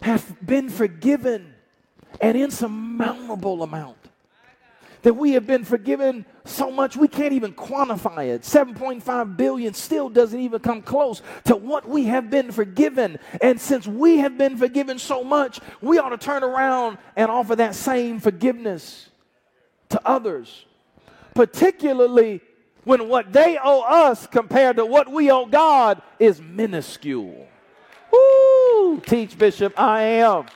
have 0.00 0.44
been 0.44 0.68
forgiven 0.68 1.54
an 2.20 2.36
insurmountable 2.36 3.62
amount 3.62 4.01
that 5.02 5.14
we 5.14 5.32
have 5.32 5.46
been 5.46 5.64
forgiven 5.64 6.24
so 6.44 6.70
much 6.70 6.96
we 6.96 7.08
can't 7.08 7.32
even 7.32 7.52
quantify 7.52 8.28
it. 8.28 8.42
7.5 8.42 9.36
billion 9.36 9.74
still 9.74 10.08
doesn't 10.08 10.38
even 10.38 10.60
come 10.60 10.82
close 10.82 11.22
to 11.44 11.56
what 11.56 11.88
we 11.88 12.04
have 12.04 12.30
been 12.30 12.50
forgiven. 12.50 13.18
And 13.40 13.60
since 13.60 13.86
we 13.86 14.18
have 14.18 14.38
been 14.38 14.56
forgiven 14.56 14.98
so 14.98 15.22
much, 15.22 15.60
we 15.80 15.98
ought 15.98 16.10
to 16.10 16.18
turn 16.18 16.42
around 16.42 16.98
and 17.16 17.30
offer 17.30 17.56
that 17.56 17.74
same 17.74 18.20
forgiveness 18.20 19.08
to 19.90 20.00
others, 20.06 20.64
particularly 21.34 22.40
when 22.84 23.08
what 23.08 23.32
they 23.32 23.58
owe 23.62 23.82
us 23.82 24.26
compared 24.26 24.76
to 24.76 24.86
what 24.86 25.10
we 25.10 25.30
owe 25.30 25.46
God 25.46 26.02
is 26.18 26.40
minuscule. 26.40 27.46
Woo! 28.12 29.00
Teach, 29.00 29.38
Bishop, 29.38 29.78
I 29.78 30.02
am. 30.02 30.46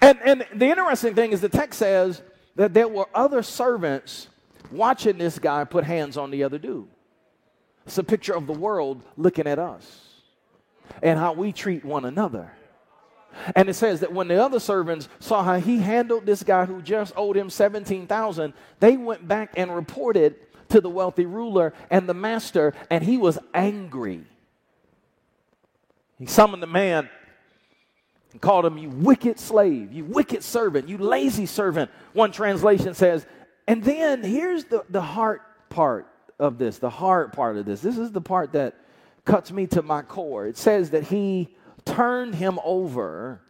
And, 0.00 0.18
and 0.24 0.46
the 0.54 0.66
interesting 0.66 1.14
thing 1.14 1.32
is 1.32 1.40
the 1.40 1.48
text 1.48 1.78
says 1.78 2.22
that 2.56 2.74
there 2.74 2.88
were 2.88 3.06
other 3.14 3.42
servants 3.42 4.28
watching 4.70 5.18
this 5.18 5.38
guy 5.38 5.64
put 5.64 5.84
hands 5.84 6.16
on 6.16 6.30
the 6.30 6.44
other 6.44 6.58
dude. 6.58 6.88
It's 7.86 7.98
a 7.98 8.04
picture 8.04 8.34
of 8.34 8.46
the 8.46 8.52
world 8.52 9.02
looking 9.16 9.46
at 9.46 9.58
us 9.58 10.08
and 11.02 11.18
how 11.18 11.32
we 11.32 11.52
treat 11.52 11.84
one 11.84 12.04
another. 12.04 12.52
And 13.56 13.68
it 13.68 13.74
says 13.74 14.00
that 14.00 14.12
when 14.12 14.28
the 14.28 14.42
other 14.42 14.60
servants 14.60 15.08
saw 15.18 15.42
how 15.42 15.58
he 15.58 15.78
handled 15.78 16.26
this 16.26 16.42
guy 16.42 16.66
who 16.66 16.82
just 16.82 17.14
owed 17.16 17.36
him 17.36 17.48
17,000, 17.48 18.52
they 18.78 18.96
went 18.96 19.26
back 19.26 19.54
and 19.56 19.74
reported 19.74 20.36
to 20.68 20.80
the 20.80 20.90
wealthy 20.90 21.26
ruler 21.26 21.72
and 21.90 22.08
the 22.08 22.14
master, 22.14 22.74
and 22.90 23.02
he 23.02 23.16
was 23.18 23.38
angry. 23.54 24.24
He 26.18 26.26
summoned 26.26 26.62
the 26.62 26.68
man 26.68 27.08
and 28.32 28.40
called 28.40 28.64
him, 28.64 28.78
You 28.78 28.88
wicked 28.88 29.38
slave, 29.38 29.92
you 29.92 30.04
wicked 30.04 30.42
servant, 30.42 30.88
you 30.88 30.98
lazy 30.98 31.46
servant. 31.46 31.90
One 32.12 32.32
translation 32.32 32.94
says, 32.94 33.26
and 33.66 33.82
then 33.84 34.22
here's 34.22 34.64
the, 34.64 34.84
the 34.90 35.02
heart 35.02 35.42
part 35.68 36.08
of 36.38 36.58
this, 36.58 36.78
the 36.78 36.90
hard 36.90 37.32
part 37.32 37.56
of 37.56 37.64
this. 37.64 37.80
This 37.80 37.98
is 37.98 38.10
the 38.12 38.20
part 38.20 38.52
that 38.52 38.74
cuts 39.24 39.52
me 39.52 39.66
to 39.68 39.82
my 39.82 40.02
core. 40.02 40.46
It 40.46 40.56
says 40.56 40.90
that 40.90 41.04
he 41.04 41.54
turned 41.84 42.34
him 42.34 42.58
over 42.64 43.40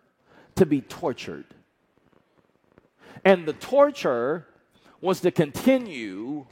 to 0.57 0.67
be 0.67 0.81
tortured. 0.81 1.47
And 3.25 3.47
the 3.47 3.53
torture 3.55 4.47
was 5.01 5.21
to 5.21 5.31
continue 5.31 6.47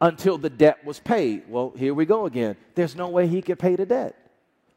until 0.00 0.38
the 0.38 0.50
debt 0.50 0.84
was 0.84 1.00
paid. 1.00 1.42
Well, 1.48 1.72
here 1.76 1.94
we 1.94 2.06
go 2.06 2.26
again. 2.26 2.56
There's 2.74 2.94
no 2.94 3.08
way 3.08 3.26
he 3.26 3.42
could 3.42 3.58
pay 3.58 3.76
the 3.76 3.86
debt. 3.86 4.16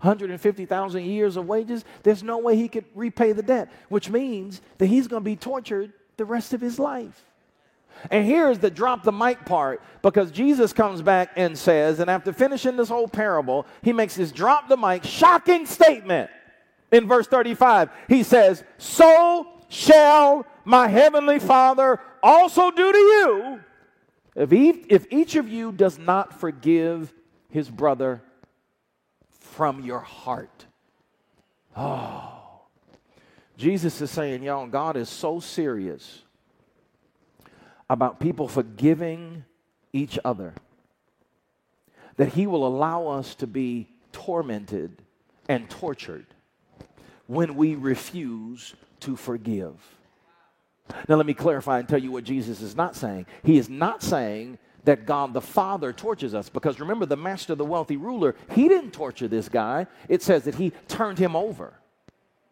150,000 0.04 1.06
years 1.06 1.38
of 1.38 1.48
wages, 1.48 1.86
there's 2.04 2.24
no 2.24 2.38
way 2.38 2.58
he 2.58 2.68
could 2.68 2.86
repay 2.94 3.32
the 3.32 3.42
debt, 3.42 3.72
which 3.88 4.10
means 4.10 4.62
that 4.78 4.88
he's 4.88 5.08
going 5.08 5.22
to 5.22 5.26
be 5.26 5.38
tortured 5.38 5.94
the 6.18 6.26
rest 6.26 6.54
of 6.54 6.60
his 6.60 6.78
life. 6.78 7.26
And 8.12 8.26
here's 8.26 8.60
the 8.60 8.70
drop 8.70 9.04
the 9.04 9.14
mic 9.14 9.46
part 9.46 9.82
because 10.02 10.30
Jesus 10.32 10.74
comes 10.74 11.02
back 11.02 11.32
and 11.38 11.58
says, 11.58 12.02
and 12.02 12.10
after 12.10 12.34
finishing 12.34 12.76
this 12.76 12.90
whole 12.90 13.08
parable, 13.08 13.66
he 13.82 13.94
makes 13.94 14.16
this 14.16 14.32
drop 14.32 14.68
the 14.68 14.76
mic 14.76 15.06
shocking 15.06 15.66
statement 15.66 16.30
in 16.92 17.08
verse 17.08 17.28
35. 17.28 17.90
He 18.10 18.24
says, 18.24 18.64
So 18.78 19.48
shall 19.70 20.46
my 20.66 20.90
heavenly 20.90 21.40
Father 21.40 22.00
also 22.22 22.72
do 22.72 22.92
to 22.92 22.98
you 22.98 23.60
if, 24.36 24.52
if 24.90 25.08
each 25.12 25.36
of 25.36 25.48
you 25.48 25.72
does 25.72 25.98
not 25.98 26.40
forgive 26.40 27.14
his 27.50 27.70
brother 27.70 28.22
from 29.56 29.84
your 29.84 30.00
heart. 30.00 30.66
Oh. 31.78 32.30
Jesus 33.58 34.02
is 34.02 34.10
saying, 34.10 34.44
y'all, 34.44 34.68
God 34.68 34.98
is 34.98 35.10
so 35.10 35.40
serious 35.40 36.24
about 37.90 38.20
people 38.20 38.48
forgiving 38.48 39.46
each 39.92 40.18
other 40.26 40.54
that 42.18 42.30
He 42.30 42.48
will 42.48 42.66
allow 42.66 43.08
us 43.08 43.36
to 43.36 43.48
be 43.48 43.88
tormented 44.12 45.02
and 45.48 45.70
tortured 45.70 46.26
when 47.28 47.56
we 47.56 47.76
refuse 47.76 48.74
to 49.02 49.16
forgive. 49.16 49.76
Now, 51.08 51.16
let 51.16 51.26
me 51.26 51.34
clarify 51.34 51.80
and 51.80 51.88
tell 51.88 52.02
you 52.02 52.12
what 52.12 52.24
Jesus 52.24 52.62
is 52.62 52.76
not 52.76 52.96
saying. 52.96 53.26
He 53.44 53.58
is 53.58 53.70
not 53.70 54.02
saying 54.02 54.58
that 54.84 55.06
God 55.06 55.34
the 55.34 55.42
Father 55.42 55.94
tortures 55.94 56.34
us. 56.34 56.50
Because 56.50 56.80
remember, 56.80 57.06
the 57.06 57.18
master, 57.18 57.56
the 57.56 57.66
wealthy 57.66 57.98
ruler, 57.98 58.36
he 58.52 58.68
didn't 58.68 58.92
torture 58.92 59.28
this 59.28 59.50
guy. 59.50 59.88
It 60.10 60.22
says 60.22 60.44
that 60.44 60.56
he 60.56 60.72
turned 60.88 61.20
him 61.20 61.36
over 61.36 61.74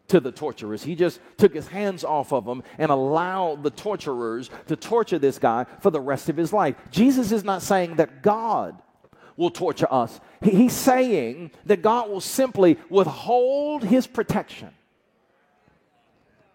to 0.08 0.20
the 0.20 0.32
torturers. 0.32 0.82
He 0.82 0.94
just 0.94 1.20
took 1.38 1.54
his 1.54 1.68
hands 1.68 2.04
off 2.04 2.32
of 2.32 2.46
him 2.46 2.62
and 2.78 2.90
allowed 2.90 3.62
the 3.62 3.70
torturers 3.70 4.50
to 4.66 4.76
torture 4.76 5.18
this 5.18 5.38
guy 5.38 5.66
for 5.80 5.90
the 5.90 6.00
rest 6.00 6.28
of 6.28 6.36
his 6.36 6.52
life. 6.52 6.76
Jesus 6.90 7.32
is 7.32 7.44
not 7.44 7.62
saying 7.62 7.96
that 7.96 8.22
God 8.22 8.82
will 9.36 9.50
torture 9.50 9.88
us, 9.90 10.20
he's 10.42 10.74
saying 10.74 11.50
that 11.64 11.80
God 11.80 12.10
will 12.10 12.20
simply 12.20 12.78
withhold 12.90 13.82
his 13.82 14.06
protection 14.06 14.68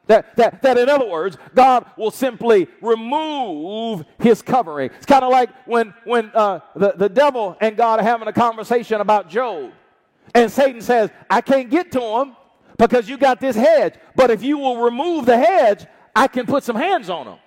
that, 0.07 0.35
that, 0.37 0.61
that, 0.61 0.77
in 0.77 0.89
other 0.89 1.07
words, 1.07 1.37
God 1.53 1.85
will 1.97 2.11
simply 2.11 2.67
remove 2.81 4.05
his 4.19 4.41
covering. 4.41 4.89
It's 4.95 5.05
kind 5.05 5.23
of 5.23 5.31
like 5.31 5.49
when, 5.65 5.93
when 6.05 6.31
uh, 6.33 6.61
the, 6.75 6.93
the 6.93 7.09
devil 7.09 7.55
and 7.61 7.77
God 7.77 7.99
are 7.99 8.03
having 8.03 8.27
a 8.27 8.33
conversation 8.33 9.01
about 9.01 9.29
Job. 9.29 9.71
And 10.33 10.51
Satan 10.51 10.81
says, 10.81 11.09
I 11.29 11.41
can't 11.41 11.69
get 11.69 11.91
to 11.93 12.01
him 12.01 12.35
because 12.77 13.09
you 13.09 13.17
got 13.17 13.39
this 13.39 13.55
hedge. 13.55 13.95
But 14.15 14.31
if 14.31 14.43
you 14.43 14.57
will 14.57 14.81
remove 14.81 15.25
the 15.25 15.37
hedge, 15.37 15.85
I 16.15 16.27
can 16.27 16.45
put 16.45 16.63
some 16.63 16.75
hands 16.75 17.09
on 17.09 17.27
him. 17.27 17.37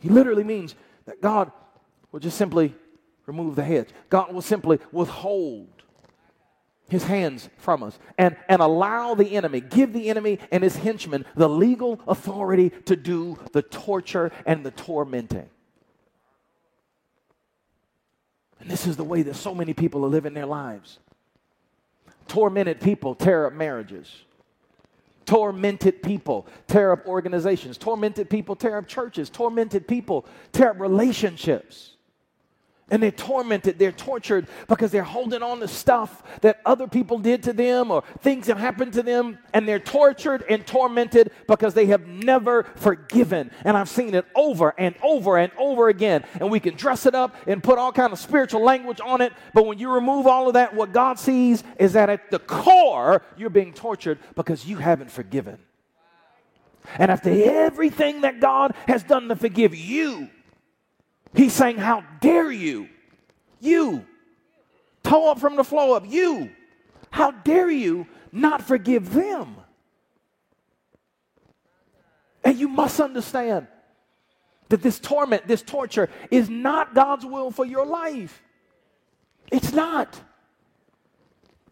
He 0.00 0.08
literally 0.08 0.44
means 0.44 0.74
that 1.06 1.20
God 1.20 1.52
will 2.10 2.20
just 2.20 2.38
simply 2.38 2.74
remove 3.26 3.54
the 3.54 3.64
hedge. 3.64 3.88
God 4.08 4.32
will 4.32 4.42
simply 4.42 4.78
withhold 4.92 5.79
his 6.90 7.04
hands 7.04 7.48
from 7.56 7.82
us 7.82 7.98
and, 8.18 8.36
and 8.48 8.60
allow 8.60 9.14
the 9.14 9.36
enemy, 9.36 9.60
give 9.60 9.92
the 9.92 10.08
enemy 10.08 10.38
and 10.50 10.62
his 10.62 10.76
henchmen 10.76 11.24
the 11.36 11.48
legal 11.48 12.00
authority 12.06 12.70
to 12.86 12.96
do 12.96 13.38
the 13.52 13.62
torture 13.62 14.30
and 14.44 14.66
the 14.66 14.70
tormenting. 14.70 15.48
And 18.60 18.70
this 18.70 18.86
is 18.86 18.96
the 18.96 19.04
way 19.04 19.22
that 19.22 19.36
so 19.36 19.54
many 19.54 19.72
people 19.72 20.04
are 20.04 20.08
living 20.08 20.34
their 20.34 20.46
lives. 20.46 20.98
Tormented 22.28 22.80
people 22.80 23.14
tear 23.14 23.46
up 23.46 23.54
marriages. 23.54 24.24
Tormented 25.24 26.02
people 26.02 26.46
tear 26.66 26.92
up 26.92 27.06
organizations. 27.06 27.78
Tormented 27.78 28.28
people 28.28 28.54
tear 28.54 28.76
up 28.76 28.86
churches. 28.86 29.30
Tormented 29.30 29.88
people 29.88 30.26
tear 30.52 30.70
up 30.70 30.80
relationships. 30.80 31.94
And 32.90 33.02
they're 33.02 33.10
tormented, 33.10 33.78
they're 33.78 33.92
tortured 33.92 34.46
because 34.68 34.90
they're 34.90 35.02
holding 35.02 35.42
on 35.42 35.60
to 35.60 35.68
stuff 35.68 36.22
that 36.40 36.60
other 36.66 36.86
people 36.86 37.18
did 37.18 37.42
to 37.44 37.52
them 37.52 37.90
or 37.90 38.02
things 38.20 38.46
that 38.48 38.56
happened 38.56 38.92
to 38.94 39.02
them. 39.02 39.38
And 39.54 39.66
they're 39.66 39.78
tortured 39.78 40.44
and 40.48 40.66
tormented 40.66 41.30
because 41.46 41.74
they 41.74 41.86
have 41.86 42.06
never 42.06 42.64
forgiven. 42.76 43.50
And 43.64 43.76
I've 43.76 43.88
seen 43.88 44.14
it 44.14 44.26
over 44.34 44.74
and 44.76 44.94
over 45.02 45.38
and 45.38 45.52
over 45.58 45.88
again. 45.88 46.24
And 46.40 46.50
we 46.50 46.60
can 46.60 46.74
dress 46.74 47.06
it 47.06 47.14
up 47.14 47.36
and 47.46 47.62
put 47.62 47.78
all 47.78 47.92
kind 47.92 48.12
of 48.12 48.18
spiritual 48.18 48.62
language 48.62 49.00
on 49.04 49.20
it. 49.20 49.32
But 49.54 49.66
when 49.66 49.78
you 49.78 49.90
remove 49.92 50.26
all 50.26 50.48
of 50.48 50.54
that, 50.54 50.74
what 50.74 50.92
God 50.92 51.18
sees 51.18 51.62
is 51.78 51.92
that 51.92 52.10
at 52.10 52.30
the 52.30 52.38
core, 52.38 53.22
you're 53.36 53.50
being 53.50 53.72
tortured 53.72 54.18
because 54.34 54.66
you 54.66 54.76
haven't 54.76 55.10
forgiven. 55.10 55.58
And 56.96 57.10
after 57.10 57.30
everything 57.30 58.22
that 58.22 58.40
God 58.40 58.74
has 58.88 59.02
done 59.02 59.28
to 59.28 59.36
forgive 59.36 59.74
you, 59.74 60.28
He's 61.34 61.52
saying, 61.52 61.78
How 61.78 62.04
dare 62.20 62.50
you? 62.50 62.88
You. 63.60 64.04
Toe 65.02 65.30
up 65.30 65.38
from 65.38 65.56
the 65.56 65.64
floor 65.64 65.96
up. 65.96 66.04
You. 66.06 66.50
How 67.10 67.30
dare 67.30 67.70
you 67.70 68.06
not 68.32 68.62
forgive 68.62 69.12
them? 69.12 69.56
And 72.44 72.58
you 72.58 72.68
must 72.68 73.00
understand 73.00 73.66
that 74.68 74.82
this 74.82 74.98
torment, 74.98 75.46
this 75.46 75.62
torture, 75.62 76.08
is 76.30 76.48
not 76.48 76.94
God's 76.94 77.26
will 77.26 77.50
for 77.50 77.64
your 77.64 77.84
life. 77.84 78.42
It's 79.50 79.72
not. 79.72 80.20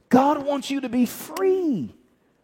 God 0.09 0.45
wants 0.45 0.71
you 0.71 0.81
to 0.81 0.89
be 0.89 1.07
free. 1.07 1.95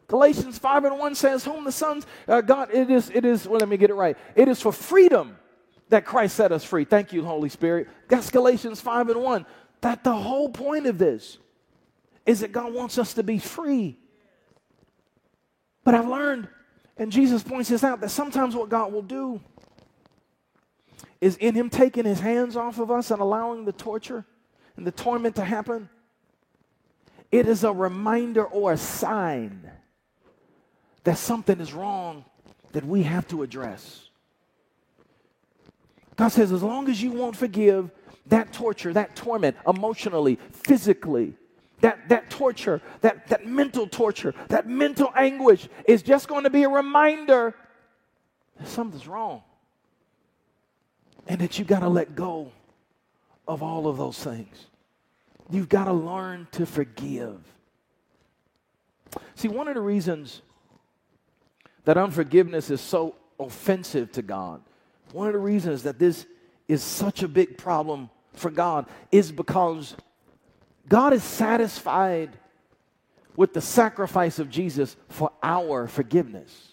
Galatians 0.07 0.59
5 0.59 0.85
and 0.85 0.99
1 0.99 1.15
says, 1.15 1.45
Whom 1.45 1.65
the 1.65 1.73
sons, 1.73 2.07
uh, 2.29 2.41
God, 2.41 2.71
it 2.73 2.91
is, 2.91 3.11
it 3.11 3.25
is, 3.25 3.49
well, 3.49 3.59
let 3.59 3.69
me 3.69 3.77
get 3.77 3.91
it 3.91 3.95
right. 3.95 4.17
It 4.37 4.49
is 4.49 4.61
for 4.61 4.71
freedom 4.71 5.37
that 5.89 6.05
Christ 6.05 6.37
set 6.37 6.53
us 6.53 6.65
free. 6.65 6.85
Thank 6.85 7.13
you, 7.13 7.25
Holy 7.25 7.49
Spirit. 7.49 7.89
That's 8.09 8.31
Galatians 8.31 8.81
5 8.81 9.11
and 9.11 9.23
1. 9.23 9.47
That 9.81 10.03
the 10.05 10.15
whole 10.15 10.49
point 10.49 10.87
of 10.87 10.99
this 10.99 11.39
is 12.27 12.41
that 12.41 12.53
God 12.53 12.73
wants 12.73 12.99
us 12.99 13.15
to 13.15 13.23
be 13.23 13.39
free. 13.39 13.99
But 15.85 15.95
I've 15.95 16.09
learned, 16.09 16.49
and 16.97 17.13
Jesus 17.13 17.43
points 17.43 17.69
this 17.69 17.85
out, 17.85 18.01
that 18.01 18.11
sometimes 18.11 18.57
what 18.57 18.71
God 18.71 18.93
will 18.93 19.03
do 19.03 19.41
is 21.21 21.37
in 21.37 21.55
Him 21.55 21.69
taking 21.71 22.05
His 22.05 22.21
hands 22.21 22.57
off 22.57 22.79
of 22.79 22.91
us 22.91 23.11
and 23.11 23.21
allowing 23.21 23.65
the 23.65 23.73
torture 23.73 24.25
and 24.77 24.87
the 24.87 24.91
torment 24.91 25.37
to 25.37 25.45
happen, 25.45 25.89
it 27.31 27.47
is 27.47 27.65
a 27.65 27.73
reminder 27.73 28.45
or 28.45 28.73
a 28.73 28.77
sign 28.77 29.71
that 31.05 31.19
something 31.19 31.61
is 31.61 31.73
wrong 31.73 32.25
that 32.73 32.85
we 32.85 33.03
have 33.03 33.29
to 33.29 33.43
address. 33.43 34.04
God 36.17 36.29
says, 36.29 36.53
as 36.53 36.63
long 36.63 36.89
as 36.89 37.03
you 37.03 37.11
won't 37.11 37.37
forgive 37.37 37.91
that 38.27 38.53
torture, 38.53 38.93
that 38.93 39.17
torment, 39.17 39.57
emotionally, 39.67 40.39
physically, 40.51 41.35
that, 41.81 42.09
that 42.09 42.31
torture, 42.31 42.81
that, 43.01 43.27
that 43.29 43.47
mental 43.47 43.87
torture, 43.87 44.35
that 44.49 44.67
mental 44.67 45.13
anguish 45.17 45.69
is 45.87 46.03
just 46.03 46.29
going 46.29 46.45
to 46.45 46.51
be 46.51 46.63
a 46.63 46.69
reminder 46.69 47.55
that 48.59 48.69
something's 48.69 49.07
wrong. 49.07 49.43
And 51.27 51.41
that 51.41 51.59
you've 51.59 51.69
got 51.69 51.81
to 51.81 51.89
let 51.89 52.15
go 52.15 52.53
of 53.49 53.63
all 53.63 53.87
of 53.87 53.97
those 53.97 54.19
things. 54.19 54.67
You've 55.51 55.69
got 55.69 55.85
to 55.85 55.93
learn 55.93 56.49
to 56.53 56.65
forgive. 56.65 57.41
See, 59.35 59.49
one 59.49 59.69
of 59.69 59.75
the 59.75 59.81
reasons 59.81 60.43
that 61.85 61.97
unforgiveness 61.97 62.71
is 62.71 62.81
so 62.81 63.17
offensive 63.39 64.13
to 64.13 64.23
God 64.23 64.63
one 65.15 65.29
of 65.29 65.33
the 65.33 65.39
reasons 65.39 65.85
that 65.85 65.97
this 65.97 66.27
is 66.67 66.83
such 66.83 67.23
a 67.23 67.29
big 67.29 67.57
problem 67.57 68.11
for 68.33 68.51
God 68.51 68.87
is 69.13 69.31
because 69.31 69.95
God 70.89 71.13
is 71.13 71.23
satisfied 71.23 72.37
with 73.37 73.55
the 73.55 73.61
sacrifice 73.61 74.41
of 74.41 74.51
Jesus 74.51 74.97
for 75.09 75.31
our 75.41 75.87
forgiveness. 75.87 76.73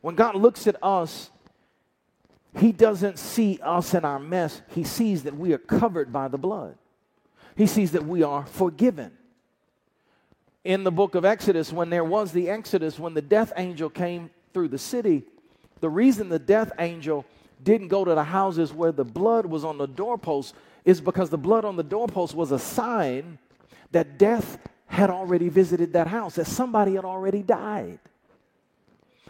When 0.00 0.16
God 0.16 0.34
looks 0.34 0.66
at 0.66 0.74
us, 0.82 1.30
He 2.58 2.72
doesn't 2.72 3.20
see 3.20 3.60
us 3.62 3.94
in 3.94 4.04
our 4.04 4.18
mess, 4.18 4.60
He 4.74 4.82
sees 4.82 5.22
that 5.22 5.36
we 5.36 5.52
are 5.52 5.58
covered 5.58 6.12
by 6.12 6.26
the 6.26 6.36
blood. 6.36 6.76
He 7.56 7.68
sees 7.68 7.92
that 7.92 8.06
we 8.06 8.24
are 8.24 8.44
forgiven. 8.44 9.12
In 10.64 10.82
the 10.82 10.90
book 10.90 11.14
of 11.14 11.24
Exodus, 11.24 11.72
when 11.72 11.90
there 11.90 12.04
was 12.04 12.32
the 12.32 12.50
Exodus, 12.50 12.98
when 12.98 13.14
the 13.14 13.22
death 13.22 13.52
angel 13.56 13.88
came 13.88 14.30
through 14.52 14.68
the 14.68 14.78
city, 14.78 15.24
the 15.80 15.88
reason 15.88 16.28
the 16.28 16.38
death 16.38 16.72
angel 16.78 17.24
didn't 17.62 17.88
go 17.88 18.04
to 18.04 18.14
the 18.14 18.24
houses 18.24 18.72
where 18.72 18.92
the 18.92 19.04
blood 19.04 19.46
was 19.46 19.64
on 19.64 19.78
the 19.78 19.86
doorpost 19.86 20.54
is 20.84 21.00
because 21.00 21.30
the 21.30 21.38
blood 21.38 21.64
on 21.64 21.76
the 21.76 21.82
doorpost 21.82 22.34
was 22.34 22.52
a 22.52 22.58
sign 22.58 23.38
that 23.92 24.18
death 24.18 24.58
had 24.86 25.10
already 25.10 25.48
visited 25.48 25.92
that 25.92 26.06
house, 26.06 26.36
that 26.36 26.46
somebody 26.46 26.94
had 26.94 27.04
already 27.04 27.42
died. 27.42 27.98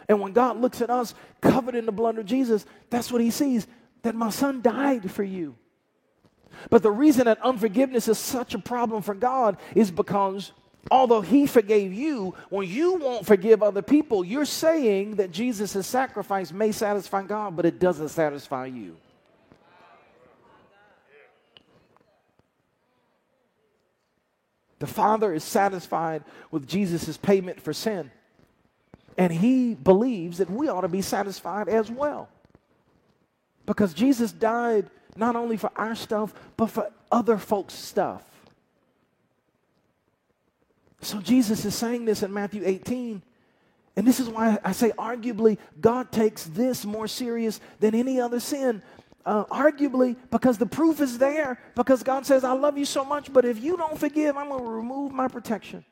And 0.07 0.19
when 0.19 0.33
God 0.33 0.57
looks 0.57 0.81
at 0.81 0.89
us 0.89 1.13
covered 1.41 1.75
in 1.75 1.85
the 1.85 1.91
blood 1.91 2.17
of 2.17 2.25
Jesus, 2.25 2.65
that's 2.89 3.11
what 3.11 3.21
he 3.21 3.29
sees 3.29 3.67
that 4.01 4.15
my 4.15 4.29
son 4.29 4.61
died 4.61 5.11
for 5.11 5.23
you. 5.23 5.55
But 6.69 6.83
the 6.83 6.91
reason 6.91 7.25
that 7.25 7.41
unforgiveness 7.41 8.07
is 8.07 8.17
such 8.17 8.53
a 8.53 8.59
problem 8.59 9.01
for 9.01 9.13
God 9.13 9.57
is 9.75 9.91
because 9.91 10.51
Although 10.91 11.21
he 11.21 11.45
forgave 11.45 11.93
you, 11.93 12.33
when 12.49 12.67
you 12.67 12.95
won't 12.95 13.25
forgive 13.25 13.61
other 13.61 13.81
people, 13.81 14.23
you're 14.23 14.45
saying 14.45 15.15
that 15.15 15.31
Jesus' 15.31 15.85
sacrifice 15.85 16.51
may 16.51 16.71
satisfy 16.71 17.23
God, 17.23 17.55
but 17.55 17.65
it 17.65 17.79
doesn't 17.79 18.09
satisfy 18.09 18.67
you. 18.67 18.95
The 24.79 24.87
Father 24.87 25.33
is 25.33 25.43
satisfied 25.43 26.23
with 26.51 26.67
Jesus' 26.67 27.17
payment 27.17 27.61
for 27.61 27.73
sin. 27.73 28.09
And 29.17 29.33
he 29.33 29.75
believes 29.75 30.37
that 30.37 30.49
we 30.49 30.69
ought 30.69 30.81
to 30.81 30.87
be 30.87 31.01
satisfied 31.01 31.67
as 31.67 31.91
well. 31.91 32.29
Because 33.65 33.93
Jesus 33.93 34.31
died 34.31 34.89
not 35.17 35.35
only 35.35 35.57
for 35.57 35.69
our 35.75 35.95
stuff, 35.95 36.33
but 36.55 36.67
for 36.67 36.89
other 37.11 37.37
folks' 37.37 37.73
stuff. 37.73 38.23
So 41.01 41.19
Jesus 41.19 41.63
is 41.65 41.75
saying 41.75 42.05
this 42.05 42.23
in 42.23 42.33
Matthew 42.33 42.63
18. 42.65 43.21
And 43.95 44.07
this 44.07 44.19
is 44.19 44.29
why 44.29 44.57
I 44.63 44.71
say, 44.71 44.91
arguably, 44.91 45.57
God 45.79 46.11
takes 46.11 46.45
this 46.45 46.85
more 46.85 47.07
serious 47.07 47.59
than 47.79 47.95
any 47.95 48.19
other 48.19 48.39
sin. 48.39 48.81
Uh, 49.25 49.45
arguably, 49.45 50.15
because 50.31 50.57
the 50.57 50.65
proof 50.65 51.01
is 51.01 51.17
there, 51.17 51.59
because 51.75 52.03
God 52.03 52.25
says, 52.25 52.43
I 52.43 52.53
love 52.53 52.77
you 52.77 52.85
so 52.85 53.03
much, 53.03 53.31
but 53.31 53.45
if 53.45 53.61
you 53.61 53.77
don't 53.77 53.99
forgive, 53.99 54.37
I'm 54.37 54.49
going 54.49 54.63
to 54.63 54.69
remove 54.69 55.11
my 55.11 55.27
protection. 55.27 55.83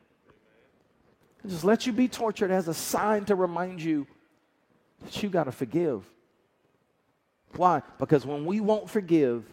And 1.44 1.52
just 1.52 1.64
let 1.64 1.86
you 1.86 1.94
be 1.94 2.08
tortured 2.08 2.52
as 2.52 2.68
a 2.68 2.74
sign 2.74 3.26
to 3.26 3.36
remind 3.36 3.82
you 3.82 4.08
that 5.04 5.22
you 5.22 5.30
got 5.30 5.44
to 5.44 5.52
forgive. 5.52 6.10
Why? 7.56 7.82
Because 8.00 8.26
when 8.26 8.46
we 8.46 8.60
won't 8.60 8.90
forgive, 8.90 9.44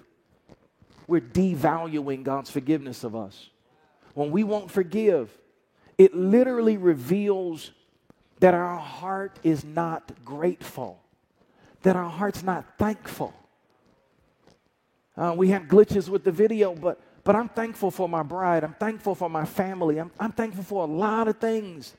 we're 1.07 1.21
devaluing 1.21 2.23
God's 2.23 2.51
forgiveness 2.51 3.05
of 3.05 3.15
us. 3.15 3.51
When 4.15 4.31
we 4.31 4.45
won't 4.45 4.71
forgive, 4.71 5.37
it 5.99 6.15
literally 6.15 6.77
reveals 6.77 7.71
that 8.41 8.55
our 8.55 8.79
heart 8.79 9.39
is 9.43 9.65
not 9.65 10.13
grateful, 10.25 11.01
that 11.83 11.97
our 11.97 12.09
heart's 12.09 12.43
not 12.43 12.65
thankful. 12.79 13.33
Uh, 15.17 15.35
we 15.37 15.49
had 15.49 15.69
glitches 15.69 16.09
with 16.09 16.25
the 16.25 16.33
video, 16.33 16.75
but, 16.75 17.01
but 17.23 17.37
I'm 17.37 17.49
thankful 17.49 17.91
for 17.91 18.09
my 18.09 18.23
bride. 18.23 18.65
I'm 18.65 18.75
thankful 18.75 19.15
for 19.15 19.31
my 19.31 19.45
family. 19.45 19.99
I'm, 19.99 20.11
I'm 20.19 20.33
thankful 20.33 20.65
for 20.65 20.83
a 20.83 20.91
lot 20.91 21.29
of 21.29 21.39
things 21.39 21.95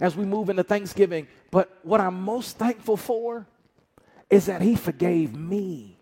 as 0.00 0.16
we 0.16 0.24
move 0.24 0.48
into 0.48 0.64
Thanksgiving. 0.64 1.26
But 1.50 1.78
what 1.82 2.00
I'm 2.00 2.20
most 2.20 2.56
thankful 2.56 2.96
for 2.96 3.46
is 4.30 4.46
that 4.46 4.62
He 4.62 4.74
forgave 4.74 5.34
me 5.36 5.95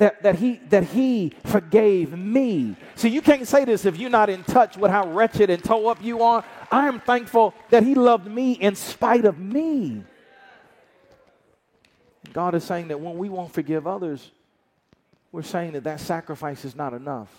that, 0.00 0.22
that, 0.22 0.36
he, 0.36 0.54
that 0.70 0.84
he 0.84 1.34
forgave 1.44 2.16
me. 2.16 2.74
So 2.94 3.06
you 3.06 3.20
can't 3.20 3.46
say 3.46 3.66
this 3.66 3.84
if 3.84 3.98
you're 3.98 4.08
not 4.08 4.30
in 4.30 4.42
touch 4.44 4.78
with 4.78 4.90
how 4.90 5.06
wretched 5.06 5.50
and 5.50 5.62
toe 5.62 5.88
up 5.88 6.02
you 6.02 6.22
are. 6.22 6.42
I 6.70 6.88
am 6.88 7.00
thankful 7.00 7.54
that 7.68 7.82
he 7.82 7.94
loved 7.94 8.26
me 8.26 8.52
in 8.52 8.74
spite 8.76 9.26
of 9.26 9.38
me. 9.38 10.02
God 12.32 12.54
is 12.54 12.64
saying 12.64 12.88
that 12.88 12.98
when 12.98 13.18
we 13.18 13.28
won't 13.28 13.52
forgive 13.52 13.86
others, 13.86 14.30
we're 15.32 15.42
saying 15.42 15.72
that 15.72 15.84
that 15.84 16.00
sacrifice 16.00 16.64
is 16.64 16.74
not 16.74 16.94
enough. 16.94 17.30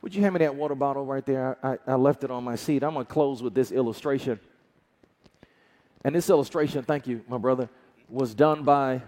Would 0.00 0.14
you 0.14 0.22
hand 0.22 0.34
me 0.34 0.38
that 0.38 0.54
water 0.54 0.76
bottle 0.76 1.04
right 1.04 1.26
there? 1.26 1.58
I, 1.60 1.78
I 1.88 1.94
left 1.96 2.22
it 2.22 2.30
on 2.30 2.44
my 2.44 2.54
seat. 2.54 2.84
I'm 2.84 2.94
going 2.94 3.04
to 3.04 3.12
close 3.12 3.42
with 3.42 3.52
this 3.52 3.72
illustration. 3.72 4.38
And 6.04 6.14
this 6.14 6.30
illustration, 6.30 6.84
thank 6.84 7.08
you, 7.08 7.24
my 7.26 7.38
brother, 7.38 7.68
was 8.08 8.32
done 8.32 8.62
by 8.62 9.02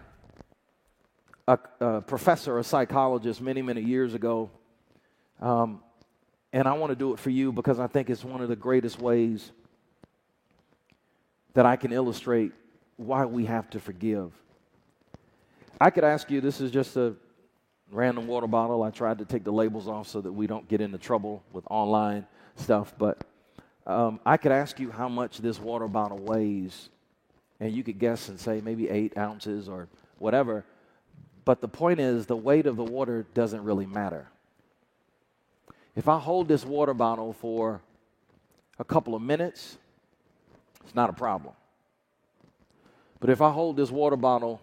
a, 1.48 1.58
a 1.80 2.00
professor, 2.02 2.58
a 2.58 2.64
psychologist, 2.64 3.40
many, 3.40 3.62
many 3.62 3.80
years 3.80 4.12
ago. 4.12 4.50
Um, 5.40 5.80
and 6.52 6.68
I 6.68 6.74
want 6.74 6.90
to 6.90 6.96
do 6.96 7.14
it 7.14 7.18
for 7.18 7.30
you 7.30 7.52
because 7.52 7.80
I 7.80 7.86
think 7.86 8.10
it's 8.10 8.22
one 8.22 8.42
of 8.42 8.48
the 8.48 8.56
greatest 8.56 9.00
ways 9.00 9.50
that 11.54 11.64
I 11.64 11.76
can 11.76 11.92
illustrate 11.92 12.52
why 12.96 13.24
we 13.24 13.46
have 13.46 13.70
to 13.70 13.80
forgive. 13.80 14.32
I 15.80 15.90
could 15.90 16.04
ask 16.04 16.30
you 16.30 16.40
this 16.40 16.60
is 16.60 16.70
just 16.70 16.96
a 16.96 17.14
random 17.90 18.26
water 18.26 18.46
bottle. 18.46 18.82
I 18.82 18.90
tried 18.90 19.18
to 19.18 19.24
take 19.24 19.44
the 19.44 19.52
labels 19.52 19.88
off 19.88 20.06
so 20.08 20.20
that 20.20 20.32
we 20.32 20.46
don't 20.46 20.68
get 20.68 20.82
into 20.82 20.98
trouble 20.98 21.42
with 21.52 21.64
online 21.70 22.26
stuff, 22.56 22.92
but 22.98 23.24
um, 23.86 24.20
I 24.26 24.36
could 24.36 24.52
ask 24.52 24.78
you 24.78 24.90
how 24.90 25.08
much 25.08 25.38
this 25.38 25.58
water 25.58 25.88
bottle 25.88 26.18
weighs, 26.18 26.90
and 27.58 27.72
you 27.72 27.82
could 27.82 27.98
guess 27.98 28.28
and 28.28 28.38
say 28.38 28.60
maybe 28.62 28.90
eight 28.90 29.16
ounces 29.16 29.66
or 29.68 29.88
whatever. 30.18 30.64
But 31.48 31.62
the 31.62 31.68
point 31.68 31.98
is, 31.98 32.26
the 32.26 32.36
weight 32.36 32.66
of 32.66 32.76
the 32.76 32.84
water 32.84 33.24
doesn't 33.32 33.64
really 33.64 33.86
matter. 33.86 34.26
If 35.96 36.06
I 36.06 36.18
hold 36.18 36.46
this 36.46 36.62
water 36.62 36.92
bottle 36.92 37.32
for 37.32 37.80
a 38.78 38.84
couple 38.84 39.14
of 39.14 39.22
minutes, 39.22 39.78
it's 40.84 40.94
not 40.94 41.08
a 41.08 41.14
problem. 41.14 41.54
But 43.18 43.30
if 43.30 43.40
I 43.40 43.50
hold 43.50 43.78
this 43.78 43.90
water 43.90 44.14
bottle 44.14 44.60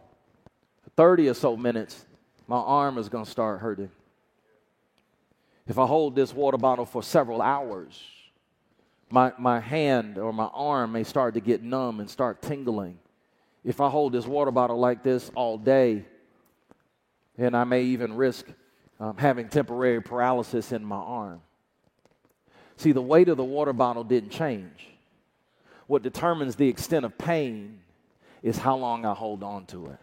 for 0.83 0.91
30 0.91 1.29
or 1.29 1.33
so 1.33 1.57
minutes, 1.57 2.05
my 2.47 2.57
arm 2.57 2.99
is 2.99 3.09
going 3.09 3.25
to 3.25 3.31
start 3.31 3.61
hurting. 3.61 3.89
If 5.67 5.79
I 5.79 5.87
hold 5.87 6.15
this 6.15 6.35
water 6.35 6.57
bottle 6.57 6.85
for 6.85 7.01
several 7.01 7.41
hours, 7.41 7.99
my, 9.09 9.33
my 9.39 9.59
hand 9.59 10.19
or 10.19 10.31
my 10.31 10.51
arm 10.53 10.91
may 10.91 11.03
start 11.03 11.33
to 11.33 11.39
get 11.39 11.63
numb 11.63 11.99
and 11.99 12.07
start 12.07 12.43
tingling. 12.43 12.99
If 13.63 13.81
I 13.81 13.89
hold 13.89 14.13
this 14.13 14.27
water 14.27 14.51
bottle 14.51 14.77
like 14.77 15.01
this 15.01 15.31
all 15.33 15.57
day, 15.57 16.05
and 17.37 17.55
I 17.55 17.63
may 17.63 17.83
even 17.83 18.15
risk 18.15 18.45
um, 18.99 19.17
having 19.17 19.49
temporary 19.49 20.01
paralysis 20.01 20.71
in 20.71 20.83
my 20.83 20.95
arm. 20.95 21.41
See, 22.77 22.91
the 22.91 23.01
weight 23.01 23.29
of 23.29 23.37
the 23.37 23.43
water 23.43 23.73
bottle 23.73 24.03
didn't 24.03 24.31
change. 24.31 24.89
What 25.87 26.01
determines 26.01 26.55
the 26.55 26.67
extent 26.67 27.05
of 27.05 27.17
pain 27.17 27.79
is 28.41 28.57
how 28.57 28.75
long 28.75 29.05
I 29.05 29.13
hold 29.13 29.43
on 29.43 29.65
to 29.67 29.87
it. 29.87 29.97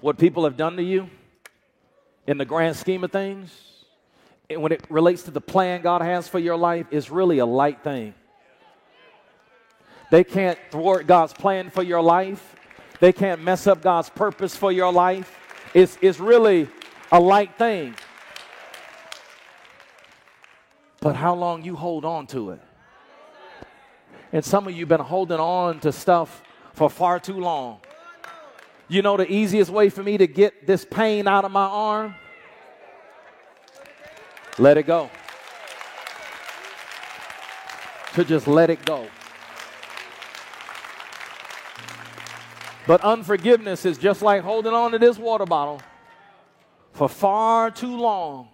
What 0.00 0.18
people 0.18 0.44
have 0.44 0.56
done 0.56 0.76
to 0.76 0.82
you 0.82 1.08
in 2.26 2.36
the 2.36 2.44
grand 2.44 2.76
scheme 2.76 3.04
of 3.04 3.12
things, 3.12 3.71
when 4.48 4.72
it 4.72 4.84
relates 4.90 5.22
to 5.24 5.30
the 5.30 5.40
plan 5.40 5.82
God 5.82 6.02
has 6.02 6.28
for 6.28 6.38
your 6.38 6.56
life, 6.56 6.86
is 6.90 7.10
really 7.10 7.38
a 7.38 7.46
light 7.46 7.82
thing. 7.82 8.14
They 10.10 10.24
can't 10.24 10.58
thwart 10.70 11.06
God's 11.06 11.32
plan 11.32 11.70
for 11.70 11.82
your 11.82 12.02
life. 12.02 12.54
They 13.00 13.12
can't 13.12 13.42
mess 13.42 13.66
up 13.66 13.80
God's 13.80 14.10
purpose 14.10 14.54
for 14.54 14.70
your 14.70 14.92
life. 14.92 15.38
It's, 15.74 15.96
it's 16.02 16.20
really 16.20 16.68
a 17.10 17.18
light 17.18 17.56
thing. 17.56 17.94
But 21.00 21.16
how 21.16 21.34
long 21.34 21.64
you 21.64 21.74
hold 21.76 22.04
on 22.04 22.26
to 22.28 22.50
it? 22.50 22.60
And 24.32 24.44
some 24.44 24.66
of 24.66 24.74
you 24.74 24.80
have 24.80 24.88
been 24.88 25.00
holding 25.00 25.40
on 25.40 25.80
to 25.80 25.92
stuff 25.92 26.42
for 26.74 26.88
far 26.88 27.18
too 27.18 27.40
long. 27.40 27.80
You 28.88 29.02
know 29.02 29.16
the 29.16 29.30
easiest 29.30 29.70
way 29.70 29.88
for 29.88 30.02
me 30.02 30.18
to 30.18 30.26
get 30.26 30.66
this 30.66 30.84
pain 30.84 31.26
out 31.26 31.44
of 31.44 31.50
my 31.50 31.64
arm? 31.64 32.14
Let 34.58 34.76
it 34.76 34.86
go. 34.86 35.10
To 38.14 38.24
just 38.24 38.46
let 38.46 38.68
it 38.68 38.84
go. 38.84 39.06
But 42.86 43.00
unforgiveness 43.02 43.84
is 43.84 43.96
just 43.96 44.22
like 44.22 44.42
holding 44.42 44.74
on 44.74 44.92
to 44.92 44.98
this 44.98 45.18
water 45.18 45.46
bottle 45.46 45.80
for 46.92 47.08
far 47.08 47.70
too 47.70 47.96
long. 47.96 48.48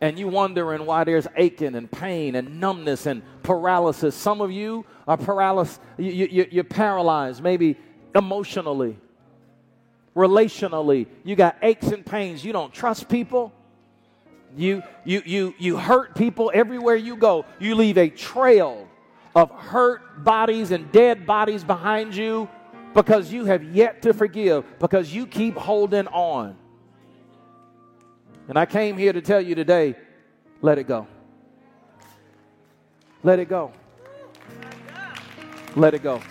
And 0.00 0.18
you 0.18 0.28
wondering 0.28 0.84
why 0.84 1.04
there's 1.04 1.26
aching 1.36 1.74
and 1.74 1.90
pain 1.90 2.34
and 2.34 2.60
numbness 2.60 3.06
and 3.06 3.22
paralysis. 3.42 4.14
Some 4.14 4.42
of 4.42 4.52
you 4.52 4.84
are 5.08 5.16
paralyzed, 5.16 5.80
you, 5.96 6.10
you, 6.12 6.46
you're 6.50 6.64
paralyzed, 6.64 7.42
maybe 7.42 7.76
emotionally, 8.14 8.98
relationally. 10.14 11.06
You 11.24 11.34
got 11.34 11.56
aches 11.62 11.86
and 11.88 12.04
pains. 12.04 12.44
You 12.44 12.52
don't 12.52 12.74
trust 12.74 13.08
people. 13.08 13.54
You, 14.54 14.82
you, 15.04 15.22
you, 15.24 15.54
you 15.58 15.76
hurt 15.76 16.14
people 16.14 16.50
everywhere 16.54 16.96
you 16.96 17.16
go. 17.16 17.44
You 17.58 17.74
leave 17.74 17.98
a 17.98 18.08
trail 18.08 18.88
of 19.34 19.50
hurt 19.50 20.24
bodies 20.24 20.70
and 20.70 20.90
dead 20.92 21.26
bodies 21.26 21.64
behind 21.64 22.14
you 22.14 22.48
because 22.94 23.30
you 23.30 23.44
have 23.44 23.62
yet 23.62 24.00
to 24.02 24.14
forgive, 24.14 24.64
because 24.78 25.12
you 25.12 25.26
keep 25.26 25.54
holding 25.56 26.06
on. 26.08 26.56
And 28.48 28.58
I 28.58 28.64
came 28.64 28.96
here 28.96 29.12
to 29.12 29.20
tell 29.20 29.40
you 29.40 29.54
today 29.54 29.96
let 30.62 30.78
it 30.78 30.84
go. 30.84 31.06
Let 33.22 33.38
it 33.38 33.48
go. 33.48 33.72
Let 35.74 35.92
it 35.92 36.02
go. 36.02 36.22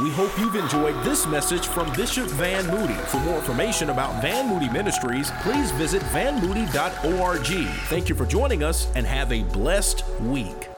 We 0.00 0.10
hope 0.10 0.30
you've 0.38 0.54
enjoyed 0.54 0.94
this 1.04 1.26
message 1.26 1.66
from 1.66 1.92
Bishop 1.92 2.26
Van 2.30 2.66
Moody. 2.68 2.94
For 2.94 3.20
more 3.20 3.38
information 3.38 3.90
about 3.90 4.22
Van 4.22 4.48
Moody 4.48 4.70
Ministries, 4.70 5.30
please 5.42 5.70
visit 5.72 6.00
vanmoody.org. 6.04 7.68
Thank 7.88 8.08
you 8.08 8.14
for 8.14 8.24
joining 8.24 8.62
us 8.62 8.90
and 8.94 9.06
have 9.06 9.30
a 9.32 9.42
blessed 9.42 10.02
week. 10.20 10.71